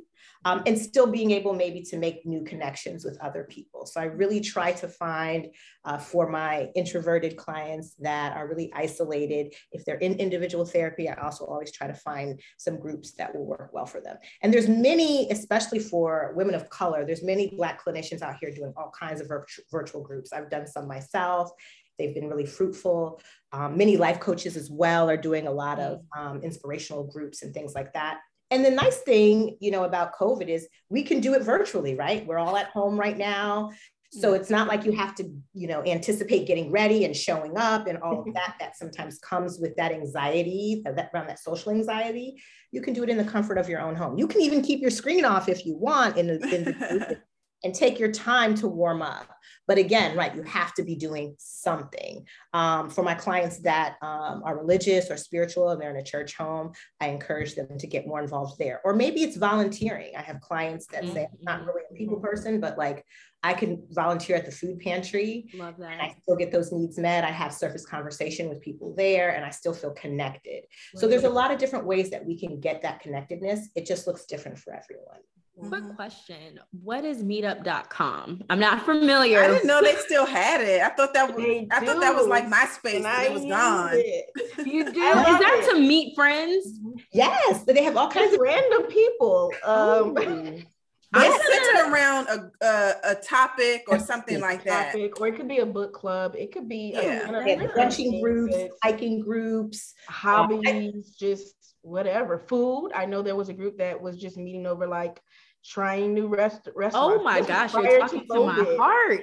um, 0.44 0.62
and 0.66 0.78
still 0.78 1.06
being 1.06 1.30
able 1.30 1.52
maybe 1.52 1.82
to 1.82 1.96
make 1.96 2.24
new 2.24 2.42
connections 2.44 3.04
with 3.04 3.18
other 3.20 3.44
people. 3.44 3.86
So 3.86 4.00
I 4.00 4.04
really 4.04 4.40
try 4.40 4.72
to 4.72 4.88
find 4.88 5.48
uh, 5.84 5.98
for 5.98 6.28
my 6.28 6.68
introverted 6.74 7.36
clients 7.36 7.94
that 8.00 8.36
are 8.36 8.46
really 8.46 8.72
isolated, 8.74 9.54
if 9.72 9.84
they're 9.84 9.96
in 9.96 10.14
individual 10.14 10.64
therapy, 10.64 11.08
I 11.08 11.14
also 11.14 11.44
always 11.44 11.72
try 11.72 11.86
to 11.86 11.94
find 11.94 12.40
some 12.56 12.78
groups 12.78 13.12
that 13.12 13.34
will 13.34 13.46
work 13.46 13.70
well 13.72 13.86
for 13.86 14.00
them. 14.00 14.16
And 14.42 14.52
there's 14.52 14.68
many, 14.68 15.30
especially 15.30 15.78
for 15.78 16.32
women 16.36 16.54
of 16.54 16.68
color, 16.70 17.04
there's 17.04 17.22
many 17.22 17.48
Black 17.56 17.84
clinicians 17.84 18.22
out 18.22 18.36
here 18.40 18.50
doing 18.50 18.72
all 18.76 18.92
kinds 18.98 19.20
of 19.20 19.28
virtu- 19.28 19.62
virtual 19.70 20.02
groups. 20.02 20.32
I've 20.32 20.50
done 20.50 20.66
some 20.66 20.86
myself. 20.86 21.50
They've 21.98 22.14
been 22.14 22.28
really 22.28 22.46
fruitful. 22.46 23.20
Um, 23.52 23.76
many 23.76 23.96
life 23.96 24.20
coaches 24.20 24.56
as 24.56 24.70
well 24.70 25.10
are 25.10 25.16
doing 25.16 25.46
a 25.46 25.50
lot 25.50 25.80
of 25.80 26.02
um, 26.16 26.42
inspirational 26.42 27.04
groups 27.04 27.42
and 27.42 27.52
things 27.52 27.74
like 27.74 27.92
that 27.94 28.18
and 28.50 28.64
the 28.64 28.70
nice 28.70 28.98
thing 28.98 29.56
you 29.60 29.70
know 29.70 29.84
about 29.84 30.14
covid 30.14 30.48
is 30.48 30.68
we 30.88 31.02
can 31.02 31.20
do 31.20 31.34
it 31.34 31.42
virtually 31.42 31.94
right? 31.98 32.26
We're 32.26 32.38
all 32.38 32.56
at 32.56 32.68
home 32.68 32.98
right 32.98 33.16
now. 33.16 33.70
So 34.10 34.32
it's 34.32 34.48
not 34.48 34.68
like 34.68 34.86
you 34.86 34.92
have 34.92 35.14
to 35.16 35.30
you 35.52 35.68
know 35.68 35.84
anticipate 35.84 36.46
getting 36.46 36.70
ready 36.70 37.04
and 37.04 37.14
showing 37.14 37.58
up 37.58 37.86
and 37.86 37.98
all 37.98 38.20
of 38.20 38.34
that 38.34 38.56
that 38.60 38.76
sometimes 38.76 39.18
comes 39.18 39.58
with 39.60 39.76
that 39.76 39.92
anxiety 39.92 40.82
that 40.84 41.10
around 41.12 41.28
that 41.28 41.40
social 41.40 41.72
anxiety. 41.72 42.40
You 42.72 42.80
can 42.80 42.94
do 42.94 43.02
it 43.02 43.10
in 43.10 43.18
the 43.18 43.24
comfort 43.24 43.58
of 43.58 43.68
your 43.68 43.80
own 43.80 43.96
home. 43.96 44.18
You 44.18 44.26
can 44.26 44.40
even 44.40 44.62
keep 44.62 44.80
your 44.80 44.90
screen 44.90 45.24
off 45.24 45.48
if 45.48 45.64
you 45.64 45.74
want 45.76 46.16
in 46.16 46.26
the, 46.26 46.54
in 46.54 46.64
the 46.64 47.18
and 47.64 47.74
take 47.74 47.98
your 47.98 48.12
time 48.12 48.54
to 48.56 48.68
warm 48.68 49.02
up. 49.02 49.28
But 49.66 49.78
again, 49.78 50.16
right, 50.16 50.34
you 50.34 50.42
have 50.44 50.72
to 50.74 50.82
be 50.82 50.94
doing 50.94 51.34
something. 51.38 52.24
Um, 52.54 52.88
for 52.88 53.02
my 53.02 53.14
clients 53.14 53.58
that 53.60 53.96
um, 54.00 54.42
are 54.44 54.56
religious 54.58 55.10
or 55.10 55.16
spiritual 55.16 55.68
and 55.70 55.80
they're 55.80 55.90
in 55.90 56.00
a 56.00 56.02
church 56.02 56.36
home, 56.36 56.72
I 57.00 57.08
encourage 57.08 57.54
them 57.54 57.78
to 57.78 57.86
get 57.86 58.06
more 58.06 58.22
involved 58.22 58.58
there. 58.58 58.80
Or 58.84 58.94
maybe 58.94 59.22
it's 59.22 59.36
volunteering. 59.36 60.12
I 60.16 60.22
have 60.22 60.40
clients 60.40 60.86
that 60.86 61.04
say, 61.04 61.28
I'm 61.30 61.38
not 61.42 61.66
really 61.66 61.82
a 61.90 61.94
people 61.94 62.18
person, 62.18 62.60
but 62.60 62.78
like 62.78 63.04
I 63.42 63.54
can 63.54 63.86
volunteer 63.90 64.36
at 64.36 64.44
the 64.44 64.50
food 64.50 64.80
pantry. 64.80 65.48
Love 65.54 65.76
that. 65.78 65.92
And 65.92 66.02
I 66.02 66.14
still 66.22 66.36
get 66.36 66.50
those 66.50 66.72
needs 66.72 66.98
met. 66.98 67.24
I 67.24 67.30
have 67.30 67.54
surface 67.54 67.86
conversation 67.86 68.48
with 68.48 68.60
people 68.60 68.94
there 68.96 69.30
and 69.30 69.44
I 69.44 69.50
still 69.50 69.74
feel 69.74 69.92
connected. 69.92 70.64
So 70.96 71.06
there's 71.06 71.24
a 71.24 71.30
lot 71.30 71.52
of 71.52 71.58
different 71.58 71.86
ways 71.86 72.10
that 72.10 72.24
we 72.24 72.38
can 72.38 72.60
get 72.60 72.82
that 72.82 73.00
connectedness. 73.00 73.68
It 73.76 73.86
just 73.86 74.06
looks 74.06 74.24
different 74.24 74.58
for 74.58 74.74
everyone. 74.74 75.20
Quick 75.58 75.82
mm-hmm. 75.82 75.94
question. 75.94 76.60
What 76.84 77.04
is 77.04 77.24
meetup.com? 77.24 78.44
I'm 78.48 78.60
not 78.60 78.84
familiar. 78.84 79.40
I 79.40 79.48
didn't 79.48 79.66
know 79.66 79.82
they 79.82 79.96
still 79.96 80.24
had 80.24 80.60
it. 80.60 80.82
I 80.82 80.90
thought 80.90 81.12
that 81.14 81.34
was 81.34 81.44
I 81.72 81.84
thought 81.84 82.00
that 82.00 82.14
was 82.14 82.28
like 82.28 82.46
MySpace, 82.46 83.04
and 83.04 83.24
it 83.24 83.32
was 83.32 83.44
gone. 83.44 83.90
It. 83.94 84.26
You 84.64 84.84
do? 84.84 84.90
Is 84.90 84.94
that 84.94 85.64
it. 85.64 85.74
to 85.74 85.80
meet 85.80 86.14
friends? 86.14 86.78
Yes, 87.12 87.64
but 87.64 87.74
they 87.74 87.82
have 87.82 87.96
all 87.96 88.08
kinds 88.08 88.34
of 88.34 88.40
random 88.40 88.84
people. 88.84 89.52
Um 89.64 90.16
I'm 91.14 91.32
centered 91.32 91.92
around 91.92 92.28
a, 92.28 92.50
a, 92.64 92.94
a 93.12 93.14
topic 93.14 93.84
or 93.88 93.98
something 93.98 94.40
like 94.40 94.64
that. 94.64 94.92
Topic, 94.92 95.20
or 95.20 95.28
it 95.28 95.36
could 95.36 95.48
be 95.48 95.58
a 95.58 95.66
book 95.66 95.92
club. 95.92 96.34
It 96.36 96.52
could 96.52 96.68
be 96.68 96.92
yeah, 96.94 97.30
yeah 97.46 97.66
brunching 97.74 98.20
groups, 98.20 98.56
hiking 98.82 99.20
groups, 99.20 99.94
hobbies, 100.06 100.94
um, 100.94 101.04
just 101.18 101.54
whatever. 101.82 102.38
Food. 102.38 102.90
I 102.94 103.06
know 103.06 103.22
there 103.22 103.36
was 103.36 103.48
a 103.48 103.54
group 103.54 103.78
that 103.78 104.00
was 104.00 104.18
just 104.18 104.36
meeting 104.36 104.66
over 104.66 104.86
like 104.86 105.20
trying 105.64 106.12
new 106.12 106.28
rest- 106.28 106.68
oh 106.68 106.72
restaurants. 106.74 107.20
Oh 107.20 107.22
my 107.22 107.40
gosh, 107.40 107.72
you're 107.72 108.00
talking 108.00 108.20
to, 108.20 108.34
to 108.34 108.44
my 108.44 108.76
heart. 108.78 109.22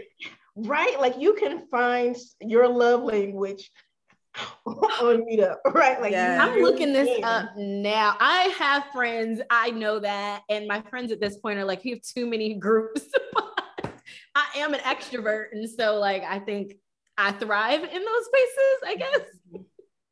Right? 0.55 0.99
Like 0.99 1.19
you 1.19 1.33
can 1.33 1.67
find 1.67 2.15
your 2.41 2.67
love 2.67 3.03
language 3.03 3.69
on 4.65 5.25
Meetup, 5.25 5.57
right? 5.73 5.99
Like 6.01 6.11
yeah. 6.11 6.39
I'm 6.41 6.61
looking 6.61 6.93
this 6.93 7.19
up 7.23 7.49
now. 7.57 8.15
I 8.19 8.53
have 8.57 8.85
friends, 8.93 9.41
I 9.49 9.71
know 9.71 9.99
that, 9.99 10.43
and 10.49 10.67
my 10.67 10.81
friends 10.81 11.11
at 11.11 11.19
this 11.19 11.37
point 11.37 11.59
are 11.59 11.65
like, 11.65 11.85
you 11.85 11.95
have 11.95 12.03
too 12.03 12.25
many 12.25 12.55
groups. 12.55 13.01
I 14.35 14.45
am 14.57 14.73
an 14.73 14.81
extrovert, 14.81 15.47
and 15.53 15.69
so 15.69 15.97
like 15.99 16.23
I 16.23 16.39
think 16.39 16.75
I 17.17 17.31
thrive 17.31 17.83
in 17.83 18.05
those 18.05 18.25
spaces. 18.25 18.79
I 18.85 18.95
guess 18.97 19.63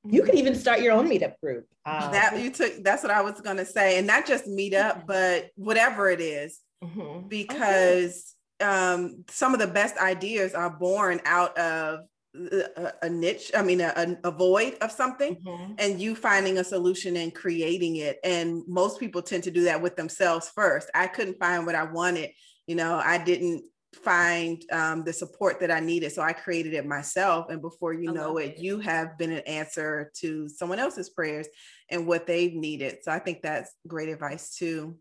you 0.05 0.24
could 0.24 0.36
even 0.36 0.55
start 0.55 0.82
your 0.82 0.93
own 0.93 1.09
meetup 1.09 1.39
group. 1.41 1.65
Um, 1.86 2.11
that 2.13 2.39
you 2.39 2.49
took. 2.49 2.84
That's 2.84 3.03
what 3.03 3.11
I 3.11 3.21
was 3.21 3.41
gonna 3.41 3.65
say, 3.65 3.97
and 3.97 4.07
not 4.07 4.26
just 4.26 4.45
meetup, 4.45 5.05
but 5.05 5.49
whatever 5.55 6.09
it 6.09 6.21
is, 6.21 6.59
mm-hmm. 6.84 7.28
because 7.28 8.36
okay. 8.61 8.71
um, 8.71 9.26
some 9.30 9.53
of 9.53 9.59
the 9.59 9.67
best 9.67 9.97
ideas 9.97 10.53
are 10.53 10.69
born 10.69 11.19
out 11.26 11.57
of 11.57 11.99
a, 12.36 12.93
a 13.03 13.09
niche 13.09 13.51
i 13.55 13.61
mean 13.61 13.81
a, 13.81 14.17
a, 14.23 14.31
void 14.31 14.75
of 14.81 14.91
something 14.91 15.36
mm-hmm. 15.36 15.73
and 15.77 16.01
you 16.01 16.15
finding 16.15 16.57
a 16.57 16.63
solution 16.63 17.15
and 17.17 17.36
creating 17.36 17.97
it. 17.97 18.19
And 18.23 18.63
most 18.67 18.99
people 18.99 19.21
tend 19.21 19.43
to 19.43 19.51
do 19.51 19.63
that 19.65 19.81
with 19.81 19.95
themselves 19.95 20.49
first. 20.49 20.89
I 20.95 21.07
couldn't 21.07 21.39
find 21.39 21.65
what 21.65 21.75
i 21.75 21.84
wanted 21.84 22.31
you 22.67 22.75
know 22.75 23.01
i 23.03 23.17
didn't 23.17 23.63
find 24.03 24.63
um, 24.71 25.03
the 25.03 25.13
support 25.13 25.59
that 25.59 25.69
i 25.69 25.79
needed 25.79 26.11
so 26.11 26.23
i 26.23 26.34
created 26.34 26.73
it 26.73 26.86
myself. 26.86 27.47
And 27.49 27.61
before 27.61 27.93
you 27.93 28.09
I 28.09 28.13
know 28.13 28.38
it, 28.38 28.55
it. 28.55 28.59
you 28.59 28.79
have 28.79 29.17
been 29.19 29.31
an 29.31 29.43
answer 29.45 30.11
to 30.21 30.49
someone 30.49 30.79
else's 30.79 31.11
prayers 31.11 31.47
and 31.91 32.07
what 32.07 32.25
they've 32.25 32.55
needed. 32.55 32.97
So 33.03 33.11
i 33.11 33.19
think 33.19 33.41
that's 33.41 33.71
great 33.88 34.09
advice 34.09 34.55
too 34.55 34.97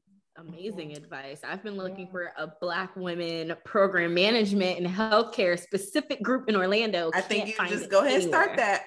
amazing 0.48 0.90
mm-hmm. 0.90 1.04
advice. 1.04 1.40
I've 1.44 1.62
been 1.62 1.76
looking 1.76 2.08
for 2.08 2.32
a 2.36 2.48
Black 2.60 2.94
women 2.96 3.54
program 3.64 4.14
management 4.14 4.78
and 4.78 4.86
healthcare 4.86 5.58
specific 5.58 6.22
group 6.22 6.48
in 6.48 6.56
Orlando. 6.56 7.10
I 7.14 7.20
think 7.20 7.48
you 7.48 7.68
just 7.68 7.90
go 7.90 8.00
ahead 8.00 8.20
anywhere. 8.20 8.42
and 8.42 8.52
start 8.52 8.56
that. 8.56 8.82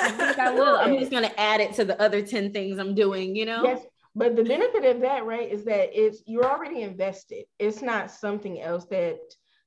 I 0.00 0.10
think 0.10 0.38
I 0.38 0.50
will. 0.52 0.76
I'm 0.76 0.98
just 0.98 1.10
going 1.10 1.24
to 1.24 1.40
add 1.40 1.60
it 1.60 1.74
to 1.74 1.84
the 1.84 2.00
other 2.00 2.22
10 2.22 2.52
things 2.52 2.78
I'm 2.78 2.94
doing, 2.94 3.34
you 3.34 3.46
know? 3.46 3.62
Yes. 3.64 3.82
But 4.16 4.36
the 4.36 4.44
benefit 4.44 4.84
of 4.84 5.00
that, 5.00 5.24
right, 5.24 5.50
is 5.50 5.64
that 5.64 5.90
it's 5.92 6.22
you're 6.26 6.48
already 6.48 6.82
invested. 6.82 7.44
It's 7.58 7.82
not 7.82 8.10
something 8.10 8.60
else 8.60 8.84
that 8.86 9.18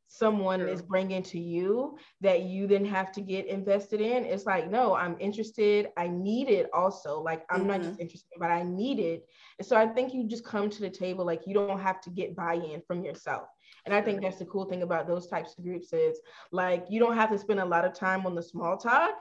someone 0.08 0.60
True. 0.60 0.70
is 0.70 0.82
bringing 0.82 1.22
to 1.24 1.40
you 1.40 1.98
that 2.22 2.44
you 2.44 2.66
then 2.66 2.86
have 2.86 3.12
to 3.12 3.22
get 3.22 3.46
invested 3.48 4.00
in 4.00 4.24
it's 4.24 4.46
like 4.46 4.70
no 4.72 4.96
i'm 4.96 5.18
interested 5.20 5.90
i 5.98 6.08
need 6.08 6.50
it 6.50 6.70
also 6.74 7.22
like 7.22 7.44
i'm 7.50 7.60
mm-hmm. 7.60 7.68
not 7.68 7.82
just 7.82 7.94
mm-hmm. 7.94 8.04
interested 8.04 8.38
but 8.40 8.50
i 8.50 8.64
need 8.64 9.00
it 9.00 9.28
and 9.60 9.68
so 9.68 9.76
i 9.76 9.86
think 9.86 10.14
you 10.14 10.28
just 10.28 10.46
come 10.46 10.70
to 10.70 10.82
the 10.82 10.90
table 10.90 11.26
like 11.26 11.42
you 11.46 11.54
don't 11.54 11.80
have 11.80 12.00
to 12.02 12.10
get 12.10 12.36
buy-in 12.36 12.82
from 12.88 13.04
yourself 13.04 13.48
and 13.86 13.94
i 13.94 14.02
think 14.02 14.22
that's 14.22 14.40
the 14.40 14.46
cool 14.46 14.66
thing 14.66 14.82
about 14.82 15.08
those 15.08 15.28
types 15.28 15.56
of 15.58 15.64
groups 15.64 15.92
is 15.92 16.20
like 16.52 16.86
you 16.90 17.00
don't 17.00 17.16
have 17.16 17.30
to 17.30 17.38
spend 17.38 17.60
a 17.60 17.66
lot 17.66 17.86
of 17.86 17.94
time 17.94 18.26
on 18.26 18.34
the 18.34 18.44
small 18.44 18.78
talk 18.78 19.16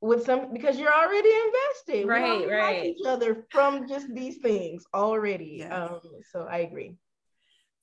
with 0.00 0.24
some 0.24 0.52
because 0.52 0.78
you're 0.78 0.92
already 0.92 1.30
invested 1.46 2.06
right 2.06 2.48
right 2.50 2.82
like 2.82 2.84
each 2.84 3.06
other 3.06 3.46
from 3.50 3.88
just 3.88 4.12
these 4.12 4.38
things 4.38 4.84
already 4.92 5.58
yes. 5.60 5.72
um 5.72 6.00
so 6.30 6.46
i 6.50 6.58
agree 6.58 6.94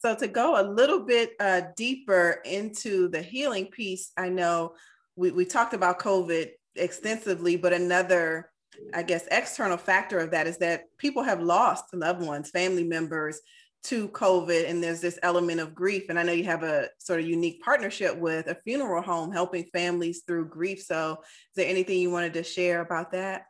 so 0.02 0.16
to 0.16 0.28
go 0.28 0.60
a 0.60 0.66
little 0.68 1.02
bit 1.02 1.34
uh, 1.40 1.62
deeper 1.78 2.42
into 2.44 3.08
the 3.10 3.22
healing 3.22 3.68
piece, 3.68 4.12
I 4.18 4.30
know 4.30 4.74
we, 5.16 5.30
we 5.30 5.46
talked 5.46 5.76
about 5.76 6.00
COVID 6.00 6.50
extensively, 6.76 7.56
but 7.56 7.72
another, 7.72 8.50
I 8.96 9.04
guess, 9.04 9.28
external 9.30 9.78
factor 9.78 10.18
of 10.18 10.32
that 10.32 10.48
is 10.48 10.58
that 10.58 10.86
people 10.98 11.22
have 11.22 11.44
lost 11.44 11.94
loved 11.94 12.26
ones, 12.26 12.50
family 12.50 12.84
members 12.84 13.42
to 13.84 14.10
COVID, 14.10 14.68
and 14.68 14.84
there's 14.84 15.02
this 15.02 15.20
element 15.22 15.60
of 15.60 15.76
grief. 15.76 16.06
And 16.10 16.18
I 16.18 16.24
know 16.24 16.34
you 16.34 16.46
have 16.46 16.64
a 16.64 16.90
sort 16.98 17.20
of 17.20 17.28
unique 17.28 17.62
partnership 17.62 18.18
with 18.18 18.48
a 18.48 18.56
funeral 18.56 19.04
home 19.04 19.32
helping 19.32 19.66
families 19.72 20.24
through 20.26 20.50
grief. 20.50 20.82
So 20.82 21.18
is 21.22 21.56
there 21.56 21.70
anything 21.70 22.00
you 22.00 22.10
wanted 22.10 22.34
to 22.34 22.44
share 22.44 22.82
about 22.82 23.12
that? 23.12 23.46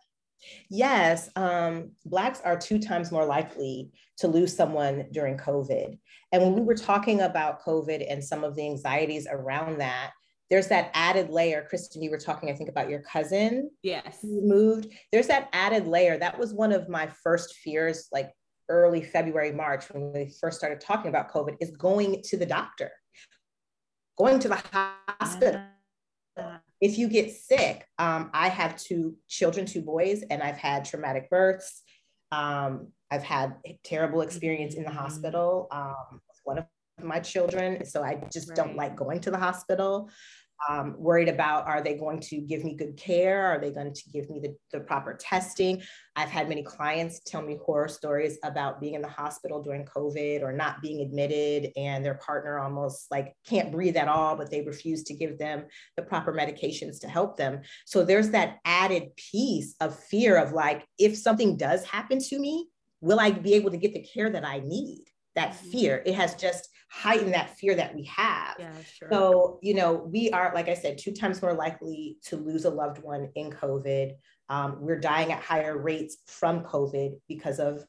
Yes, 0.69 1.29
um, 1.35 1.91
Blacks 2.05 2.41
are 2.41 2.57
two 2.57 2.79
times 2.79 3.11
more 3.11 3.25
likely 3.25 3.91
to 4.17 4.27
lose 4.27 4.55
someone 4.55 5.05
during 5.11 5.37
COVID. 5.37 5.99
And 6.31 6.41
when 6.41 6.53
we 6.53 6.61
were 6.61 6.75
talking 6.75 7.21
about 7.21 7.61
COVID 7.63 8.05
and 8.09 8.23
some 8.23 8.43
of 8.43 8.55
the 8.55 8.65
anxieties 8.65 9.27
around 9.29 9.79
that, 9.79 10.11
there's 10.49 10.67
that 10.67 10.91
added 10.93 11.29
layer. 11.29 11.65
Kristen, 11.67 12.01
you 12.01 12.09
were 12.09 12.17
talking, 12.17 12.49
I 12.49 12.53
think, 12.53 12.69
about 12.69 12.89
your 12.89 13.01
cousin. 13.01 13.69
Yes. 13.83 14.19
Who 14.21 14.41
moved. 14.41 14.87
There's 15.11 15.27
that 15.27 15.49
added 15.53 15.87
layer. 15.87 16.17
That 16.17 16.37
was 16.37 16.53
one 16.53 16.71
of 16.71 16.89
my 16.89 17.07
first 17.23 17.55
fears, 17.55 18.07
like 18.11 18.31
early 18.69 19.03
February, 19.03 19.51
March, 19.51 19.85
when 19.91 20.11
we 20.13 20.33
first 20.41 20.57
started 20.57 20.81
talking 20.81 21.09
about 21.09 21.31
COVID, 21.31 21.57
is 21.59 21.71
going 21.71 22.21
to 22.25 22.37
the 22.37 22.45
doctor, 22.45 22.91
going 24.17 24.39
to 24.39 24.49
the 24.49 24.61
hospital. 25.19 25.61
Yeah 26.37 26.57
if 26.81 26.97
you 26.97 27.07
get 27.07 27.31
sick, 27.31 27.85
um, 27.99 28.31
I 28.33 28.49
have 28.49 28.75
two 28.75 29.15
children, 29.29 29.67
two 29.67 29.83
boys, 29.83 30.23
and 30.29 30.41
I've 30.41 30.57
had 30.57 30.83
traumatic 30.83 31.29
births. 31.29 31.83
Um, 32.31 32.87
I've 33.11 33.23
had 33.23 33.55
a 33.65 33.77
terrible 33.83 34.21
experience 34.21 34.75
in 34.75 34.83
the 34.83 34.91
hospital. 34.91 35.67
Um, 35.71 36.21
one 36.43 36.59
of 36.59 36.65
my 37.03 37.19
children, 37.19 37.85
so 37.85 38.03
I 38.03 38.23
just 38.31 38.49
right. 38.49 38.55
don't 38.55 38.75
like 38.75 38.95
going 38.95 39.19
to 39.21 39.31
the 39.31 39.37
hospital 39.37 40.09
um, 40.69 40.95
worried 40.97 41.29
about 41.29 41.67
are 41.67 41.81
they 41.81 41.95
going 41.95 42.19
to 42.19 42.37
give 42.37 42.63
me 42.63 42.75
good 42.75 42.97
care? 42.97 43.47
Are 43.47 43.59
they 43.59 43.71
going 43.71 43.93
to 43.93 44.09
give 44.11 44.29
me 44.29 44.39
the, 44.39 44.55
the 44.71 44.83
proper 44.83 45.15
testing? 45.19 45.81
I've 46.15 46.29
had 46.29 46.49
many 46.49 46.63
clients 46.63 47.21
tell 47.25 47.41
me 47.41 47.57
horror 47.65 47.87
stories 47.87 48.37
about 48.43 48.79
being 48.79 48.93
in 48.93 49.01
the 49.01 49.07
hospital 49.07 49.63
during 49.63 49.85
COVID 49.85 50.43
or 50.43 50.51
not 50.51 50.81
being 50.81 51.01
admitted, 51.01 51.71
and 51.75 52.05
their 52.05 52.15
partner 52.15 52.59
almost 52.59 53.09
like 53.09 53.33
can't 53.47 53.71
breathe 53.71 53.97
at 53.97 54.07
all, 54.07 54.35
but 54.35 54.51
they 54.51 54.61
refuse 54.61 55.03
to 55.03 55.13
give 55.13 55.37
them 55.37 55.65
the 55.95 56.03
proper 56.03 56.33
medications 56.33 56.99
to 57.01 57.07
help 57.07 57.37
them. 57.37 57.61
So 57.85 58.03
there's 58.03 58.29
that 58.31 58.59
added 58.65 59.15
piece 59.15 59.75
of 59.79 59.97
fear 59.97 60.37
of 60.37 60.51
like, 60.51 60.85
if 60.99 61.17
something 61.17 61.57
does 61.57 61.83
happen 61.85 62.19
to 62.19 62.39
me, 62.39 62.67
will 63.01 63.19
I 63.19 63.31
be 63.31 63.55
able 63.55 63.71
to 63.71 63.77
get 63.77 63.93
the 63.93 64.03
care 64.03 64.29
that 64.29 64.45
I 64.45 64.59
need? 64.59 65.05
That 65.35 65.51
mm-hmm. 65.51 65.69
fear, 65.69 66.03
it 66.05 66.15
has 66.15 66.35
just 66.35 66.69
heightened 66.89 67.33
that 67.33 67.57
fear 67.57 67.73
that 67.75 67.95
we 67.95 68.03
have. 68.03 68.55
Yeah, 68.59 68.73
sure. 68.93 69.07
So, 69.09 69.59
you 69.61 69.73
know, 69.73 69.93
we 69.93 70.29
are, 70.31 70.51
like 70.53 70.67
I 70.67 70.73
said, 70.73 70.97
two 70.97 71.13
times 71.13 71.41
more 71.41 71.53
likely 71.53 72.17
to 72.25 72.35
lose 72.35 72.65
a 72.65 72.69
loved 72.69 73.01
one 73.01 73.29
in 73.35 73.49
COVID. 73.49 74.11
Um, 74.49 74.77
we're 74.81 74.99
dying 74.99 75.31
at 75.31 75.41
higher 75.41 75.77
rates 75.77 76.17
from 76.27 76.63
COVID 76.63 77.13
because 77.29 77.59
of, 77.59 77.83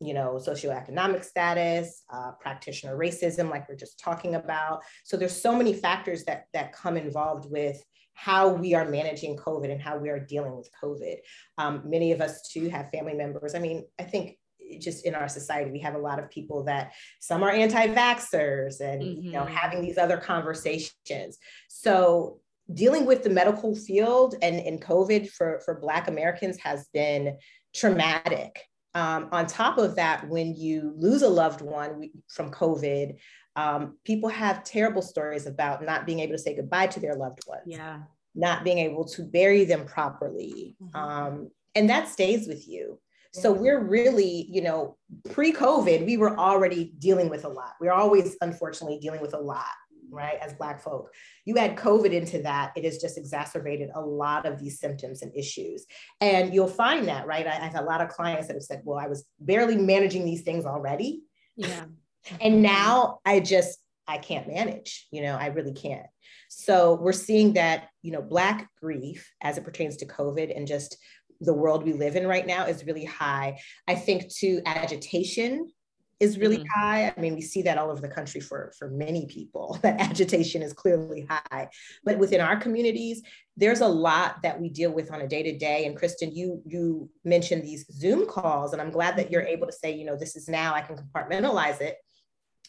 you 0.00 0.12
know, 0.12 0.40
socioeconomic 0.44 1.22
status, 1.22 2.02
uh, 2.12 2.32
practitioner 2.40 2.96
racism, 2.96 3.48
like 3.48 3.68
we're 3.68 3.76
just 3.76 4.00
talking 4.00 4.34
about. 4.34 4.82
So 5.04 5.16
there's 5.16 5.40
so 5.40 5.54
many 5.54 5.72
factors 5.72 6.24
that 6.24 6.46
that 6.52 6.72
come 6.72 6.96
involved 6.96 7.48
with 7.48 7.80
how 8.14 8.48
we 8.48 8.74
are 8.74 8.88
managing 8.88 9.36
COVID 9.36 9.70
and 9.70 9.80
how 9.80 9.96
we 9.96 10.10
are 10.10 10.18
dealing 10.18 10.56
with 10.56 10.68
COVID. 10.82 11.16
Um, 11.58 11.82
many 11.84 12.10
of 12.10 12.20
us 12.20 12.48
too 12.48 12.68
have 12.68 12.90
family 12.90 13.14
members. 13.14 13.54
I 13.54 13.60
mean, 13.60 13.84
I 13.98 14.02
think 14.02 14.36
just 14.80 15.06
in 15.06 15.14
our 15.14 15.28
society 15.28 15.70
we 15.70 15.78
have 15.78 15.94
a 15.94 15.98
lot 15.98 16.18
of 16.18 16.30
people 16.30 16.64
that 16.64 16.92
some 17.20 17.42
are 17.42 17.50
anti-vaxxers 17.50 18.80
and 18.80 19.02
mm-hmm. 19.02 19.20
you 19.20 19.32
know 19.32 19.42
mm-hmm. 19.42 19.54
having 19.54 19.82
these 19.82 19.98
other 19.98 20.16
conversations 20.16 21.38
so 21.68 22.38
dealing 22.72 23.04
with 23.04 23.22
the 23.22 23.30
medical 23.30 23.74
field 23.74 24.34
and 24.42 24.56
in 24.56 24.78
covid 24.78 25.28
for 25.30 25.60
for 25.64 25.80
black 25.80 26.08
americans 26.08 26.58
has 26.58 26.88
been 26.92 27.36
traumatic 27.74 28.60
um, 28.94 29.28
on 29.32 29.46
top 29.46 29.78
of 29.78 29.96
that 29.96 30.28
when 30.28 30.54
you 30.54 30.92
lose 30.96 31.22
a 31.22 31.28
loved 31.28 31.60
one 31.60 32.10
from 32.28 32.50
covid 32.50 33.16
um, 33.54 33.98
people 34.04 34.30
have 34.30 34.64
terrible 34.64 35.02
stories 35.02 35.46
about 35.46 35.84
not 35.84 36.06
being 36.06 36.20
able 36.20 36.32
to 36.32 36.38
say 36.38 36.56
goodbye 36.56 36.86
to 36.86 37.00
their 37.00 37.14
loved 37.14 37.40
ones 37.46 37.62
yeah 37.66 38.00
not 38.34 38.64
being 38.64 38.78
able 38.78 39.04
to 39.04 39.22
bury 39.22 39.64
them 39.64 39.84
properly 39.84 40.74
mm-hmm. 40.82 40.96
um, 40.96 41.50
and 41.74 41.90
that 41.90 42.08
stays 42.08 42.46
with 42.46 42.68
you 42.68 42.98
so 43.32 43.50
we're 43.50 43.82
really, 43.82 44.46
you 44.50 44.60
know, 44.60 44.96
pre-COVID, 45.30 46.04
we 46.04 46.16
were 46.16 46.38
already 46.38 46.92
dealing 46.98 47.30
with 47.30 47.44
a 47.44 47.48
lot. 47.48 47.72
We're 47.80 47.92
always, 47.92 48.36
unfortunately, 48.42 48.98
dealing 48.98 49.22
with 49.22 49.32
a 49.32 49.38
lot, 49.38 49.64
right? 50.10 50.36
As 50.40 50.52
Black 50.52 50.82
folk. 50.82 51.10
You 51.46 51.56
add 51.56 51.76
COVID 51.76 52.12
into 52.12 52.42
that, 52.42 52.72
it 52.76 52.84
has 52.84 52.98
just 52.98 53.16
exacerbated 53.16 53.88
a 53.94 54.00
lot 54.00 54.44
of 54.44 54.58
these 54.58 54.78
symptoms 54.78 55.22
and 55.22 55.34
issues. 55.34 55.86
And 56.20 56.52
you'll 56.52 56.68
find 56.68 57.08
that, 57.08 57.26
right? 57.26 57.46
I, 57.46 57.52
I 57.52 57.68
have 57.68 57.80
a 57.80 57.82
lot 57.82 58.02
of 58.02 58.10
clients 58.10 58.48
that 58.48 58.54
have 58.54 58.62
said, 58.62 58.82
well, 58.84 58.98
I 58.98 59.08
was 59.08 59.24
barely 59.40 59.76
managing 59.76 60.26
these 60.26 60.42
things 60.42 60.66
already. 60.66 61.22
Yeah. 61.56 61.84
and 62.40 62.62
now 62.62 63.20
I 63.24 63.40
just, 63.40 63.78
I 64.06 64.18
can't 64.18 64.48
manage, 64.48 65.06
you 65.10 65.22
know, 65.22 65.36
I 65.36 65.46
really 65.46 65.72
can't. 65.72 66.06
So 66.48 66.96
we're 67.00 67.12
seeing 67.12 67.54
that, 67.54 67.88
you 68.02 68.12
know, 68.12 68.20
Black 68.20 68.68
grief 68.78 69.32
as 69.40 69.56
it 69.56 69.64
pertains 69.64 69.96
to 69.98 70.06
COVID 70.06 70.54
and 70.54 70.66
just 70.66 70.98
the 71.44 71.54
world 71.54 71.84
we 71.84 71.92
live 71.92 72.16
in 72.16 72.26
right 72.26 72.46
now 72.46 72.66
is 72.66 72.86
really 72.86 73.04
high. 73.04 73.58
I 73.86 73.94
think 73.94 74.32
too, 74.32 74.62
agitation 74.66 75.70
is 76.20 76.38
really 76.38 76.58
mm-hmm. 76.58 76.80
high. 76.80 77.12
I 77.16 77.20
mean, 77.20 77.34
we 77.34 77.40
see 77.40 77.62
that 77.62 77.78
all 77.78 77.90
over 77.90 78.00
the 78.00 78.08
country 78.08 78.40
for, 78.40 78.72
for 78.78 78.88
many 78.88 79.26
people, 79.26 79.78
that 79.82 80.00
agitation 80.00 80.62
is 80.62 80.72
clearly 80.72 81.26
high. 81.28 81.68
But 82.04 82.18
within 82.18 82.40
our 82.40 82.56
communities, 82.56 83.22
there's 83.56 83.80
a 83.80 83.88
lot 83.88 84.42
that 84.42 84.60
we 84.60 84.68
deal 84.68 84.92
with 84.92 85.12
on 85.12 85.20
a 85.20 85.28
day 85.28 85.42
to 85.42 85.58
day. 85.58 85.86
And 85.86 85.96
Kristen, 85.96 86.32
you, 86.32 86.62
you 86.64 87.10
mentioned 87.24 87.62
these 87.62 87.86
Zoom 87.92 88.26
calls, 88.26 88.72
and 88.72 88.80
I'm 88.80 88.90
glad 88.90 89.16
that 89.16 89.30
you're 89.30 89.42
able 89.42 89.66
to 89.66 89.72
say, 89.72 89.94
you 89.94 90.06
know, 90.06 90.16
this 90.16 90.36
is 90.36 90.48
now, 90.48 90.74
I 90.74 90.80
can 90.82 90.96
compartmentalize 90.96 91.80
it 91.80 91.96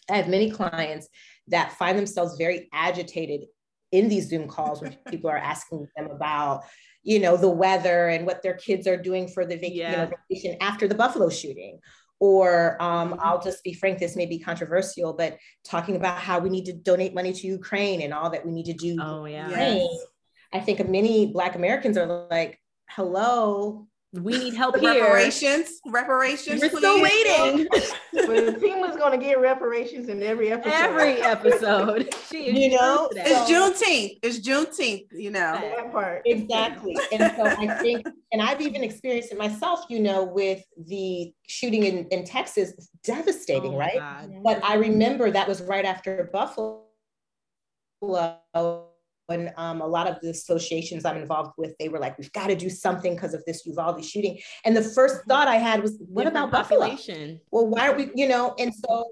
I 0.10 0.18
have 0.18 0.28
many 0.28 0.52
clients 0.52 1.08
that 1.48 1.74
find 1.74 1.98
themselves 1.98 2.36
very 2.38 2.70
agitated 2.74 3.48
in 3.92 4.10
these 4.10 4.30
Zoom 4.30 4.48
calls 4.48 4.82
when 4.82 4.98
people 5.08 5.30
are 5.30 5.38
asking 5.38 5.88
them 5.96 6.10
about, 6.10 6.64
you 7.04 7.20
know, 7.20 7.38
the 7.38 7.50
weather 7.50 8.08
and 8.08 8.26
what 8.26 8.42
their 8.42 8.56
kids 8.56 8.88
are 8.88 8.98
doing 8.98 9.28
for 9.28 9.46
the 9.46 9.58
vac- 9.58 9.74
yeah. 9.74 9.92
you 9.92 9.98
know, 9.98 10.12
vacation 10.30 10.58
after 10.62 10.88
the 10.88 10.96
Buffalo 10.96 11.30
shooting. 11.30 11.80
Or 12.20 12.82
um, 12.82 13.12
mm-hmm. 13.12 13.20
I'll 13.20 13.42
just 13.42 13.64
be 13.64 13.74
frank, 13.74 14.00
this 14.00 14.16
may 14.16 14.26
be 14.26 14.40
controversial, 14.40 15.14
but 15.14 15.38
talking 15.66 15.98
about 15.98 16.20
how 16.20 16.40
we 16.40 16.50
need 16.50 16.66
to 16.66 16.74
donate 16.74 17.14
money 17.14 17.34
to 17.34 17.48
Ukraine 17.48 18.02
and 18.02 18.14
all 18.14 18.30
that 18.30 18.46
we 18.46 18.54
need 18.54 18.68
to 18.68 18.74
do. 18.74 18.98
Oh, 19.02 19.26
yeah. 19.26 19.50
Yes. 19.50 19.88
I 20.54 20.60
think 20.62 20.88
many 20.88 21.26
Black 21.26 21.56
Americans 21.56 21.98
are 21.98 22.28
like, 22.32 22.62
hello, 22.90 23.88
we 24.14 24.38
need 24.38 24.54
help 24.54 24.78
here. 24.78 25.02
Reparations, 25.02 25.80
reparations. 25.88 26.62
We're 26.62 26.70
please. 26.70 26.78
still 26.78 27.02
waiting. 27.02 27.68
but 28.14 28.62
Tima's 28.62 28.96
gonna 28.96 29.18
get 29.18 29.40
reparations 29.40 30.08
in 30.08 30.22
every 30.22 30.52
episode. 30.52 30.72
Every 30.72 31.22
episode. 31.22 32.14
you 32.32 32.70
know, 32.70 33.10
it's 33.12 33.50
Juneteenth. 33.50 34.20
It's 34.22 34.40
Juneteenth. 34.40 35.08
You 35.12 35.32
know 35.32 35.60
that 35.60 35.92
part 35.92 36.22
exactly. 36.26 36.96
And 37.12 37.34
so 37.36 37.46
I 37.46 37.78
think, 37.80 38.06
and 38.32 38.42
I've 38.42 38.62
even 38.62 38.84
experienced 38.84 39.32
it 39.32 39.38
myself. 39.38 39.86
You 39.90 40.00
know, 40.00 40.24
with 40.24 40.64
the 40.86 41.34
shooting 41.48 41.84
in, 41.84 42.08
in 42.10 42.24
Texas, 42.24 42.90
devastating, 43.04 43.74
oh 43.74 43.80
right? 43.80 43.98
God. 43.98 44.32
But 44.44 44.64
I 44.64 44.76
remember 44.76 45.32
that 45.32 45.48
was 45.48 45.64
right 45.64 45.86
after 45.86 46.30
Buffalo 46.32 46.84
when 49.34 49.52
um, 49.58 49.82
a 49.82 49.88
lot 49.88 50.08
of 50.08 50.20
the 50.22 50.30
associations 50.30 51.06
I'm 51.06 51.18
involved 51.18 51.54
with, 51.58 51.76
they 51.80 51.90
were 51.90 52.00
like, 52.00 52.18
we've 52.18 52.32
got 52.34 52.48
to 52.48 52.56
do 52.56 52.70
something 52.70 53.16
because 53.16 53.34
of 53.34 53.44
this 53.46 53.66
Uvalde 53.66 54.04
shooting. 54.06 54.40
And 54.64 54.78
the 54.78 54.84
first 54.84 55.16
mm-hmm. 55.16 55.30
thought 55.30 55.48
I 55.48 55.56
had 55.56 55.82
was, 55.82 55.98
what 56.00 56.26
Different 56.26 56.50
about 56.50 56.64
population? 56.64 57.16
Buffalo? 57.16 57.40
Well, 57.52 57.68
why 57.68 57.90
are 57.90 57.96
we, 57.96 58.12
you 58.16 58.28
know, 58.28 58.54
and 58.60 58.74
so, 58.74 59.06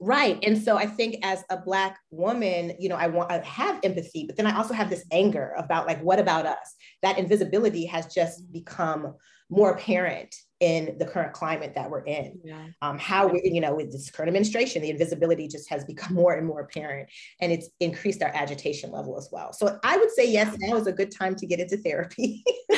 right. 0.00 0.38
And 0.42 0.60
so 0.60 0.76
I 0.76 0.86
think 0.86 1.24
as 1.24 1.44
a 1.50 1.56
Black 1.56 1.98
woman, 2.10 2.72
you 2.78 2.88
know, 2.88 2.96
I 2.96 3.06
want, 3.06 3.30
I 3.30 3.38
have 3.38 3.78
empathy, 3.84 4.24
but 4.26 4.36
then 4.36 4.46
I 4.46 4.56
also 4.56 4.74
have 4.74 4.90
this 4.90 5.04
anger 5.12 5.54
about 5.56 5.86
like, 5.86 6.02
what 6.02 6.18
about 6.18 6.46
us? 6.46 6.74
That 7.02 7.18
invisibility 7.18 7.86
has 7.86 8.12
just 8.12 8.50
become 8.52 9.14
more 9.48 9.70
apparent 9.72 10.34
in 10.60 10.96
the 10.98 11.04
current 11.04 11.32
climate 11.32 11.74
that 11.74 11.88
we're 11.88 12.04
in. 12.04 12.40
Yeah. 12.44 12.66
Um, 12.82 12.98
how 12.98 13.28
we, 13.28 13.40
you 13.44 13.60
know, 13.60 13.76
with 13.76 13.92
this 13.92 14.10
current 14.10 14.28
administration, 14.28 14.82
the 14.82 14.90
invisibility 14.90 15.46
just 15.46 15.68
has 15.70 15.84
become 15.84 16.14
more 16.18 16.34
and 16.34 16.46
more 16.46 16.60
apparent, 16.60 17.08
and 17.40 17.52
it's 17.52 17.68
increased 17.80 18.22
our 18.22 18.30
agitation 18.34 18.90
level 18.90 19.16
as 19.16 19.28
well. 19.30 19.52
So 19.52 19.78
I 19.84 19.96
would 19.96 20.10
say 20.10 20.30
yes, 20.30 20.56
now 20.58 20.76
is 20.76 20.86
a 20.86 20.92
good 20.92 21.10
time 21.10 21.36
to 21.36 21.46
get 21.46 21.60
into 21.60 21.76
therapy. 21.76 22.42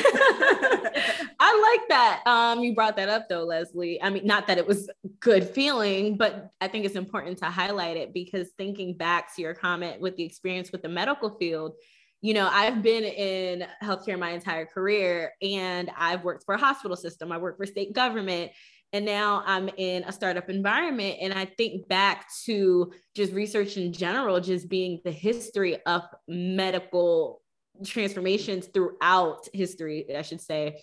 I 1.43 1.77
like 1.79 1.89
that. 1.89 2.21
Um, 2.27 2.59
you 2.59 2.75
brought 2.75 2.95
that 2.97 3.09
up 3.09 3.27
though, 3.27 3.43
Leslie. 3.43 4.01
I 4.01 4.09
mean, 4.09 4.25
not 4.25 4.47
that 4.47 4.57
it 4.57 4.67
was 4.67 4.89
good 5.19 5.47
feeling, 5.47 6.17
but 6.17 6.51
I 6.61 6.67
think 6.67 6.85
it's 6.85 6.95
important 6.95 7.39
to 7.39 7.45
highlight 7.45 7.97
it 7.97 8.13
because 8.13 8.51
thinking 8.57 8.95
back 8.95 9.35
to 9.35 9.41
your 9.41 9.55
comment 9.55 9.99
with 9.99 10.15
the 10.17 10.23
experience 10.23 10.71
with 10.71 10.83
the 10.83 10.89
medical 10.89 11.37
field, 11.37 11.73
you 12.21 12.33
know, 12.33 12.47
I've 12.51 12.83
been 12.83 13.03
in 13.03 13.65
healthcare 13.83 14.17
my 14.17 14.31
entire 14.31 14.65
career 14.65 15.33
and 15.41 15.89
I've 15.97 16.23
worked 16.23 16.45
for 16.45 16.55
a 16.55 16.59
hospital 16.59 16.95
system, 16.95 17.31
I 17.31 17.37
work 17.37 17.57
for 17.57 17.65
state 17.65 17.93
government, 17.93 18.51
and 18.93 19.05
now 19.05 19.43
I'm 19.45 19.69
in 19.77 20.03
a 20.03 20.11
startup 20.11 20.49
environment. 20.49 21.17
And 21.21 21.33
I 21.33 21.45
think 21.45 21.87
back 21.87 22.27
to 22.45 22.91
just 23.15 23.33
research 23.33 23.77
in 23.77 23.93
general, 23.93 24.39
just 24.39 24.69
being 24.69 24.99
the 25.03 25.11
history 25.11 25.77
of 25.85 26.03
medical 26.27 27.41
transformations 27.85 28.67
throughout 28.67 29.47
history, 29.53 30.05
I 30.15 30.21
should 30.21 30.41
say. 30.41 30.81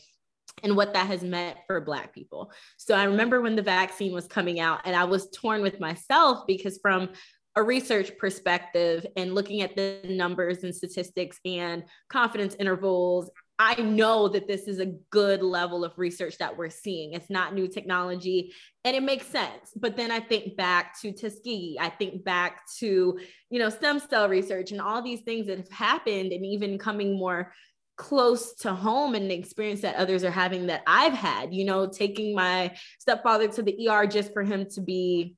And 0.65 0.75
what 0.75 0.95
that 0.95 1.07
has 1.07 1.23
meant 1.23 1.59
for 1.69 1.81
Black 1.81 2.13
people. 2.13 2.51
So 2.79 2.95
I 2.95 3.05
remember 3.05 3.41
when 3.41 3.55
the 3.55 3.63
vaccine 3.63 4.13
was 4.13 4.27
coming 4.27 4.59
out, 4.59 4.81
and 4.85 4.97
I 4.97 5.05
was 5.05 5.31
torn 5.31 5.63
with 5.63 5.79
myself 5.79 6.47
because, 6.49 6.79
from 6.83 7.11
a 7.59 7.63
research 7.63 8.17
perspective 8.19 9.05
and 9.17 9.35
looking 9.35 9.63
at 9.63 9.75
the 9.75 10.01
numbers 10.05 10.63
and 10.63 10.73
statistics 10.73 11.41
and 11.45 11.83
confidence 12.09 12.55
intervals, 12.61 13.29
I 13.59 13.75
know 13.83 14.29
that 14.29 14.47
this 14.47 14.69
is 14.69 14.79
a 14.79 14.95
good 15.11 15.43
level 15.43 15.85
of 15.85 15.99
research 15.99 16.39
that 16.39 16.57
we're 16.57 16.71
seeing. 16.71 17.15
It's 17.15 17.29
not 17.29 17.55
new 17.55 17.67
technology 17.67 18.55
and 18.85 18.95
it 18.95 19.03
makes 19.03 19.27
sense. 19.27 19.73
But 19.75 19.97
then 19.97 20.13
I 20.13 20.21
think 20.21 20.57
back 20.57 21.01
to 21.01 21.11
Tuskegee, 21.11 21.79
I 21.81 21.89
think 21.89 22.23
back 22.23 22.63
to, 22.79 23.19
you 23.51 23.59
know, 23.59 23.71
stem 23.71 23.99
cell 23.99 24.29
research 24.29 24.71
and 24.71 24.81
all 24.81 25.03
these 25.03 25.23
things 25.23 25.49
that 25.49 25.59
have 25.59 25.71
happened 25.71 26.31
and 26.33 26.47
even 26.47 26.79
coming 26.79 27.19
more 27.19 27.53
close 27.97 28.55
to 28.55 28.73
home 28.73 29.17
and 29.17 29.29
the 29.29 29.35
experience 29.35 29.81
that 29.81 29.97
others 29.97 30.23
are 30.23 30.31
having 30.31 30.69
that 30.69 30.85
I've 30.87 31.13
had, 31.13 31.53
you 31.53 31.65
know, 31.65 31.89
taking 31.89 32.37
my 32.37 32.77
stepfather 33.01 33.49
to 33.49 33.63
the 33.65 33.89
ER 33.89 34.07
just 34.07 34.33
for 34.33 34.45
him 34.45 34.67
to 34.75 34.81
be 34.81 35.35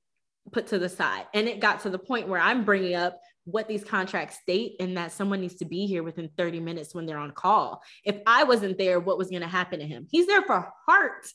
put 0.52 0.68
to 0.68 0.78
the 0.78 0.88
side. 0.88 1.26
And 1.34 1.48
it 1.48 1.60
got 1.60 1.80
to 1.80 1.90
the 1.90 1.98
point 1.98 2.28
where 2.28 2.40
I'm 2.40 2.64
bringing 2.64 2.94
up 2.94 3.20
what 3.44 3.68
these 3.68 3.84
contracts 3.84 4.38
state 4.38 4.76
and 4.80 4.96
that 4.96 5.12
someone 5.12 5.40
needs 5.40 5.56
to 5.56 5.64
be 5.64 5.86
here 5.86 6.02
within 6.02 6.30
30 6.36 6.60
minutes 6.60 6.94
when 6.94 7.06
they're 7.06 7.18
on 7.18 7.32
call. 7.32 7.82
If 8.04 8.16
I 8.26 8.44
wasn't 8.44 8.78
there, 8.78 9.00
what 9.00 9.18
was 9.18 9.30
going 9.30 9.42
to 9.42 9.48
happen 9.48 9.80
to 9.80 9.86
him? 9.86 10.06
He's 10.10 10.26
there 10.26 10.42
for 10.42 10.72
heart 10.86 11.26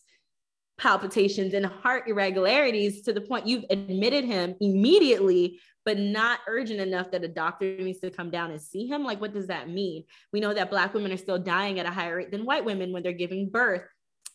palpitations 0.77 1.53
and 1.53 1.65
heart 1.65 2.03
irregularities 2.07 3.01
to 3.03 3.13
the 3.13 3.21
point 3.21 3.47
you've 3.47 3.65
admitted 3.69 4.25
him 4.25 4.55
immediately 4.59 5.59
but 5.85 5.99
not 5.99 6.39
urgent 6.47 6.81
enough 6.81 7.11
that 7.11 7.23
a 7.23 7.27
doctor 7.27 7.77
needs 7.77 7.99
to 7.99 8.09
come 8.09 8.29
down 8.29 8.51
and 8.51 8.61
see 8.61 8.85
him 8.85 9.03
like 9.03 9.21
what 9.21 9.33
does 9.33 9.47
that 9.47 9.69
mean 9.69 10.03
we 10.33 10.41
know 10.41 10.53
that 10.53 10.69
black 10.69 10.93
women 10.93 11.13
are 11.13 11.17
still 11.17 11.39
dying 11.39 11.79
at 11.79 11.85
a 11.85 11.91
higher 11.91 12.17
rate 12.17 12.29
than 12.29 12.45
white 12.45 12.65
women 12.65 12.91
when 12.91 13.03
they're 13.03 13.13
giving 13.13 13.49
birth 13.49 13.83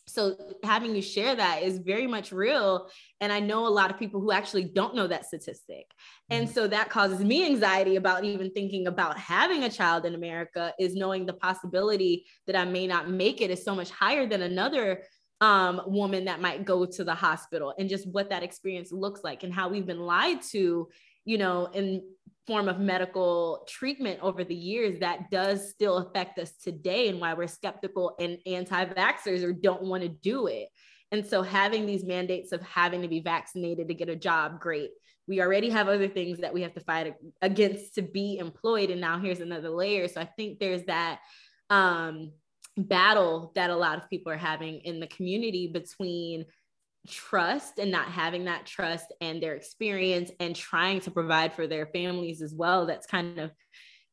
so 0.07 0.35
having 0.63 0.95
you 0.95 1.01
share 1.01 1.35
that 1.35 1.61
is 1.61 1.77
very 1.77 2.07
much 2.07 2.31
real 2.31 2.89
and 3.19 3.31
i 3.31 3.39
know 3.39 3.67
a 3.67 3.69
lot 3.69 3.91
of 3.91 3.99
people 3.99 4.19
who 4.19 4.31
actually 4.31 4.63
don't 4.63 4.95
know 4.95 5.07
that 5.07 5.25
statistic 5.25 5.85
and 6.29 6.45
mm-hmm. 6.45 6.53
so 6.53 6.67
that 6.67 6.89
causes 6.89 7.19
me 7.19 7.45
anxiety 7.45 7.95
about 7.95 8.23
even 8.23 8.51
thinking 8.51 8.87
about 8.87 9.17
having 9.17 9.63
a 9.63 9.69
child 9.69 10.05
in 10.05 10.15
america 10.15 10.73
is 10.79 10.95
knowing 10.95 11.25
the 11.25 11.33
possibility 11.33 12.25
that 12.47 12.55
i 12.55 12.65
may 12.65 12.87
not 12.87 13.09
make 13.09 13.41
it 13.41 13.51
is 13.51 13.63
so 13.63 13.75
much 13.75 13.91
higher 13.91 14.25
than 14.27 14.41
another 14.41 15.03
um, 15.39 15.81
woman 15.87 16.25
that 16.25 16.39
might 16.39 16.65
go 16.65 16.85
to 16.85 17.03
the 17.03 17.15
hospital 17.15 17.73
and 17.79 17.89
just 17.89 18.07
what 18.07 18.29
that 18.29 18.43
experience 18.43 18.91
looks 18.91 19.21
like 19.23 19.43
and 19.43 19.51
how 19.51 19.69
we've 19.69 19.87
been 19.87 19.99
lied 19.99 20.41
to 20.51 20.87
you 21.25 21.37
know 21.37 21.65
in 21.73 22.03
form 22.47 22.67
of 22.67 22.79
medical 22.79 23.65
treatment 23.69 24.19
over 24.21 24.43
the 24.43 24.55
years 24.55 24.99
that 24.99 25.29
does 25.29 25.69
still 25.69 25.97
affect 25.97 26.39
us 26.39 26.53
today 26.57 27.07
and 27.09 27.19
why 27.19 27.33
we're 27.33 27.47
skeptical 27.47 28.15
and 28.19 28.37
anti-vaxxers 28.45 29.43
or 29.43 29.53
don't 29.53 29.83
want 29.83 30.03
to 30.03 30.09
do 30.09 30.47
it. 30.47 30.67
And 31.11 31.25
so 31.25 31.41
having 31.41 31.85
these 31.85 32.05
mandates 32.05 32.51
of 32.51 32.61
having 32.61 33.01
to 33.01 33.07
be 33.07 33.19
vaccinated 33.19 33.87
to 33.87 33.93
get 33.93 34.09
a 34.09 34.15
job, 34.15 34.59
great. 34.59 34.91
We 35.27 35.41
already 35.41 35.69
have 35.69 35.87
other 35.87 36.07
things 36.07 36.39
that 36.39 36.53
we 36.53 36.61
have 36.63 36.73
to 36.73 36.79
fight 36.79 37.13
against 37.41 37.95
to 37.95 38.01
be 38.01 38.37
employed. 38.37 38.89
And 38.89 39.01
now 39.01 39.19
here's 39.19 39.39
another 39.39 39.69
layer. 39.69 40.07
So 40.07 40.19
I 40.19 40.25
think 40.25 40.59
there's 40.59 40.83
that 40.85 41.19
um, 41.69 42.31
battle 42.77 43.51
that 43.55 43.69
a 43.69 43.75
lot 43.75 43.97
of 43.97 44.09
people 44.09 44.31
are 44.31 44.37
having 44.37 44.79
in 44.79 44.99
the 44.99 45.07
community 45.07 45.67
between 45.67 46.45
trust 47.07 47.79
and 47.79 47.91
not 47.91 48.07
having 48.07 48.45
that 48.45 48.65
trust 48.65 49.05
and 49.21 49.41
their 49.41 49.55
experience 49.55 50.31
and 50.39 50.55
trying 50.55 50.99
to 50.99 51.11
provide 51.11 51.53
for 51.53 51.67
their 51.67 51.87
families 51.87 52.41
as 52.41 52.53
well 52.53 52.85
that's 52.85 53.07
kind 53.07 53.39
of 53.39 53.51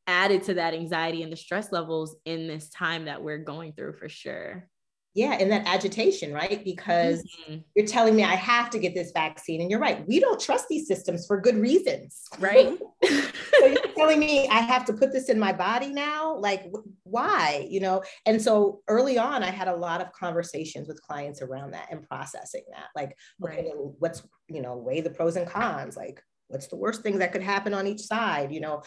added 0.07 0.41
to 0.43 0.55
that 0.55 0.73
anxiety 0.73 1.21
and 1.21 1.31
the 1.31 1.37
stress 1.37 1.71
levels 1.71 2.15
in 2.25 2.47
this 2.47 2.69
time 2.69 3.05
that 3.05 3.21
we're 3.21 3.43
going 3.43 3.73
through 3.73 3.93
for 3.93 4.09
sure 4.09 4.67
yeah 5.15 5.37
in 5.37 5.49
that 5.49 5.65
agitation 5.65 6.33
right? 6.33 6.63
Because 6.63 7.23
mm-hmm. 7.23 7.59
you're 7.75 7.85
telling 7.85 8.15
me 8.15 8.23
i 8.23 8.35
have 8.35 8.69
to 8.69 8.79
get 8.79 8.93
this 8.93 9.11
vaccine 9.11 9.61
and 9.61 9.69
you're 9.69 9.79
right 9.79 10.07
we 10.07 10.19
don't 10.19 10.39
trust 10.39 10.67
these 10.69 10.87
systems 10.87 11.25
for 11.25 11.39
good 11.39 11.55
reasons. 11.55 12.21
Right? 12.39 12.77
So 13.03 13.65
you're 13.65 13.93
telling 13.97 14.19
me 14.19 14.47
i 14.49 14.59
have 14.59 14.85
to 14.85 14.93
put 14.93 15.11
this 15.11 15.29
in 15.29 15.39
my 15.39 15.51
body 15.51 15.91
now? 15.91 16.37
Like 16.37 16.71
why 17.03 17.67
you 17.69 17.79
know? 17.79 18.03
And 18.25 18.41
so 18.41 18.81
early 18.87 19.17
on 19.17 19.43
i 19.43 19.49
had 19.49 19.67
a 19.67 19.75
lot 19.75 20.01
of 20.01 20.11
conversations 20.13 20.87
with 20.87 21.01
clients 21.01 21.41
around 21.41 21.71
that 21.71 21.87
and 21.91 22.07
processing 22.07 22.63
that 22.71 22.87
like 22.95 23.15
okay 23.43 23.63
right. 23.65 23.93
what's 23.99 24.23
you 24.47 24.61
know 24.61 24.77
weigh 24.77 25.01
the 25.01 25.09
pros 25.09 25.35
and 25.35 25.47
cons 25.47 25.97
like 25.97 26.21
what's 26.47 26.67
the 26.67 26.75
worst 26.75 27.01
thing 27.01 27.19
that 27.19 27.31
could 27.31 27.43
happen 27.43 27.73
on 27.73 27.87
each 27.87 28.01
side 28.01 28.51
you 28.51 28.61
know? 28.61 28.81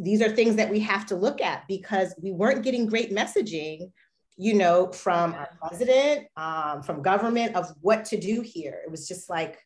These 0.00 0.22
are 0.22 0.28
things 0.28 0.56
that 0.56 0.70
we 0.70 0.80
have 0.80 1.06
to 1.06 1.14
look 1.14 1.40
at 1.40 1.62
because 1.68 2.16
we 2.20 2.32
weren't 2.32 2.64
getting 2.64 2.86
great 2.86 3.14
messaging 3.14 3.92
you 4.36 4.54
know, 4.54 4.90
from 4.92 5.34
our 5.34 5.50
president, 5.60 6.26
um, 6.36 6.82
from 6.82 7.02
government 7.02 7.54
of 7.54 7.72
what 7.80 8.04
to 8.06 8.18
do 8.18 8.40
here. 8.40 8.80
It 8.84 8.90
was 8.90 9.06
just 9.06 9.30
like 9.30 9.58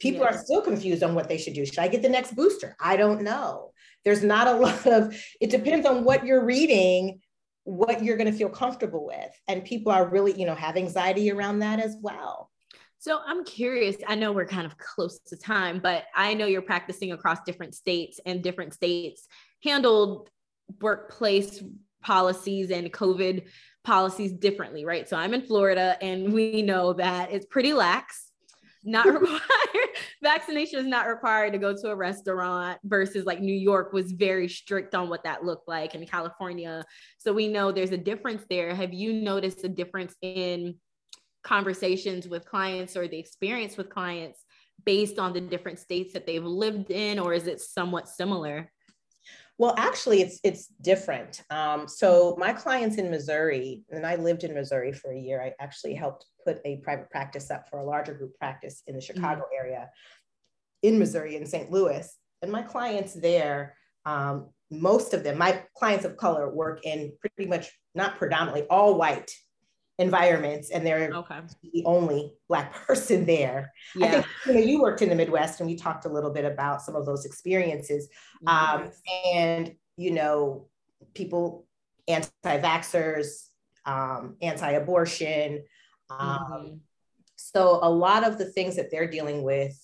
people 0.00 0.22
yeah. 0.22 0.28
are 0.28 0.38
still 0.38 0.62
confused 0.62 1.02
on 1.02 1.14
what 1.14 1.28
they 1.28 1.38
should 1.38 1.54
do. 1.54 1.66
Should 1.66 1.78
I 1.78 1.88
get 1.88 2.02
the 2.02 2.08
next 2.08 2.34
booster? 2.34 2.74
I 2.80 2.96
don't 2.96 3.22
know. 3.22 3.72
There's 4.04 4.24
not 4.24 4.48
a 4.48 4.52
lot 4.56 4.86
of, 4.86 5.16
it 5.40 5.50
depends 5.50 5.86
on 5.86 6.04
what 6.04 6.24
you're 6.24 6.44
reading, 6.44 7.20
what 7.64 8.02
you're 8.02 8.16
going 8.16 8.30
to 8.30 8.36
feel 8.36 8.48
comfortable 8.48 9.06
with. 9.06 9.30
And 9.46 9.64
people 9.64 9.92
are 9.92 10.08
really, 10.08 10.32
you 10.38 10.46
know, 10.46 10.54
have 10.54 10.76
anxiety 10.76 11.30
around 11.30 11.60
that 11.60 11.78
as 11.78 11.96
well. 12.00 12.50
So 12.98 13.20
I'm 13.26 13.44
curious. 13.44 13.96
I 14.06 14.14
know 14.14 14.32
we're 14.32 14.46
kind 14.46 14.64
of 14.64 14.78
close 14.78 15.18
to 15.26 15.36
time, 15.36 15.80
but 15.82 16.04
I 16.14 16.34
know 16.34 16.46
you're 16.46 16.62
practicing 16.62 17.12
across 17.12 17.38
different 17.44 17.74
states 17.74 18.20
and 18.24 18.42
different 18.42 18.74
states 18.74 19.26
handled 19.62 20.30
workplace 20.80 21.62
policies 22.02 22.70
and 22.70 22.92
COVID 22.92 23.46
policies 23.84 24.32
differently, 24.32 24.84
right? 24.84 25.08
So 25.08 25.16
I'm 25.16 25.34
in 25.34 25.42
Florida 25.42 25.96
and 26.00 26.32
we 26.32 26.62
know 26.62 26.92
that 26.94 27.32
it's 27.32 27.46
pretty 27.46 27.72
lax, 27.72 28.30
not 28.84 29.06
required, 29.20 29.40
vaccination 30.22 30.78
is 30.78 30.86
not 30.86 31.08
required 31.08 31.52
to 31.52 31.58
go 31.58 31.74
to 31.74 31.90
a 31.90 31.96
restaurant 31.96 32.78
versus 32.84 33.24
like 33.24 33.40
New 33.40 33.54
York 33.54 33.92
was 33.92 34.12
very 34.12 34.48
strict 34.48 34.94
on 34.94 35.08
what 35.08 35.24
that 35.24 35.44
looked 35.44 35.68
like 35.68 35.94
in 35.94 36.06
California. 36.06 36.84
So 37.18 37.32
we 37.32 37.48
know 37.48 37.72
there's 37.72 37.92
a 37.92 37.98
difference 37.98 38.44
there. 38.48 38.74
Have 38.74 38.92
you 38.92 39.12
noticed 39.12 39.64
a 39.64 39.68
difference 39.68 40.14
in 40.22 40.76
conversations 41.42 42.28
with 42.28 42.44
clients 42.44 42.96
or 42.96 43.08
the 43.08 43.18
experience 43.18 43.76
with 43.76 43.90
clients 43.90 44.44
based 44.84 45.18
on 45.18 45.32
the 45.32 45.40
different 45.40 45.78
states 45.78 46.12
that 46.12 46.26
they've 46.26 46.44
lived 46.44 46.90
in, 46.90 47.18
or 47.18 47.34
is 47.34 47.46
it 47.46 47.60
somewhat 47.60 48.08
similar? 48.08 48.70
Well, 49.62 49.74
actually, 49.76 50.22
it's 50.22 50.40
it's 50.42 50.66
different. 50.80 51.44
Um, 51.48 51.86
so 51.86 52.34
my 52.36 52.52
clients 52.52 52.96
in 52.96 53.12
Missouri, 53.12 53.84
and 53.92 54.04
I 54.04 54.16
lived 54.16 54.42
in 54.42 54.54
Missouri 54.54 54.92
for 54.92 55.12
a 55.12 55.16
year. 55.16 55.40
I 55.40 55.52
actually 55.62 55.94
helped 55.94 56.26
put 56.44 56.58
a 56.64 56.78
private 56.78 57.08
practice 57.10 57.48
up 57.48 57.68
for 57.70 57.78
a 57.78 57.84
larger 57.84 58.12
group 58.12 58.36
practice 58.40 58.82
in 58.88 58.96
the 58.96 59.00
Chicago 59.00 59.42
mm-hmm. 59.42 59.64
area, 59.64 59.88
in 60.82 60.98
Missouri, 60.98 61.36
in 61.36 61.46
St. 61.46 61.70
Louis. 61.70 62.12
And 62.42 62.50
my 62.50 62.62
clients 62.62 63.14
there, 63.14 63.76
um, 64.04 64.48
most 64.72 65.14
of 65.14 65.22
them, 65.22 65.38
my 65.38 65.62
clients 65.76 66.04
of 66.04 66.16
color, 66.16 66.52
work 66.52 66.80
in 66.82 67.12
pretty 67.20 67.48
much 67.48 67.70
not 67.94 68.18
predominantly 68.18 68.66
all 68.68 68.98
white 68.98 69.30
environments 69.98 70.70
and 70.70 70.86
they're 70.86 71.12
okay. 71.12 71.40
the 71.72 71.84
only 71.84 72.32
black 72.48 72.72
person 72.86 73.26
there 73.26 73.72
yeah. 73.94 74.06
i 74.06 74.10
think 74.10 74.26
you 74.46 74.54
know 74.54 74.60
you 74.60 74.80
worked 74.80 75.02
in 75.02 75.08
the 75.08 75.14
midwest 75.14 75.60
and 75.60 75.68
we 75.68 75.76
talked 75.76 76.06
a 76.06 76.08
little 76.08 76.30
bit 76.30 76.44
about 76.44 76.80
some 76.80 76.96
of 76.96 77.04
those 77.04 77.24
experiences 77.24 78.08
um, 78.46 78.90
and 79.34 79.74
you 79.96 80.10
know 80.10 80.66
people 81.14 81.66
anti-vaxxers 82.08 83.48
um, 83.84 84.36
anti-abortion 84.40 85.62
um, 86.08 86.18
mm-hmm. 86.18 86.74
so 87.36 87.78
a 87.82 87.90
lot 87.90 88.24
of 88.24 88.38
the 88.38 88.46
things 88.46 88.76
that 88.76 88.90
they're 88.90 89.10
dealing 89.10 89.42
with 89.42 89.78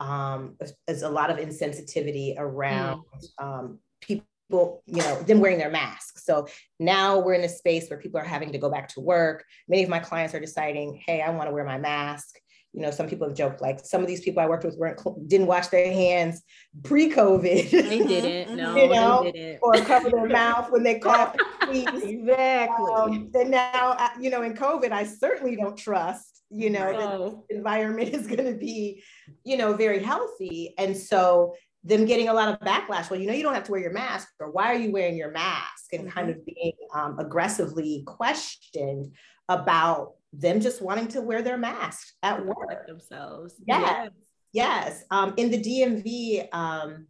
um, 0.00 0.56
is 0.88 1.02
a 1.02 1.08
lot 1.08 1.30
of 1.30 1.36
insensitivity 1.36 2.34
around 2.38 3.02
mm. 3.38 3.76
people 4.00 4.24
people, 4.50 4.82
you 4.86 4.96
know, 4.96 5.22
them 5.22 5.38
wearing 5.38 5.58
their 5.58 5.70
masks. 5.70 6.24
So 6.24 6.48
now 6.80 7.20
we're 7.20 7.34
in 7.34 7.44
a 7.44 7.48
space 7.48 7.88
where 7.88 7.98
people 7.98 8.20
are 8.20 8.24
having 8.24 8.50
to 8.52 8.58
go 8.58 8.68
back 8.68 8.88
to 8.88 9.00
work. 9.00 9.44
Many 9.68 9.84
of 9.84 9.88
my 9.88 10.00
clients 10.00 10.34
are 10.34 10.40
deciding, 10.40 11.00
hey, 11.06 11.22
I 11.22 11.30
want 11.30 11.48
to 11.48 11.54
wear 11.54 11.64
my 11.64 11.78
mask. 11.78 12.36
You 12.72 12.82
know, 12.82 12.90
some 12.90 13.08
people 13.08 13.28
have 13.28 13.36
joked 13.36 13.60
like 13.60 13.80
some 13.80 14.00
of 14.00 14.06
these 14.06 14.20
people 14.20 14.42
I 14.42 14.46
worked 14.46 14.64
with 14.64 14.76
weren't 14.76 15.00
didn't 15.28 15.48
wash 15.48 15.68
their 15.68 15.92
hands 15.92 16.42
pre-COVID. 16.84 17.70
They 17.70 17.98
didn't, 17.98 18.56
no, 18.56 18.76
you 18.76 18.88
know, 18.88 19.30
didn't. 19.32 19.58
or 19.60 19.74
cover 19.84 20.08
their 20.08 20.28
mouth 20.28 20.70
when 20.70 20.84
they 20.84 21.00
cough. 21.00 21.34
exactly. 21.62 22.92
Um, 22.94 23.30
and 23.34 23.50
now, 23.50 23.96
uh, 23.98 24.10
you 24.20 24.30
know, 24.30 24.42
in 24.42 24.54
COVID, 24.54 24.92
I 24.92 25.04
certainly 25.04 25.56
don't 25.56 25.76
trust. 25.76 26.42
You 26.52 26.70
know, 26.70 26.92
no. 26.92 27.44
the 27.48 27.56
environment 27.56 28.08
is 28.14 28.26
going 28.28 28.44
to 28.44 28.56
be, 28.56 29.02
you 29.44 29.56
know, 29.56 29.72
very 29.74 30.00
healthy, 30.00 30.74
and 30.78 30.96
so 30.96 31.54
them 31.82 32.04
getting 32.04 32.28
a 32.28 32.34
lot 32.34 32.48
of 32.48 32.60
backlash. 32.60 33.10
Well, 33.10 33.20
you 33.20 33.26
know, 33.26 33.32
you 33.32 33.42
don't 33.42 33.54
have 33.54 33.64
to 33.64 33.72
wear 33.72 33.80
your 33.80 33.92
mask, 33.92 34.28
or 34.38 34.50
why 34.50 34.66
are 34.66 34.78
you 34.78 34.92
wearing 34.92 35.16
your 35.16 35.30
mask? 35.30 35.92
And 35.92 36.02
mm-hmm. 36.02 36.10
kind 36.10 36.30
of 36.30 36.44
being 36.44 36.72
um, 36.94 37.18
aggressively 37.18 38.02
questioned 38.06 39.12
about 39.48 40.12
them 40.32 40.60
just 40.60 40.80
wanting 40.80 41.08
to 41.08 41.20
wear 41.20 41.42
their 41.42 41.58
mask 41.58 42.08
at 42.22 42.44
work 42.44 42.86
themselves. 42.86 43.54
Yes, 43.66 44.10
yes. 44.52 45.04
Um, 45.10 45.34
in 45.36 45.50
the 45.50 45.58
DMV, 45.58 46.54
um, 46.54 47.06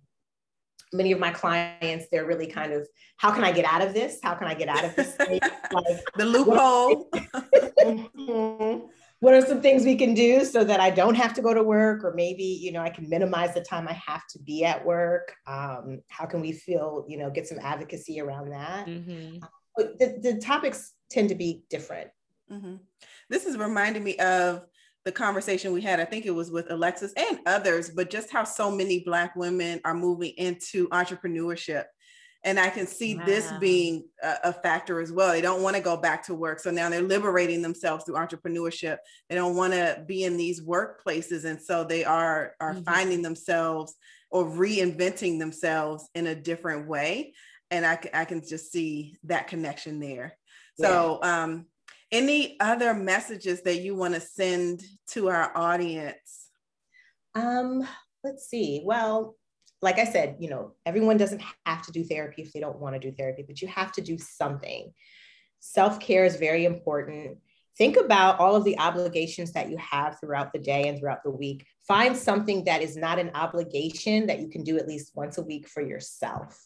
many 0.92 1.12
of 1.12 1.18
my 1.18 1.30
clients, 1.30 2.06
they're 2.10 2.26
really 2.26 2.46
kind 2.46 2.72
of, 2.72 2.86
how 3.16 3.32
can 3.32 3.44
I 3.44 3.52
get 3.52 3.64
out 3.64 3.82
of 3.82 3.92
this? 3.92 4.18
How 4.22 4.34
can 4.34 4.46
I 4.46 4.54
get 4.54 4.68
out 4.68 4.84
of 4.84 4.96
this? 4.96 5.16
like, 5.18 6.04
the 6.16 6.24
loophole. 6.24 7.10
what 9.20 9.34
are 9.34 9.42
some 9.42 9.60
things 9.60 9.84
we 9.84 9.96
can 9.96 10.14
do 10.14 10.44
so 10.44 10.64
that 10.64 10.80
I 10.80 10.90
don't 10.90 11.14
have 11.14 11.34
to 11.34 11.42
go 11.42 11.54
to 11.54 11.62
work, 11.62 12.04
or 12.04 12.12
maybe 12.14 12.42
you 12.42 12.72
know 12.72 12.80
I 12.80 12.90
can 12.90 13.08
minimize 13.08 13.54
the 13.54 13.60
time 13.60 13.86
I 13.86 13.92
have 14.06 14.26
to 14.30 14.38
be 14.38 14.64
at 14.64 14.84
work? 14.84 15.34
Um, 15.46 16.00
how 16.08 16.26
can 16.26 16.40
we 16.40 16.52
feel 16.52 17.04
you 17.08 17.18
know 17.18 17.30
get 17.30 17.46
some 17.46 17.58
advocacy 17.60 18.20
around 18.20 18.50
that? 18.50 18.86
Mm-hmm. 18.86 19.38
But 19.76 19.98
the, 19.98 20.18
the 20.20 20.40
topics 20.40 20.92
tend 21.10 21.28
to 21.28 21.34
be 21.34 21.62
different. 21.70 22.10
Mm-hmm. 22.50 22.76
This 23.28 23.46
is 23.46 23.56
reminding 23.56 24.02
me 24.02 24.16
of 24.16 24.66
the 25.04 25.12
conversation 25.12 25.72
we 25.72 25.80
had. 25.80 26.00
I 26.00 26.04
think 26.04 26.26
it 26.26 26.34
was 26.34 26.50
with 26.50 26.70
Alexis 26.70 27.12
and 27.16 27.38
others, 27.46 27.90
but 27.90 28.10
just 28.10 28.30
how 28.30 28.44
so 28.44 28.70
many 28.70 29.00
Black 29.00 29.36
women 29.36 29.80
are 29.84 29.94
moving 29.94 30.32
into 30.36 30.88
entrepreneurship 30.88 31.84
and 32.42 32.58
I 32.58 32.70
can 32.70 32.86
see 32.86 33.16
wow. 33.16 33.24
this 33.26 33.52
being 33.60 34.04
a, 34.22 34.36
a, 34.44 34.52
factor 34.52 35.00
as 35.00 35.12
well. 35.12 35.32
They 35.32 35.42
don't 35.42 35.62
want 35.62 35.76
to 35.76 35.82
go 35.82 35.96
back 35.96 36.24
to 36.26 36.34
work. 36.34 36.58
So 36.60 36.70
now 36.70 36.88
they're 36.88 37.02
liberating 37.02 37.60
themselves 37.60 38.04
through 38.04 38.14
entrepreneurship. 38.14 38.96
They 39.28 39.34
don't 39.34 39.56
want 39.56 39.74
to 39.74 40.02
be 40.06 40.24
in 40.24 40.36
these 40.36 40.62
workplaces. 40.62 41.44
And 41.44 41.60
so 41.60 41.84
they 41.84 42.04
are, 42.04 42.54
are 42.60 42.74
mm-hmm. 42.74 42.84
finding 42.84 43.22
themselves 43.22 43.94
or 44.30 44.44
reinventing 44.44 45.38
themselves 45.38 46.08
in 46.14 46.28
a 46.28 46.34
different 46.34 46.88
way. 46.88 47.34
And 47.70 47.84
I, 47.84 47.98
I 48.14 48.24
can 48.24 48.46
just 48.46 48.72
see 48.72 49.16
that 49.24 49.48
connection 49.48 50.00
there. 50.00 50.36
Yeah. 50.78 50.88
So, 50.88 51.18
um, 51.22 51.66
any 52.12 52.58
other 52.58 52.92
messages 52.92 53.62
that 53.62 53.82
you 53.82 53.94
want 53.94 54.14
to 54.14 54.20
send 54.20 54.82
to 55.10 55.28
our 55.28 55.56
audience? 55.56 56.48
Um, 57.36 57.86
let's 58.24 58.48
see. 58.48 58.82
Well, 58.84 59.36
like 59.82 59.98
I 59.98 60.04
said, 60.04 60.36
you 60.38 60.50
know, 60.50 60.72
everyone 60.84 61.16
doesn't 61.16 61.42
have 61.64 61.82
to 61.82 61.92
do 61.92 62.04
therapy 62.04 62.42
if 62.42 62.52
they 62.52 62.60
don't 62.60 62.78
want 62.78 62.94
to 62.94 63.00
do 63.00 63.14
therapy, 63.14 63.44
but 63.46 63.62
you 63.62 63.68
have 63.68 63.92
to 63.92 64.02
do 64.02 64.18
something. 64.18 64.92
Self 65.60 66.00
care 66.00 66.24
is 66.24 66.36
very 66.36 66.64
important. 66.64 67.38
Think 67.78 67.96
about 67.96 68.38
all 68.38 68.56
of 68.56 68.64
the 68.64 68.78
obligations 68.78 69.52
that 69.52 69.70
you 69.70 69.78
have 69.78 70.18
throughout 70.20 70.52
the 70.52 70.58
day 70.58 70.88
and 70.88 70.98
throughout 70.98 71.22
the 71.24 71.30
week. 71.30 71.66
Find 71.88 72.16
something 72.16 72.64
that 72.64 72.82
is 72.82 72.96
not 72.96 73.18
an 73.18 73.30
obligation 73.34 74.26
that 74.26 74.40
you 74.40 74.48
can 74.48 74.64
do 74.64 74.76
at 74.76 74.88
least 74.88 75.12
once 75.14 75.38
a 75.38 75.42
week 75.42 75.66
for 75.66 75.80
yourself. 75.82 76.62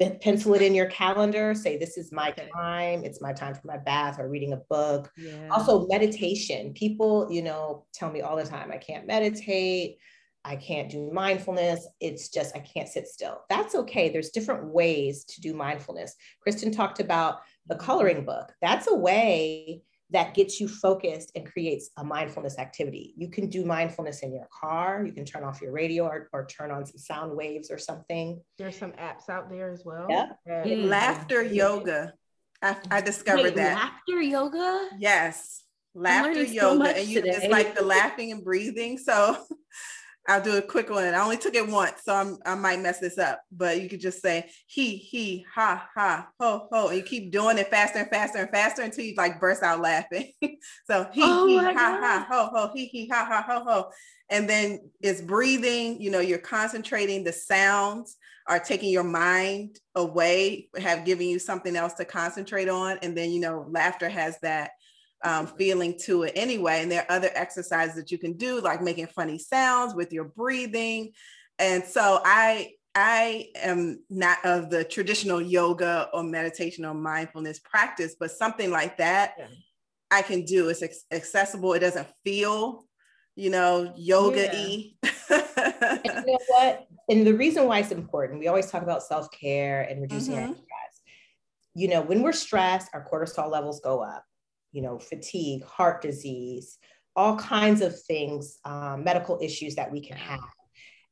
Then 0.00 0.18
pencil 0.20 0.54
it 0.54 0.62
in 0.62 0.74
your 0.74 0.86
calendar. 0.86 1.54
Say, 1.54 1.76
this 1.76 1.98
is 1.98 2.10
my 2.10 2.32
time. 2.32 3.04
It's 3.04 3.20
my 3.20 3.32
time 3.32 3.54
for 3.54 3.66
my 3.66 3.76
bath 3.76 4.18
or 4.18 4.28
reading 4.28 4.54
a 4.54 4.62
book. 4.70 5.12
Yeah. 5.16 5.48
Also, 5.50 5.86
meditation. 5.86 6.72
People, 6.72 7.28
you 7.30 7.42
know, 7.42 7.84
tell 7.92 8.10
me 8.10 8.22
all 8.22 8.36
the 8.36 8.44
time, 8.44 8.72
I 8.72 8.78
can't 8.78 9.06
meditate 9.06 9.98
I 10.44 10.56
can't 10.56 10.90
do 10.90 11.10
mindfulness. 11.12 11.86
It's 12.00 12.28
just, 12.28 12.56
I 12.56 12.60
can't 12.60 12.88
sit 12.88 13.06
still. 13.06 13.42
That's 13.48 13.74
okay. 13.74 14.08
There's 14.08 14.30
different 14.30 14.64
ways 14.66 15.24
to 15.24 15.40
do 15.40 15.54
mindfulness. 15.54 16.14
Kristen 16.40 16.72
talked 16.72 17.00
about 17.00 17.40
the 17.66 17.76
coloring 17.76 18.24
book. 18.24 18.52
That's 18.62 18.88
a 18.88 18.94
way 18.94 19.82
that 20.12 20.34
gets 20.34 20.60
you 20.60 20.66
focused 20.66 21.32
and 21.36 21.50
creates 21.50 21.90
a 21.96 22.04
mindfulness 22.04 22.58
activity. 22.58 23.14
You 23.16 23.28
can 23.28 23.48
do 23.48 23.64
mindfulness 23.64 24.20
in 24.20 24.34
your 24.34 24.48
car. 24.60 25.04
You 25.06 25.12
can 25.12 25.24
turn 25.24 25.44
off 25.44 25.60
your 25.60 25.72
radio 25.72 26.04
or, 26.04 26.28
or 26.32 26.46
turn 26.46 26.70
on 26.70 26.84
some 26.84 26.98
sound 26.98 27.36
waves 27.36 27.70
or 27.70 27.78
something. 27.78 28.40
There's 28.58 28.76
some 28.76 28.92
apps 28.92 29.28
out 29.28 29.50
there 29.50 29.70
as 29.70 29.84
well. 29.84 30.06
Yeah. 30.08 30.26
Mm. 30.48 30.88
Laughter 30.88 31.42
yoga. 31.42 32.14
I, 32.62 32.76
I 32.90 33.00
discovered 33.00 33.42
Wait, 33.42 33.56
that. 33.56 33.76
Laughter 33.76 34.20
yoga? 34.20 34.88
Yes. 34.98 35.62
Laughter 35.94 36.42
yoga. 36.42 36.86
So 36.86 36.90
and 36.90 37.08
you, 37.08 37.22
it's 37.24 37.46
like 37.46 37.76
the 37.76 37.84
laughing 37.84 38.32
and 38.32 38.42
breathing. 38.42 38.98
So 38.98 39.36
I'll 40.30 40.40
do 40.40 40.56
a 40.56 40.62
quick 40.62 40.90
one. 40.90 41.12
I 41.12 41.20
only 41.20 41.36
took 41.36 41.56
it 41.56 41.68
once, 41.68 42.02
so 42.04 42.14
I'm, 42.14 42.38
I 42.46 42.54
might 42.54 42.78
mess 42.78 43.00
this 43.00 43.18
up. 43.18 43.42
But 43.50 43.82
you 43.82 43.88
could 43.88 44.00
just 44.00 44.22
say 44.22 44.48
he, 44.68 44.94
he, 44.94 45.44
ha, 45.52 45.88
ha, 45.92 46.28
ho, 46.38 46.68
ho, 46.70 46.86
and 46.86 46.98
you 46.98 47.02
keep 47.02 47.32
doing 47.32 47.58
it 47.58 47.68
faster 47.68 47.98
and 47.98 48.08
faster 48.08 48.38
and 48.38 48.50
faster 48.50 48.82
until 48.82 49.04
you 49.04 49.14
like 49.16 49.40
burst 49.40 49.64
out 49.64 49.80
laughing. 49.80 50.30
so 50.86 51.08
he, 51.12 51.22
oh 51.24 51.48
he, 51.48 51.56
ha, 51.56 51.72
God. 51.72 52.00
ha, 52.00 52.26
ho, 52.30 52.50
ho, 52.54 52.70
he, 52.72 52.86
he, 52.86 53.08
ha, 53.08 53.26
ha, 53.28 53.44
ho, 53.44 53.64
ho, 53.64 53.90
and 54.30 54.48
then 54.48 54.78
it's 55.00 55.20
breathing. 55.20 56.00
You 56.00 56.12
know, 56.12 56.20
you're 56.20 56.38
concentrating. 56.38 57.24
The 57.24 57.32
sounds 57.32 58.16
are 58.46 58.60
taking 58.60 58.90
your 58.90 59.04
mind 59.04 59.80
away, 59.96 60.68
have 60.78 61.04
given 61.04 61.26
you 61.26 61.40
something 61.40 61.74
else 61.74 61.94
to 61.94 62.04
concentrate 62.04 62.68
on, 62.68 62.98
and 63.02 63.18
then 63.18 63.32
you 63.32 63.40
know, 63.40 63.66
laughter 63.68 64.08
has 64.08 64.38
that 64.42 64.70
um, 65.22 65.46
feeling 65.46 65.98
to 66.04 66.22
it 66.24 66.32
anyway. 66.34 66.82
And 66.82 66.90
there 66.90 67.02
are 67.02 67.16
other 67.16 67.30
exercises 67.34 67.96
that 67.96 68.10
you 68.10 68.18
can 68.18 68.34
do, 68.34 68.60
like 68.60 68.82
making 68.82 69.08
funny 69.08 69.38
sounds 69.38 69.94
with 69.94 70.12
your 70.12 70.24
breathing. 70.24 71.12
And 71.58 71.84
so 71.84 72.20
I 72.24 72.72
I 72.94 73.48
am 73.54 74.02
not 74.10 74.44
of 74.44 74.70
the 74.70 74.82
traditional 74.82 75.40
yoga 75.40 76.08
or 76.12 76.22
meditation 76.22 76.84
or 76.84 76.94
mindfulness 76.94 77.60
practice, 77.60 78.16
but 78.18 78.32
something 78.32 78.70
like 78.70 78.96
that 78.96 79.34
yeah. 79.38 79.46
I 80.10 80.22
can 80.22 80.44
do. 80.44 80.68
It's 80.70 80.82
accessible. 81.12 81.74
It 81.74 81.80
doesn't 81.80 82.08
feel, 82.24 82.86
you 83.36 83.50
know, 83.50 83.92
yoga 83.96 84.48
y. 84.52 84.94
Yeah. 85.02 86.00
you 86.04 86.12
know 86.26 86.38
what? 86.48 86.86
And 87.08 87.24
the 87.24 87.34
reason 87.34 87.66
why 87.66 87.78
it's 87.78 87.92
important, 87.92 88.40
we 88.40 88.48
always 88.48 88.70
talk 88.70 88.82
about 88.82 89.04
self 89.04 89.30
care 89.30 89.82
and 89.82 90.00
reducing 90.00 90.34
mm-hmm. 90.34 90.48
our 90.48 90.54
stress. 90.54 91.00
You 91.74 91.88
know, 91.88 92.00
when 92.00 92.22
we're 92.22 92.32
stressed, 92.32 92.88
our 92.92 93.06
cortisol 93.08 93.50
levels 93.50 93.80
go 93.80 94.00
up 94.00 94.24
you 94.72 94.82
know, 94.82 94.98
fatigue, 94.98 95.64
heart 95.64 96.02
disease, 96.02 96.78
all 97.16 97.36
kinds 97.36 97.80
of 97.80 98.00
things, 98.02 98.58
um, 98.64 99.04
medical 99.04 99.38
issues 99.42 99.74
that 99.76 99.90
we 99.90 100.00
can 100.00 100.16
have. 100.16 100.40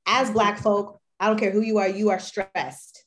As 0.06 0.30
Black 0.30 0.58
folk, 0.58 1.00
I 1.20 1.26
don't 1.26 1.38
care 1.38 1.50
who 1.50 1.62
you 1.62 1.78
are, 1.78 1.88
you 1.88 2.10
are 2.10 2.20
stressed. 2.20 3.04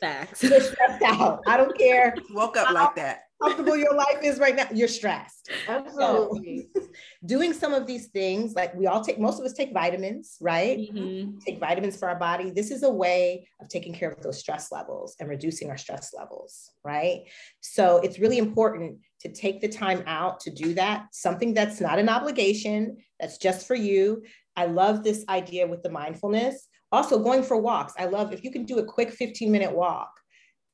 Facts. 0.00 0.42
You're 0.42 0.60
stressed 0.60 1.02
out. 1.04 1.40
I 1.46 1.56
don't 1.56 1.76
care. 1.78 2.14
Woke 2.30 2.56
up 2.56 2.68
how, 2.68 2.74
like 2.74 2.96
that. 2.96 3.20
comfortable 3.40 3.76
your 3.76 3.94
life 3.94 4.18
is 4.22 4.40
right 4.40 4.56
now, 4.56 4.66
you're 4.74 4.88
stressed. 4.88 5.48
Absolutely. 5.68 6.68
So, 6.74 6.82
doing 7.26 7.52
some 7.52 7.72
of 7.72 7.86
these 7.86 8.08
things, 8.08 8.54
like 8.54 8.74
we 8.74 8.88
all 8.88 9.02
take, 9.02 9.20
most 9.20 9.38
of 9.38 9.44
us 9.46 9.52
take 9.52 9.72
vitamins, 9.72 10.36
right? 10.40 10.76
Mm-hmm. 10.76 11.38
Take 11.38 11.60
vitamins 11.60 11.96
for 11.96 12.08
our 12.08 12.18
body. 12.18 12.50
This 12.50 12.72
is 12.72 12.82
a 12.82 12.90
way 12.90 13.48
of 13.60 13.68
taking 13.68 13.94
care 13.94 14.10
of 14.10 14.20
those 14.22 14.40
stress 14.40 14.72
levels 14.72 15.14
and 15.20 15.28
reducing 15.28 15.70
our 15.70 15.78
stress 15.78 16.12
levels, 16.12 16.72
right? 16.84 17.22
So 17.60 17.98
it's 17.98 18.18
really 18.18 18.38
important 18.38 18.98
to 19.22 19.32
take 19.32 19.60
the 19.60 19.68
time 19.68 20.02
out 20.06 20.40
to 20.40 20.50
do 20.50 20.74
that, 20.74 21.06
something 21.12 21.54
that's 21.54 21.80
not 21.80 21.98
an 21.98 22.08
obligation, 22.08 22.96
that's 23.18 23.38
just 23.38 23.66
for 23.66 23.74
you. 23.74 24.22
I 24.56 24.66
love 24.66 25.02
this 25.02 25.24
idea 25.28 25.66
with 25.66 25.82
the 25.82 25.90
mindfulness. 25.90 26.68
Also, 26.90 27.18
going 27.18 27.42
for 27.42 27.56
walks. 27.56 27.94
I 27.98 28.06
love 28.06 28.32
if 28.32 28.44
you 28.44 28.50
can 28.50 28.64
do 28.64 28.78
a 28.78 28.84
quick 28.84 29.10
15 29.10 29.50
minute 29.50 29.72
walk 29.72 30.12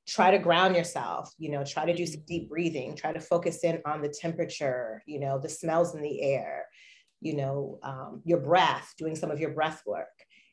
try 0.09 0.31
to 0.31 0.39
ground 0.39 0.75
yourself 0.75 1.31
you 1.39 1.51
know 1.51 1.63
try 1.63 1.85
to 1.85 1.95
do 1.95 2.07
some 2.07 2.23
deep 2.27 2.49
breathing 2.49 2.97
try 2.97 3.13
to 3.13 3.21
focus 3.21 3.63
in 3.63 3.79
on 3.85 4.01
the 4.01 4.09
temperature 4.09 5.03
you 5.07 5.21
know 5.21 5.39
the 5.39 5.49
smells 5.49 5.95
in 5.95 6.01
the 6.01 6.23
air 6.23 6.65
you 7.21 7.37
know 7.37 7.79
um, 7.83 8.23
your 8.25 8.41
breath 8.41 8.95
doing 8.97 9.15
some 9.15 9.31
of 9.31 9.39
your 9.39 9.51
breath 9.51 9.83
work 9.87 10.07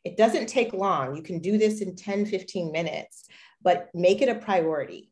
it 0.04 0.18
doesn't 0.18 0.48
take 0.48 0.74
long 0.74 1.16
you 1.16 1.24
can 1.24 1.40
do 1.40 1.58
this 1.58 1.80
in 1.80 1.96
10 1.96 2.26
15 2.26 2.72
minutes 2.72 3.26
but 3.62 3.88
make 3.94 4.22
it 4.22 4.30
a 4.30 4.36
priority 4.36 5.10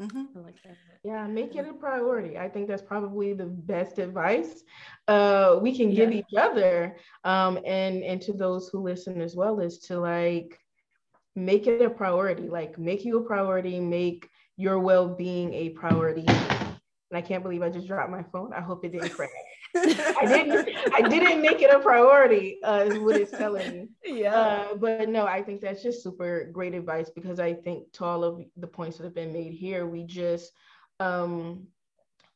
mm-hmm. 0.00 0.24
like 0.42 0.56
yeah 1.04 1.26
make 1.26 1.54
it 1.54 1.68
a 1.68 1.72
priority. 1.72 2.38
I 2.38 2.48
think 2.48 2.68
that's 2.68 2.82
probably 2.82 3.32
the 3.32 3.46
best 3.46 3.98
advice 3.98 4.62
uh, 5.08 5.58
we 5.60 5.76
can 5.76 5.94
give 5.94 6.12
each 6.12 6.34
other 6.36 6.96
um, 7.24 7.58
and 7.64 8.02
and 8.02 8.20
to 8.22 8.32
those 8.32 8.68
who 8.68 8.82
listen 8.82 9.20
as 9.20 9.36
well 9.36 9.60
is 9.60 9.78
to 9.80 9.98
like 9.98 10.58
make 11.36 11.66
it 11.66 11.82
a 11.82 11.90
priority 11.90 12.48
like 12.48 12.78
make 12.78 13.04
you 13.04 13.18
a 13.18 13.22
priority 13.24 13.80
make 13.80 14.28
your 14.56 14.78
well-being 14.78 15.52
a 15.52 15.70
priority. 15.70 16.24
And 16.26 17.18
i 17.18 17.20
can't 17.20 17.42
believe 17.42 17.62
i 17.62 17.68
just 17.68 17.86
dropped 17.86 18.10
my 18.10 18.22
phone. 18.32 18.52
I 18.52 18.60
hope 18.60 18.84
it 18.84 18.92
didn't 18.92 19.10
crack 19.10 19.30
i 19.76 20.24
didn't 20.26 20.68
i 20.94 21.02
didn't 21.02 21.42
make 21.42 21.60
it 21.60 21.74
a 21.74 21.78
priority 21.78 22.62
uh, 22.62 22.84
is 22.86 22.98
what 22.98 23.16
it's 23.16 23.30
telling 23.30 23.72
me. 23.72 23.88
Yeah. 24.04 24.34
Uh, 24.34 24.74
but 24.76 25.08
no 25.08 25.26
i 25.26 25.42
think 25.42 25.60
that's 25.60 25.82
just 25.82 26.02
super 26.02 26.48
great 26.52 26.74
advice 26.74 27.10
because 27.10 27.40
i 27.40 27.52
think 27.52 27.90
to 27.92 28.04
all 28.04 28.24
of 28.24 28.40
the 28.56 28.66
points 28.66 28.98
that 28.98 29.04
have 29.04 29.14
been 29.14 29.32
made 29.32 29.52
here 29.52 29.86
we 29.86 30.04
just 30.04 30.52
um 31.00 31.66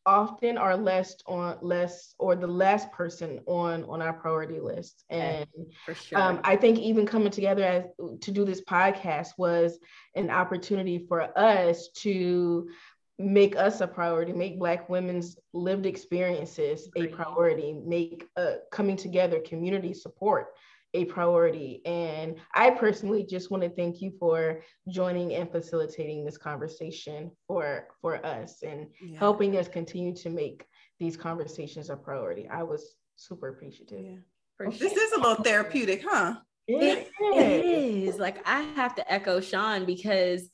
often 0.08 0.56
are 0.56 0.74
less 0.74 1.16
on 1.26 1.58
less 1.60 2.14
or 2.18 2.34
the 2.34 2.46
last 2.46 2.90
person 2.92 3.40
on 3.46 3.84
on 3.84 4.00
our 4.00 4.14
priority 4.14 4.58
list. 4.58 5.04
And 5.10 5.46
for 5.84 5.94
sure. 5.94 6.18
um, 6.18 6.40
i 6.44 6.56
think 6.56 6.78
even 6.78 7.06
coming 7.06 7.30
together 7.30 7.62
as 7.62 7.84
to 8.22 8.30
do 8.30 8.44
this 8.46 8.62
podcast 8.62 9.28
was 9.36 9.78
an 10.14 10.30
opportunity 10.30 11.04
for 11.06 11.38
us 11.38 11.88
to 11.96 12.70
make 13.18 13.56
us 13.56 13.80
a 13.80 13.86
priority 13.86 14.32
make 14.32 14.58
black 14.58 14.88
women's 14.88 15.36
lived 15.52 15.86
experiences 15.86 16.88
a 16.96 17.08
priority 17.08 17.72
make 17.84 18.28
uh, 18.36 18.54
coming 18.70 18.96
together 18.96 19.40
community 19.40 19.92
support 19.92 20.48
a 20.94 21.04
priority. 21.04 21.82
And 21.84 22.36
I 22.54 22.70
personally 22.70 23.24
just 23.24 23.50
want 23.50 23.62
to 23.62 23.68
thank 23.68 24.00
you 24.00 24.12
for 24.18 24.62
joining 24.88 25.34
and 25.34 25.50
facilitating 25.50 26.24
this 26.24 26.38
conversation 26.38 27.30
for 27.46 27.88
for 28.00 28.24
us 28.24 28.62
and 28.62 28.86
yeah. 29.00 29.18
helping 29.18 29.56
us 29.58 29.68
continue 29.68 30.14
to 30.16 30.30
make 30.30 30.64
these 30.98 31.16
conversations 31.16 31.90
a 31.90 31.96
priority. 31.96 32.48
I 32.48 32.62
was 32.62 32.96
super 33.16 33.48
appreciative. 33.48 34.00
Yeah. 34.00 34.66
Okay. 34.66 34.78
This 34.78 34.94
is 34.94 35.12
a 35.12 35.20
little 35.20 35.44
therapeutic, 35.44 36.04
huh? 36.08 36.36
It, 36.66 37.08
it 37.20 37.64
is. 37.64 38.18
Like 38.18 38.46
I 38.46 38.60
have 38.60 38.94
to 38.96 39.12
echo 39.12 39.40
Sean 39.40 39.84
because 39.84 40.50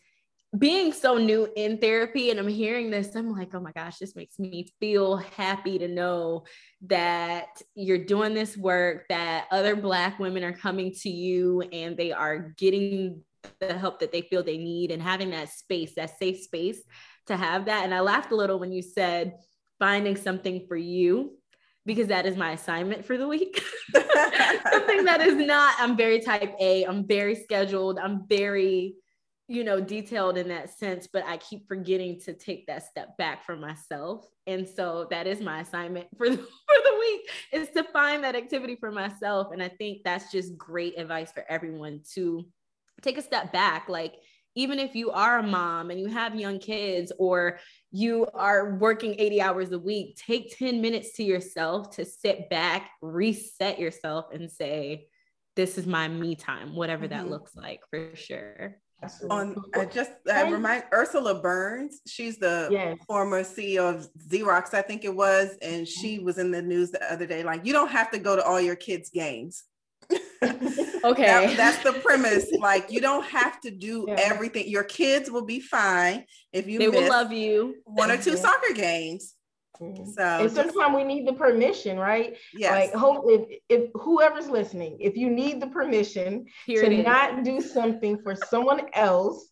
being 0.58 0.92
so 0.92 1.18
new 1.18 1.48
in 1.56 1.78
therapy 1.78 2.30
and 2.30 2.38
I'm 2.38 2.48
hearing 2.48 2.90
this, 2.90 3.14
I'm 3.14 3.32
like, 3.32 3.54
oh 3.54 3.60
my 3.60 3.72
gosh, 3.72 3.98
this 3.98 4.14
makes 4.14 4.38
me 4.38 4.72
feel 4.78 5.16
happy 5.16 5.78
to 5.78 5.88
know 5.88 6.44
that 6.86 7.60
you're 7.74 8.04
doing 8.04 8.34
this 8.34 8.56
work, 8.56 9.06
that 9.08 9.46
other 9.50 9.74
Black 9.74 10.18
women 10.18 10.44
are 10.44 10.52
coming 10.52 10.92
to 11.02 11.08
you 11.08 11.62
and 11.72 11.96
they 11.96 12.12
are 12.12 12.54
getting 12.56 13.22
the 13.60 13.76
help 13.76 14.00
that 14.00 14.12
they 14.12 14.22
feel 14.22 14.42
they 14.42 14.58
need 14.58 14.90
and 14.90 15.02
having 15.02 15.30
that 15.30 15.50
space, 15.50 15.94
that 15.96 16.18
safe 16.18 16.40
space 16.42 16.80
to 17.26 17.36
have 17.36 17.66
that. 17.66 17.84
And 17.84 17.94
I 17.94 18.00
laughed 18.00 18.32
a 18.32 18.36
little 18.36 18.58
when 18.58 18.72
you 18.72 18.82
said 18.82 19.34
finding 19.78 20.16
something 20.16 20.66
for 20.68 20.76
you 20.76 21.36
because 21.86 22.08
that 22.08 22.26
is 22.26 22.36
my 22.36 22.52
assignment 22.52 23.04
for 23.04 23.18
the 23.18 23.28
week. 23.28 23.62
something 23.92 25.04
that 25.04 25.20
is 25.20 25.34
not, 25.34 25.74
I'm 25.78 25.96
very 25.96 26.20
type 26.20 26.54
A, 26.60 26.84
I'm 26.84 27.06
very 27.06 27.34
scheduled, 27.34 27.98
I'm 27.98 28.26
very 28.28 28.94
you 29.46 29.62
know, 29.62 29.80
detailed 29.80 30.38
in 30.38 30.48
that 30.48 30.70
sense, 30.70 31.06
but 31.06 31.24
I 31.26 31.36
keep 31.36 31.68
forgetting 31.68 32.18
to 32.20 32.32
take 32.32 32.66
that 32.66 32.84
step 32.84 33.16
back 33.18 33.44
for 33.44 33.56
myself. 33.56 34.26
And 34.46 34.66
so 34.66 35.06
that 35.10 35.26
is 35.26 35.40
my 35.40 35.60
assignment 35.60 36.06
for 36.16 36.30
the, 36.30 36.36
for 36.36 36.42
the 36.42 36.98
week 36.98 37.30
is 37.52 37.68
to 37.70 37.84
find 37.84 38.24
that 38.24 38.36
activity 38.36 38.76
for 38.76 38.90
myself. 38.90 39.48
And 39.52 39.62
I 39.62 39.68
think 39.68 40.02
that's 40.02 40.32
just 40.32 40.56
great 40.56 40.98
advice 40.98 41.30
for 41.30 41.44
everyone 41.48 42.00
to 42.14 42.46
take 43.02 43.18
a 43.18 43.22
step 43.22 43.52
back. 43.52 43.88
Like, 43.88 44.14
even 44.56 44.78
if 44.78 44.94
you 44.94 45.10
are 45.10 45.40
a 45.40 45.42
mom 45.42 45.90
and 45.90 45.98
you 45.98 46.06
have 46.06 46.36
young 46.36 46.60
kids 46.60 47.12
or 47.18 47.58
you 47.90 48.26
are 48.34 48.76
working 48.76 49.16
80 49.18 49.42
hours 49.42 49.72
a 49.72 49.78
week, 49.78 50.16
take 50.16 50.56
10 50.56 50.80
minutes 50.80 51.14
to 51.14 51.24
yourself 51.24 51.90
to 51.96 52.04
sit 52.04 52.48
back, 52.50 52.90
reset 53.02 53.80
yourself, 53.80 54.26
and 54.32 54.50
say, 54.50 55.08
This 55.56 55.76
is 55.76 55.86
my 55.86 56.06
me 56.06 56.36
time, 56.36 56.76
whatever 56.76 57.06
mm-hmm. 57.06 57.24
that 57.24 57.30
looks 57.30 57.56
like 57.56 57.80
for 57.90 58.14
sure. 58.14 58.76
On 59.30 59.54
I 59.74 59.84
just 59.84 60.12
I 60.30 60.48
remind 60.50 60.84
Ursula 60.92 61.40
Burns, 61.40 62.00
she's 62.06 62.38
the 62.38 62.68
yes. 62.70 62.98
former 63.06 63.42
CEO 63.42 63.94
of 63.94 64.08
Xerox, 64.28 64.74
I 64.74 64.82
think 64.82 65.04
it 65.04 65.14
was, 65.14 65.56
and 65.62 65.86
she 65.86 66.16
mm-hmm. 66.16 66.24
was 66.24 66.38
in 66.38 66.50
the 66.50 66.62
news 66.62 66.90
the 66.90 67.12
other 67.12 67.26
day. 67.26 67.42
Like, 67.42 67.64
you 67.64 67.72
don't 67.72 67.90
have 67.90 68.10
to 68.12 68.18
go 68.18 68.36
to 68.36 68.44
all 68.44 68.60
your 68.60 68.76
kids' 68.76 69.10
games. 69.10 69.64
okay. 70.42 71.26
That, 71.26 71.56
that's 71.56 71.82
the 71.82 71.92
premise. 72.00 72.50
Like, 72.64 72.90
you 72.90 73.00
don't 73.00 73.26
have 73.26 73.60
to 73.60 73.70
do 73.70 74.06
yeah. 74.08 74.16
everything. 74.18 74.68
Your 74.68 74.84
kids 74.84 75.30
will 75.30 75.44
be 75.44 75.60
fine 75.60 76.24
if 76.52 76.66
you 76.66 76.78
they 76.78 76.88
will 76.88 77.08
love 77.08 77.30
you. 77.30 77.74
One 77.84 78.10
or 78.10 78.16
2 78.16 78.30
mm-hmm. 78.30 78.38
soccer 78.38 78.72
games. 78.74 79.34
Mm-hmm. 79.80 80.10
So 80.10 80.22
and 80.22 80.50
sometimes 80.50 80.94
we 80.94 81.04
need 81.04 81.26
the 81.26 81.32
permission, 81.32 81.98
right? 81.98 82.36
Yes. 82.52 82.72
Like 82.72 82.94
hope 82.94 83.24
if, 83.28 83.58
if 83.68 83.90
whoever's 83.94 84.48
listening, 84.48 84.98
if 85.00 85.16
you 85.16 85.30
need 85.30 85.60
the 85.60 85.66
permission 85.68 86.46
Here 86.66 86.82
to 86.82 87.02
not 87.02 87.44
do 87.44 87.60
something 87.60 88.18
for 88.22 88.36
someone 88.36 88.82
else, 88.92 89.48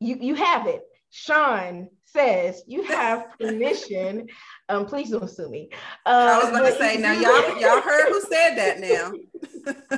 you 0.00 0.16
you 0.20 0.34
have 0.34 0.66
it. 0.66 0.82
Sean 1.16 1.88
says 2.06 2.64
you 2.66 2.82
have 2.82 3.26
permission. 3.40 4.26
um, 4.68 4.84
please 4.84 5.10
don't 5.10 5.30
sue 5.30 5.48
me. 5.48 5.68
Uh, 6.04 6.40
I 6.42 6.44
was 6.44 6.50
going 6.50 6.72
to 6.72 6.76
say 6.76 6.96
now 6.96 7.12
y'all 7.12 7.60
y'all 7.60 7.80
heard 7.80 8.08
who 8.08 8.20
said 8.22 8.56
that 8.56 8.80
now. 8.80 9.12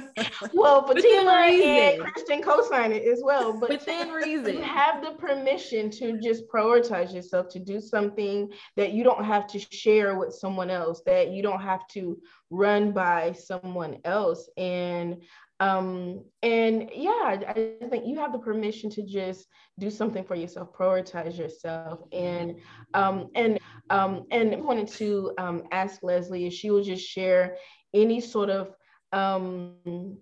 well, 0.53 0.87
Fatima 0.87 1.31
and 1.31 2.03
Kristen 2.03 2.43
co-sign 2.43 2.93
it 2.93 3.05
as 3.05 3.23
well. 3.25 3.59
But 3.59 3.71
within 3.71 4.11
reason, 4.11 4.59
you 4.59 4.63
have 4.63 5.03
the 5.03 5.13
permission 5.13 5.91
to 5.93 6.21
just 6.21 6.47
prioritize 6.49 7.15
yourself 7.15 7.49
to 7.49 7.59
do 7.59 7.81
something 7.81 8.53
that 8.77 8.93
you 8.93 9.03
don't 9.03 9.25
have 9.25 9.47
to 9.49 9.59
share 9.59 10.19
with 10.19 10.35
someone 10.35 10.71
else, 10.71 11.01
that 11.07 11.31
you 11.31 11.43
don't 11.43 11.63
have 11.63 11.87
to 11.89 12.21
run 12.51 12.93
by 12.93 13.33
someone 13.33 13.99
else. 14.05 14.49
And 14.57 15.23
um 15.61 16.23
and 16.43 16.91
yeah 16.95 17.41
i 17.49 17.77
think 17.89 18.07
you 18.07 18.19
have 18.19 18.33
the 18.33 18.39
permission 18.39 18.91
to 18.91 19.03
just 19.03 19.47
do 19.79 19.91
something 19.91 20.23
for 20.25 20.35
yourself 20.35 20.69
prioritize 20.73 21.39
yourself 21.39 22.01
and 22.13 22.57
um 22.93 23.29
and 23.35 23.59
um 23.89 24.25
and 24.31 24.55
I 24.55 24.59
wanted 24.59 24.89
to 24.89 25.33
um 25.39 25.63
ask 25.73 26.03
leslie 26.03 26.47
if 26.47 26.53
she 26.53 26.71
would 26.71 26.85
just 26.85 27.07
share 27.07 27.57
any 27.95 28.21
sort 28.21 28.51
of 28.51 28.75
um, 29.13 30.19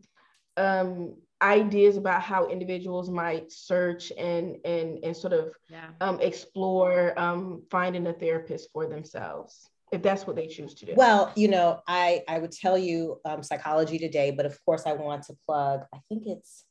um, 0.57 1.17
ideas 1.43 1.97
about 1.97 2.23
how 2.23 2.47
individuals 2.49 3.11
might 3.11 3.51
search 3.51 4.13
and 4.17 4.57
and 4.65 5.05
and 5.05 5.17
sort 5.17 5.33
of 5.33 5.55
yeah. 5.69 5.89
um, 6.01 6.21
explore 6.21 7.19
um, 7.19 7.63
finding 7.71 8.07
a 8.07 8.13
therapist 8.13 8.71
for 8.73 8.87
themselves 8.87 9.69
if 9.95 10.03
that's 10.03 10.27
what 10.27 10.37
they 10.37 10.47
choose 10.47 10.75
to 10.75 10.87
do 10.87 10.93
well 10.97 11.33
you 11.35 11.49
know 11.49 11.81
i 11.87 12.23
i 12.29 12.39
would 12.39 12.53
tell 12.53 12.77
you 12.77 13.21
um, 13.25 13.43
psychology 13.43 13.99
today 13.99 14.31
but 14.31 14.45
of 14.47 14.59
course 14.65 14.83
i 14.87 14.93
want 14.93 15.23
to 15.23 15.35
plug 15.47 15.81
i 15.95 15.99
think 16.09 16.25
it's 16.27 16.65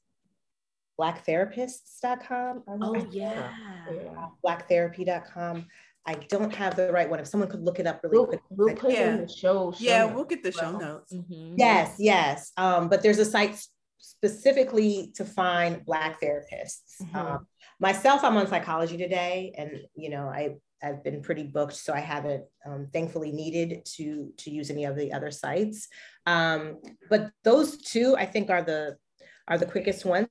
blacktherapists.com 0.99 2.63
oh 2.67 2.95
yeah. 3.11 3.51
yeah 3.91 4.28
blacktherapy.com 4.45 5.65
I 6.05 6.15
don't 6.15 6.53
have 6.53 6.76
the 6.76 6.91
right 6.91 7.09
one. 7.09 7.19
If 7.19 7.28
someone 7.28 7.49
could 7.49 7.63
look 7.63 7.80
it 7.80 7.88
up 7.88 8.01
really 8.03 8.17
we'll, 8.17 8.26
quick. 8.28 8.41
We'll 8.49 8.76
put 8.76 8.91
yeah. 8.91 9.13
in 9.13 9.21
the 9.21 9.28
show. 9.28 9.71
show 9.71 9.78
yeah, 9.80 10.03
we'll 10.03 10.26
get 10.26 10.43
the 10.43 10.51
show 10.51 10.78
notes. 10.78 11.13
Mm-hmm. 11.13 11.55
Yes, 11.57 11.95
yes. 11.97 12.51
Um, 12.57 12.89
but 12.89 13.01
there's 13.01 13.19
a 13.19 13.26
site 13.26 13.57
specifically 13.99 15.13
to 15.15 15.24
find 15.24 15.86
Black 15.86 16.19
therapists. 16.21 17.01
Mm-hmm. 17.01 17.15
Um, 17.15 17.47
myself, 17.80 18.24
I'm 18.24 18.36
on 18.36 18.47
psychology 18.47 18.97
today, 18.97 19.53
and 19.57 19.80
you 19.95 20.09
know, 20.09 20.28
I 20.28 20.55
I've 20.84 21.03
been 21.03 21.21
pretty 21.21 21.43
booked, 21.43 21.75
so 21.75 21.93
I 21.93 21.99
haven't 21.99 22.43
um, 22.65 22.88
thankfully 22.91 23.31
needed 23.31 23.86
to 23.95 24.31
to 24.38 24.51
use 24.51 24.69
any 24.69 24.86
of 24.86 24.95
the 24.95 25.13
other 25.13 25.31
sites. 25.31 25.88
Um, 26.25 26.81
but 27.09 27.31
those 27.43 27.77
two, 27.77 28.15
I 28.17 28.25
think, 28.25 28.49
are 28.49 28.61
the 28.61 28.97
are 29.47 29.57
the 29.57 29.65
quickest 29.65 30.05
ones. 30.05 30.27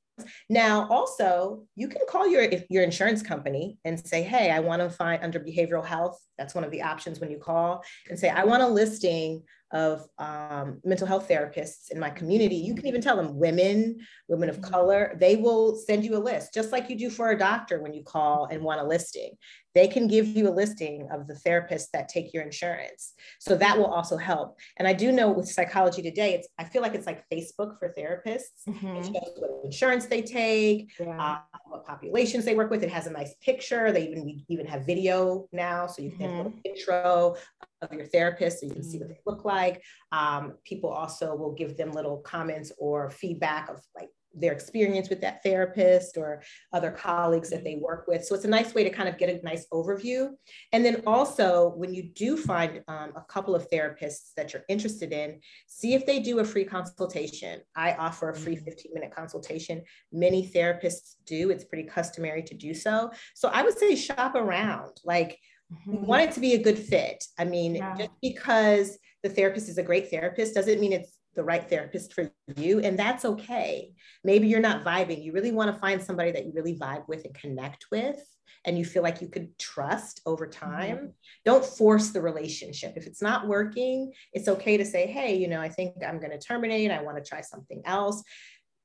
Now, 0.48 0.88
also, 0.88 1.64
you 1.74 1.88
can 1.88 2.02
call 2.08 2.28
your 2.28 2.46
your 2.68 2.82
insurance 2.82 3.22
company 3.22 3.78
and 3.84 3.98
say, 3.98 4.22
"Hey, 4.22 4.50
I 4.50 4.60
want 4.60 4.82
to 4.82 4.90
find 4.90 5.22
under 5.22 5.40
behavioral 5.40 5.84
health." 5.84 6.20
That's 6.38 6.54
one 6.54 6.64
of 6.64 6.70
the 6.70 6.82
options 6.82 7.20
when 7.20 7.30
you 7.30 7.38
call 7.38 7.82
and 8.08 8.18
say, 8.18 8.28
"I 8.28 8.44
want 8.44 8.62
a 8.62 8.68
listing 8.68 9.42
of 9.72 10.06
um, 10.18 10.80
mental 10.84 11.06
health 11.06 11.28
therapists 11.28 11.90
in 11.90 11.98
my 11.98 12.10
community, 12.10 12.56
you 12.56 12.74
can 12.74 12.86
even 12.86 13.00
tell 13.00 13.16
them 13.16 13.38
women, 13.38 13.98
women 14.28 14.48
of 14.48 14.56
mm-hmm. 14.58 14.70
color, 14.70 15.16
they 15.18 15.36
will 15.36 15.76
send 15.76 16.04
you 16.04 16.16
a 16.16 16.18
list, 16.18 16.52
just 16.52 16.72
like 16.72 16.90
you 16.90 16.96
do 16.96 17.10
for 17.10 17.30
a 17.30 17.38
doctor 17.38 17.80
when 17.80 17.94
you 17.94 18.02
call 18.02 18.46
and 18.50 18.62
want 18.62 18.80
a 18.80 18.84
listing. 18.84 19.32
They 19.74 19.88
can 19.88 20.06
give 20.06 20.26
you 20.28 20.48
a 20.48 20.50
listing 20.50 21.08
of 21.10 21.26
the 21.26 21.34
therapists 21.34 21.90
that 21.92 22.08
take 22.08 22.32
your 22.32 22.42
insurance. 22.42 23.14
So 23.40 23.56
that 23.56 23.78
will 23.78 23.86
also 23.86 24.16
help. 24.16 24.58
And 24.76 24.86
I 24.86 24.92
do 24.92 25.12
know 25.12 25.30
with 25.30 25.48
psychology 25.48 26.02
today, 26.02 26.34
it's 26.34 26.48
I 26.58 26.64
feel 26.64 26.82
like 26.82 26.94
it's 26.94 27.06
like 27.06 27.24
Facebook 27.32 27.78
for 27.78 27.94
therapists. 27.96 28.66
Mm-hmm. 28.68 28.96
It 28.96 29.04
shows 29.06 29.32
what 29.36 29.64
insurance 29.64 30.06
they 30.06 30.22
take, 30.22 30.92
yeah. 30.98 31.20
uh, 31.20 31.38
what 31.66 31.86
populations 31.86 32.44
they 32.44 32.54
work 32.54 32.70
with. 32.70 32.82
It 32.82 32.90
has 32.90 33.06
a 33.06 33.10
nice 33.10 33.34
picture. 33.42 33.92
They 33.92 34.08
even 34.08 34.44
even 34.48 34.66
have 34.66 34.86
video 34.86 35.48
now, 35.52 35.86
so 35.86 36.02
you 36.02 36.10
can 36.10 36.20
mm-hmm. 36.20 36.36
have 36.36 36.46
an 36.46 36.60
intro 36.64 37.36
of 37.82 37.92
your 37.92 38.06
therapist 38.06 38.60
so 38.60 38.66
you 38.66 38.72
can 38.72 38.82
see 38.82 38.98
what 38.98 39.08
mm. 39.08 39.14
they 39.14 39.20
look 39.26 39.44
like. 39.44 39.82
Um, 40.12 40.54
people 40.64 40.90
also 40.90 41.34
will 41.34 41.52
give 41.52 41.76
them 41.76 41.90
little 41.92 42.18
comments 42.18 42.72
or 42.78 43.10
feedback 43.10 43.68
of 43.68 43.82
like 43.96 44.08
their 44.34 44.52
experience 44.52 45.08
with 45.08 45.20
that 45.20 45.42
therapist 45.42 46.16
or 46.16 46.42
other 46.72 46.90
colleagues 46.90 47.50
that 47.50 47.64
they 47.64 47.76
work 47.76 48.06
with. 48.08 48.24
So 48.24 48.34
it's 48.34 48.44
a 48.44 48.48
nice 48.48 48.74
way 48.74 48.84
to 48.84 48.90
kind 48.90 49.08
of 49.08 49.18
get 49.18 49.28
a 49.28 49.44
nice 49.44 49.66
overview. 49.72 50.30
And 50.72 50.84
then 50.84 51.02
also, 51.06 51.72
when 51.76 51.94
you 51.94 52.04
do 52.14 52.36
find 52.36 52.82
um, 52.88 53.12
a 53.16 53.22
couple 53.28 53.54
of 53.54 53.68
therapists 53.70 54.32
that 54.36 54.52
you're 54.52 54.64
interested 54.68 55.12
in, 55.12 55.40
see 55.66 55.94
if 55.94 56.06
they 56.06 56.20
do 56.20 56.38
a 56.38 56.44
free 56.44 56.64
consultation. 56.64 57.60
I 57.76 57.92
offer 57.94 58.30
a 58.30 58.34
free 58.34 58.56
mm. 58.56 58.64
15 58.64 58.92
minute 58.94 59.14
consultation. 59.14 59.82
Many 60.12 60.46
therapists 60.46 61.14
do, 61.26 61.50
it's 61.50 61.64
pretty 61.64 61.88
customary 61.88 62.42
to 62.44 62.54
do 62.54 62.74
so. 62.74 63.10
So 63.34 63.48
I 63.48 63.62
would 63.62 63.78
say 63.78 63.96
shop 63.96 64.34
around. 64.34 65.00
Like, 65.04 65.38
we 65.86 65.94
mm-hmm. 65.94 66.06
want 66.06 66.22
it 66.22 66.32
to 66.32 66.40
be 66.40 66.54
a 66.54 66.62
good 66.62 66.78
fit. 66.78 67.24
I 67.38 67.44
mean, 67.44 67.76
yeah. 67.76 67.96
just 67.96 68.10
because 68.20 68.98
the 69.22 69.28
therapist 69.28 69.68
is 69.68 69.78
a 69.78 69.82
great 69.82 70.10
therapist 70.10 70.54
doesn't 70.54 70.80
mean 70.80 70.92
it's 70.92 71.18
the 71.34 71.44
right 71.44 71.68
therapist 71.68 72.12
for 72.12 72.30
you. 72.56 72.80
And 72.80 72.98
that's 72.98 73.24
okay. 73.24 73.92
Maybe 74.24 74.48
you're 74.48 74.60
not 74.60 74.84
vibing. 74.84 75.24
You 75.24 75.32
really 75.32 75.52
want 75.52 75.72
to 75.72 75.80
find 75.80 76.02
somebody 76.02 76.32
that 76.32 76.44
you 76.44 76.52
really 76.54 76.76
vibe 76.76 77.08
with 77.08 77.24
and 77.24 77.34
connect 77.34 77.86
with 77.90 78.18
and 78.64 78.78
you 78.78 78.84
feel 78.84 79.02
like 79.02 79.20
you 79.20 79.28
could 79.28 79.58
trust 79.58 80.20
over 80.26 80.46
time. 80.46 80.96
Mm-hmm. 80.96 81.06
Don't 81.44 81.64
force 81.64 82.10
the 82.10 82.20
relationship. 82.20 82.94
If 82.96 83.06
it's 83.06 83.22
not 83.22 83.48
working, 83.48 84.12
it's 84.32 84.48
okay 84.48 84.76
to 84.76 84.84
say, 84.84 85.06
hey, 85.06 85.36
you 85.36 85.48
know, 85.48 85.60
I 85.60 85.68
think 85.68 85.94
I'm 86.06 86.18
going 86.18 86.30
to 86.30 86.38
terminate. 86.38 86.90
I 86.90 87.02
want 87.02 87.16
to 87.16 87.28
try 87.28 87.40
something 87.40 87.82
else. 87.84 88.22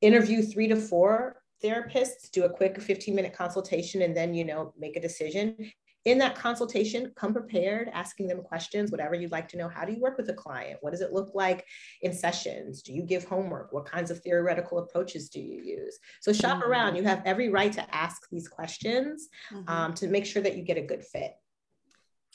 Interview 0.02 0.42
three 0.42 0.68
to 0.68 0.76
four 0.76 1.42
therapists, 1.64 2.32
do 2.32 2.46
a 2.46 2.50
quick 2.50 2.82
15 2.82 3.16
minute 3.16 3.34
consultation, 3.34 4.02
and 4.02 4.16
then, 4.16 4.34
you 4.34 4.46
know, 4.46 4.74
make 4.78 4.96
a 4.96 5.02
decision 5.02 5.72
in 6.08 6.18
that 6.20 6.36
consultation, 6.36 7.12
come 7.18 7.34
prepared, 7.34 7.90
asking 7.94 8.28
them 8.28 8.42
questions, 8.42 8.92
whatever 8.92 9.14
you'd 9.14 9.34
like 9.34 9.50
to 9.50 9.58
know. 9.58 9.68
How 9.68 9.84
do 9.84 9.92
you 9.92 10.00
work 10.00 10.18
with 10.18 10.30
a 10.30 10.34
client? 10.34 10.78
What 10.80 10.92
does 10.92 11.02
it 11.02 11.12
look 11.12 11.32
like 11.36 11.66
in 12.02 12.14
sessions? 12.14 12.82
Do 12.82 12.94
you 12.94 13.04
give 13.04 13.26
homework? 13.26 13.74
What 13.74 13.86
kinds 13.86 14.10
of 14.10 14.20
theoretical 14.20 14.80
approaches 14.80 15.28
do 15.28 15.42
you 15.42 15.62
use? 15.62 16.00
So 16.22 16.32
shop 16.32 16.60
mm-hmm. 16.60 16.72
around. 16.72 16.96
You 16.96 17.04
have 17.04 17.22
every 17.26 17.50
right 17.50 17.74
to 17.74 17.94
ask 17.94 18.22
these 18.32 18.48
questions 18.48 19.28
mm-hmm. 19.54 19.70
um, 19.70 19.94
to 19.96 20.08
make 20.08 20.26
sure 20.26 20.42
that 20.42 20.56
you 20.56 20.64
get 20.64 20.78
a 20.78 20.82
good 20.82 21.04
fit. 21.04 21.34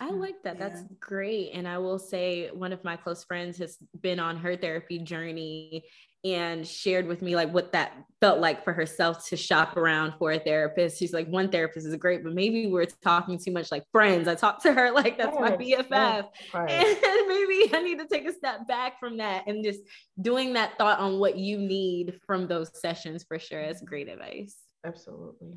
I 0.00 0.10
like 0.10 0.42
that. 0.44 0.58
Yeah. 0.58 0.68
That's 0.68 0.82
great. 1.00 1.50
And 1.54 1.68
I 1.68 1.78
will 1.78 1.98
say, 1.98 2.50
one 2.52 2.72
of 2.72 2.82
my 2.82 2.96
close 2.96 3.24
friends 3.24 3.58
has 3.58 3.78
been 4.00 4.18
on 4.18 4.36
her 4.38 4.56
therapy 4.56 4.98
journey 4.98 5.84
and 6.24 6.66
shared 6.66 7.06
with 7.06 7.20
me 7.20 7.34
like 7.34 7.52
what 7.52 7.72
that 7.72 7.92
felt 8.20 8.38
like 8.38 8.62
for 8.62 8.72
herself 8.72 9.26
to 9.26 9.36
shop 9.36 9.76
around 9.76 10.14
for 10.18 10.32
a 10.32 10.38
therapist. 10.38 10.98
She's 10.98 11.12
like, 11.12 11.26
one 11.26 11.50
therapist 11.50 11.84
is 11.86 11.96
great, 11.96 12.22
but 12.22 12.32
maybe 12.32 12.68
we're 12.68 12.86
talking 12.86 13.38
too 13.38 13.50
much 13.50 13.72
like 13.72 13.84
friends. 13.90 14.28
I 14.28 14.36
talk 14.36 14.62
to 14.62 14.72
her 14.72 14.90
like 14.94 15.18
that's 15.18 15.38
my 15.38 15.50
BFF. 15.52 16.28
Right. 16.54 16.70
And 16.70 16.96
maybe 17.28 17.74
I 17.74 17.82
need 17.82 17.98
to 17.98 18.06
take 18.06 18.26
a 18.28 18.32
step 18.32 18.68
back 18.68 19.00
from 19.00 19.16
that 19.16 19.48
and 19.48 19.64
just 19.64 19.80
doing 20.20 20.52
that 20.52 20.78
thought 20.78 21.00
on 21.00 21.18
what 21.18 21.36
you 21.36 21.58
need 21.58 22.20
from 22.24 22.46
those 22.46 22.70
sessions 22.78 23.24
for 23.24 23.38
sure. 23.38 23.60
is 23.60 23.80
great 23.80 24.08
advice. 24.08 24.56
Absolutely. 24.84 25.54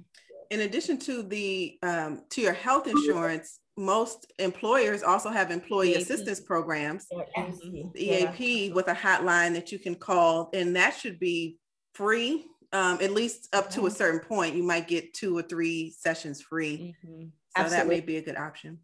In 0.50 0.62
addition 0.62 0.98
to 1.00 1.24
the 1.24 1.78
um, 1.84 2.24
to 2.32 2.42
your 2.42 2.54
health 2.54 2.88
insurance, 2.88 3.60
most 3.78 4.32
employers 4.40 5.04
also 5.04 5.30
have 5.30 5.52
employee 5.52 5.92
EAP. 5.92 6.02
assistance 6.02 6.40
programs, 6.40 7.08
mm-hmm. 7.12 7.90
EAP, 7.96 8.68
yeah. 8.68 8.74
with 8.74 8.88
a 8.88 8.94
hotline 8.94 9.54
that 9.54 9.72
you 9.72 9.80
can 9.80 9.96
call, 9.96 10.50
and 10.54 10.76
that 10.76 10.96
should 10.96 11.20
be 11.20 11.58
free, 11.94 12.46
um, 12.72 13.00
at 13.02 13.12
least 13.12 13.54
up 13.54 13.70
to 13.72 13.82
a 13.82 13.84
mm-hmm. 13.84 13.96
certain 13.96 14.20
point. 14.22 14.56
You 14.56 14.64
might 14.64 14.88
get 14.88 15.14
two 15.14 15.38
or 15.38 15.42
three 15.42 15.94
sessions 15.98 16.42
free. 16.42 16.96
Mm-hmm. 17.06 17.24
So 17.24 17.64
Absolutely. 17.64 17.78
that 17.78 18.02
may 18.02 18.06
be 18.06 18.18
a 18.18 18.22
good 18.22 18.38
option. 18.38 18.80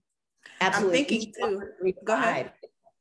Absolutely. 0.59 0.99
I'm 0.99 1.05
thinking 1.05 1.33
too. 1.39 1.93
Go 2.03 2.13
ahead. 2.13 2.51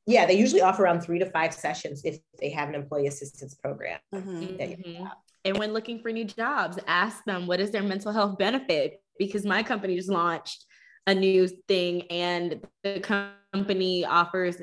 Yeah, 0.06 0.26
they 0.26 0.34
usually 0.34 0.62
offer 0.62 0.82
around 0.82 1.02
three 1.02 1.18
to 1.18 1.26
five 1.26 1.54
sessions 1.54 2.02
if 2.04 2.18
they 2.40 2.50
have 2.50 2.68
an 2.68 2.74
employee 2.74 3.06
assistance 3.06 3.54
program. 3.54 3.98
Mm-hmm. 4.14 4.42
mm-hmm. 4.42 5.04
And 5.44 5.56
when 5.56 5.72
looking 5.72 6.00
for 6.02 6.12
new 6.12 6.24
jobs, 6.24 6.78
ask 6.86 7.24
them 7.24 7.46
what 7.46 7.60
is 7.60 7.70
their 7.70 7.82
mental 7.82 8.12
health 8.12 8.36
benefit 8.36 9.00
because 9.18 9.46
my 9.46 9.62
company 9.62 9.96
just 9.96 10.10
launched 10.10 10.66
a 11.06 11.14
new 11.14 11.46
thing 11.68 12.02
and 12.10 12.60
the 12.82 13.00
company 13.00 14.04
offers 14.04 14.60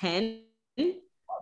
10 0.00 0.40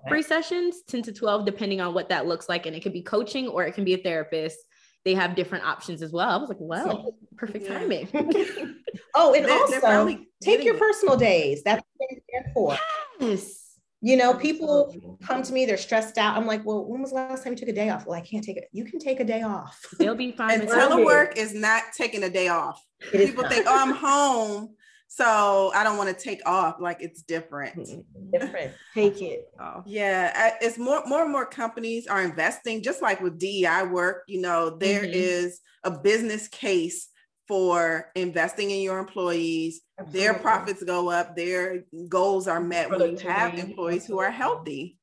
free 0.08 0.22
sessions 0.22 0.82
10 0.88 1.02
to 1.02 1.12
12 1.12 1.44
depending 1.44 1.80
on 1.80 1.92
what 1.94 2.08
that 2.08 2.26
looks 2.26 2.48
like 2.48 2.66
and 2.66 2.76
it 2.76 2.82
could 2.82 2.92
be 2.92 3.02
coaching 3.02 3.48
or 3.48 3.64
it 3.64 3.72
can 3.72 3.84
be 3.84 3.94
a 3.94 3.98
therapist. 3.98 4.58
They 5.04 5.14
have 5.14 5.36
different 5.36 5.64
options 5.64 6.02
as 6.02 6.12
well. 6.12 6.30
I 6.30 6.36
was 6.36 6.48
like 6.48 6.58
well 6.60 7.14
perfect 7.36 7.66
timing. 7.66 8.08
Oh 9.14 9.34
and 9.34 9.44
they're, 9.44 9.52
also 9.52 9.80
they're 9.80 10.18
take 10.40 10.64
your 10.64 10.78
personal 10.78 11.16
days. 11.16 11.62
That's 11.62 11.82
what 11.96 12.08
they're 12.10 12.42
there 12.42 12.52
for. 12.54 12.78
Yes 13.20 13.65
you 14.06 14.16
know, 14.16 14.34
people 14.34 15.18
come 15.20 15.42
to 15.42 15.52
me, 15.52 15.66
they're 15.66 15.76
stressed 15.76 16.16
out. 16.16 16.36
I'm 16.36 16.46
like, 16.46 16.64
well, 16.64 16.84
when 16.84 17.00
was 17.00 17.10
the 17.10 17.16
last 17.16 17.42
time 17.42 17.54
you 17.54 17.58
took 17.58 17.68
a 17.68 17.72
day 17.72 17.90
off? 17.90 18.06
Well, 18.06 18.16
I 18.16 18.20
can't 18.20 18.44
take 18.44 18.56
it. 18.56 18.68
You 18.70 18.84
can 18.84 19.00
take 19.00 19.18
a 19.18 19.24
day 19.24 19.42
off. 19.42 19.84
They'll 19.98 20.14
be 20.14 20.30
fine. 20.30 20.60
and 20.60 20.68
telework 20.68 21.36
is 21.36 21.52
not 21.52 21.82
taking 21.92 22.22
a 22.22 22.30
day 22.30 22.46
off. 22.46 22.80
It 23.12 23.26
people 23.26 23.48
think, 23.48 23.66
oh, 23.66 23.76
I'm 23.76 23.92
home. 23.92 24.76
So 25.08 25.72
I 25.74 25.82
don't 25.82 25.96
want 25.96 26.16
to 26.16 26.24
take 26.24 26.40
off. 26.46 26.76
Like 26.78 26.98
it's 27.00 27.22
different. 27.22 27.84
Different. 28.32 28.74
Take 28.94 29.20
it. 29.22 29.46
Oh. 29.60 29.82
Yeah. 29.86 30.52
It's 30.60 30.78
more, 30.78 31.02
more 31.06 31.24
and 31.24 31.32
more 31.32 31.46
companies 31.46 32.06
are 32.06 32.22
investing, 32.22 32.84
just 32.84 33.02
like 33.02 33.20
with 33.20 33.40
DEI 33.40 33.88
work, 33.90 34.22
you 34.28 34.40
know, 34.40 34.70
there 34.70 35.02
mm-hmm. 35.02 35.14
is 35.14 35.58
a 35.82 35.90
business 35.90 36.46
case 36.46 37.08
for 37.48 38.10
investing 38.14 38.70
in 38.70 38.80
your 38.80 38.98
employees. 38.98 39.80
Absolutely. 39.98 40.20
Their 40.20 40.34
profits 40.34 40.82
go 40.82 41.10
up, 41.10 41.36
their 41.36 41.84
goals 42.08 42.48
are 42.48 42.60
met 42.60 42.90
when 42.90 43.12
you 43.12 43.28
have 43.28 43.58
employees 43.58 44.06
who 44.06 44.18
are 44.18 44.30
healthy. 44.30 44.98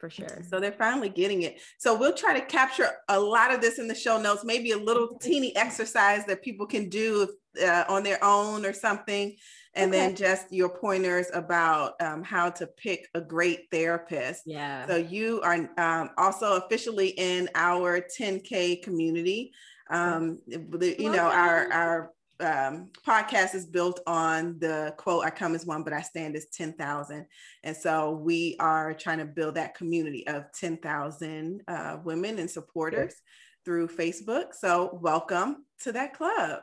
For 0.00 0.08
sure. 0.08 0.42
So 0.48 0.60
they're 0.60 0.72
finally 0.72 1.10
getting 1.10 1.42
it. 1.42 1.60
So 1.78 1.94
we'll 1.94 2.14
try 2.14 2.38
to 2.38 2.46
capture 2.46 2.88
a 3.10 3.20
lot 3.20 3.52
of 3.52 3.60
this 3.60 3.78
in 3.78 3.86
the 3.86 3.94
show 3.94 4.18
notes, 4.18 4.44
maybe 4.44 4.70
a 4.70 4.78
little 4.78 5.18
teeny 5.18 5.54
exercise 5.54 6.24
that 6.24 6.42
people 6.42 6.66
can 6.66 6.88
do 6.88 7.28
uh, 7.62 7.84
on 7.86 8.02
their 8.02 8.22
own 8.24 8.64
or 8.64 8.72
something. 8.72 9.36
And 9.74 9.90
okay. 9.90 9.98
then 9.98 10.16
just 10.16 10.50
your 10.50 10.70
pointers 10.70 11.26
about 11.34 12.00
um, 12.00 12.24
how 12.24 12.48
to 12.50 12.66
pick 12.66 13.08
a 13.14 13.20
great 13.20 13.66
therapist. 13.70 14.42
Yeah. 14.46 14.86
So 14.86 14.96
you 14.96 15.42
are 15.42 15.70
um, 15.76 16.10
also 16.16 16.56
officially 16.56 17.08
in 17.10 17.50
our 17.54 18.00
10K 18.00 18.82
community. 18.82 19.52
Um, 19.90 20.38
the, 20.46 20.96
you 20.98 21.10
know, 21.10 21.28
our 21.28 21.72
our 21.72 22.12
um, 22.40 22.88
podcast 23.06 23.54
is 23.54 23.66
built 23.66 24.00
on 24.06 24.58
the 24.58 24.94
quote, 24.96 25.24
I 25.24 25.30
come 25.30 25.54
as 25.54 25.66
one, 25.66 25.82
but 25.82 25.92
I 25.92 26.00
stand 26.00 26.36
as 26.36 26.46
10,000. 26.46 27.26
And 27.64 27.76
so 27.76 28.12
we 28.12 28.56
are 28.58 28.94
trying 28.94 29.18
to 29.18 29.24
build 29.24 29.56
that 29.56 29.74
community 29.74 30.26
of 30.26 30.44
10,000 30.58 31.62
uh, 31.68 31.98
women 32.02 32.38
and 32.38 32.50
supporters 32.50 33.12
yes. 33.14 33.22
through 33.64 33.88
Facebook. 33.88 34.54
So 34.54 34.98
welcome 35.02 35.64
to 35.82 35.92
that 35.92 36.14
club. 36.14 36.60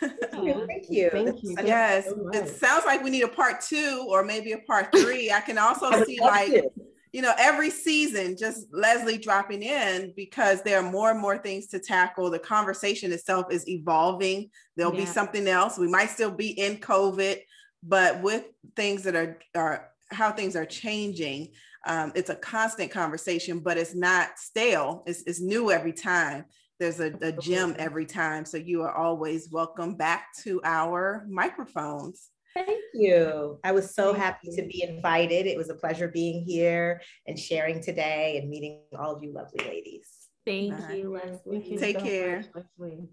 Thank 0.00 0.90
you. 0.90 1.10
Thank 1.10 1.42
you. 1.42 1.56
Yes. 1.64 2.06
So 2.06 2.30
it 2.32 2.48
sounds 2.48 2.84
like 2.84 3.02
we 3.02 3.10
need 3.10 3.24
a 3.24 3.28
part 3.28 3.60
two 3.62 4.06
or 4.08 4.24
maybe 4.24 4.52
a 4.52 4.58
part 4.58 4.88
three. 4.94 5.30
I 5.30 5.40
can 5.40 5.58
also 5.58 6.04
see 6.04 6.20
like, 6.20 6.50
it 6.50 6.72
you 7.14 7.22
know, 7.22 7.32
every 7.38 7.70
season, 7.70 8.36
just 8.36 8.66
Leslie 8.72 9.18
dropping 9.18 9.62
in 9.62 10.12
because 10.16 10.62
there 10.62 10.80
are 10.80 10.90
more 10.90 11.12
and 11.12 11.20
more 11.20 11.38
things 11.38 11.68
to 11.68 11.78
tackle. 11.78 12.28
The 12.28 12.40
conversation 12.40 13.12
itself 13.12 13.46
is 13.52 13.68
evolving. 13.68 14.50
There'll 14.76 14.92
yeah. 14.92 15.02
be 15.02 15.06
something 15.06 15.46
else. 15.46 15.78
We 15.78 15.86
might 15.86 16.10
still 16.10 16.32
be 16.32 16.48
in 16.48 16.78
COVID, 16.78 17.36
but 17.84 18.20
with 18.20 18.46
things 18.74 19.04
that 19.04 19.14
are, 19.14 19.38
are 19.54 19.90
how 20.10 20.32
things 20.32 20.56
are 20.56 20.66
changing, 20.66 21.52
um, 21.86 22.10
it's 22.16 22.30
a 22.30 22.34
constant 22.34 22.90
conversation, 22.90 23.60
but 23.60 23.78
it's 23.78 23.94
not 23.94 24.36
stale. 24.36 25.04
It's, 25.06 25.22
it's 25.22 25.40
new 25.40 25.70
every 25.70 25.92
time. 25.92 26.46
There's 26.80 26.98
a, 26.98 27.12
a 27.22 27.30
gem 27.30 27.76
every 27.78 28.06
time. 28.06 28.44
So 28.44 28.56
you 28.56 28.82
are 28.82 28.92
always 28.92 29.52
welcome 29.52 29.94
back 29.94 30.34
to 30.42 30.60
our 30.64 31.24
microphones. 31.28 32.30
Thank 32.54 32.84
you. 32.94 33.58
I 33.64 33.72
was 33.72 33.94
so 33.94 34.14
happy 34.14 34.48
to 34.54 34.62
be 34.62 34.84
invited. 34.84 35.46
It 35.46 35.58
was 35.58 35.70
a 35.70 35.74
pleasure 35.74 36.08
being 36.08 36.44
here 36.44 37.00
and 37.26 37.38
sharing 37.38 37.82
today 37.82 38.38
and 38.38 38.48
meeting 38.48 38.82
all 38.96 39.16
of 39.16 39.22
you 39.24 39.32
lovely 39.32 39.64
ladies. 39.64 40.08
Thank 40.46 40.78
Bye. 40.78 40.94
you, 40.94 41.10
Leslie. 41.10 41.58
Thank 41.58 41.68
you 41.68 41.78
Take 41.78 41.98
so 41.98 42.04
care. 42.04 42.36
Much, 42.54 42.64
Leslie. 42.78 43.08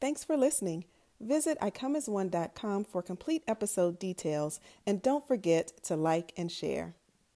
Thanks 0.00 0.22
for 0.22 0.36
listening. 0.36 0.84
Visit 1.20 1.58
icomeasone.com 1.60 2.84
for 2.84 3.02
complete 3.02 3.42
episode 3.48 3.98
details 3.98 4.60
and 4.86 5.02
don't 5.02 5.26
forget 5.26 5.72
to 5.84 5.96
like 5.96 6.32
and 6.36 6.52
share. 6.52 6.94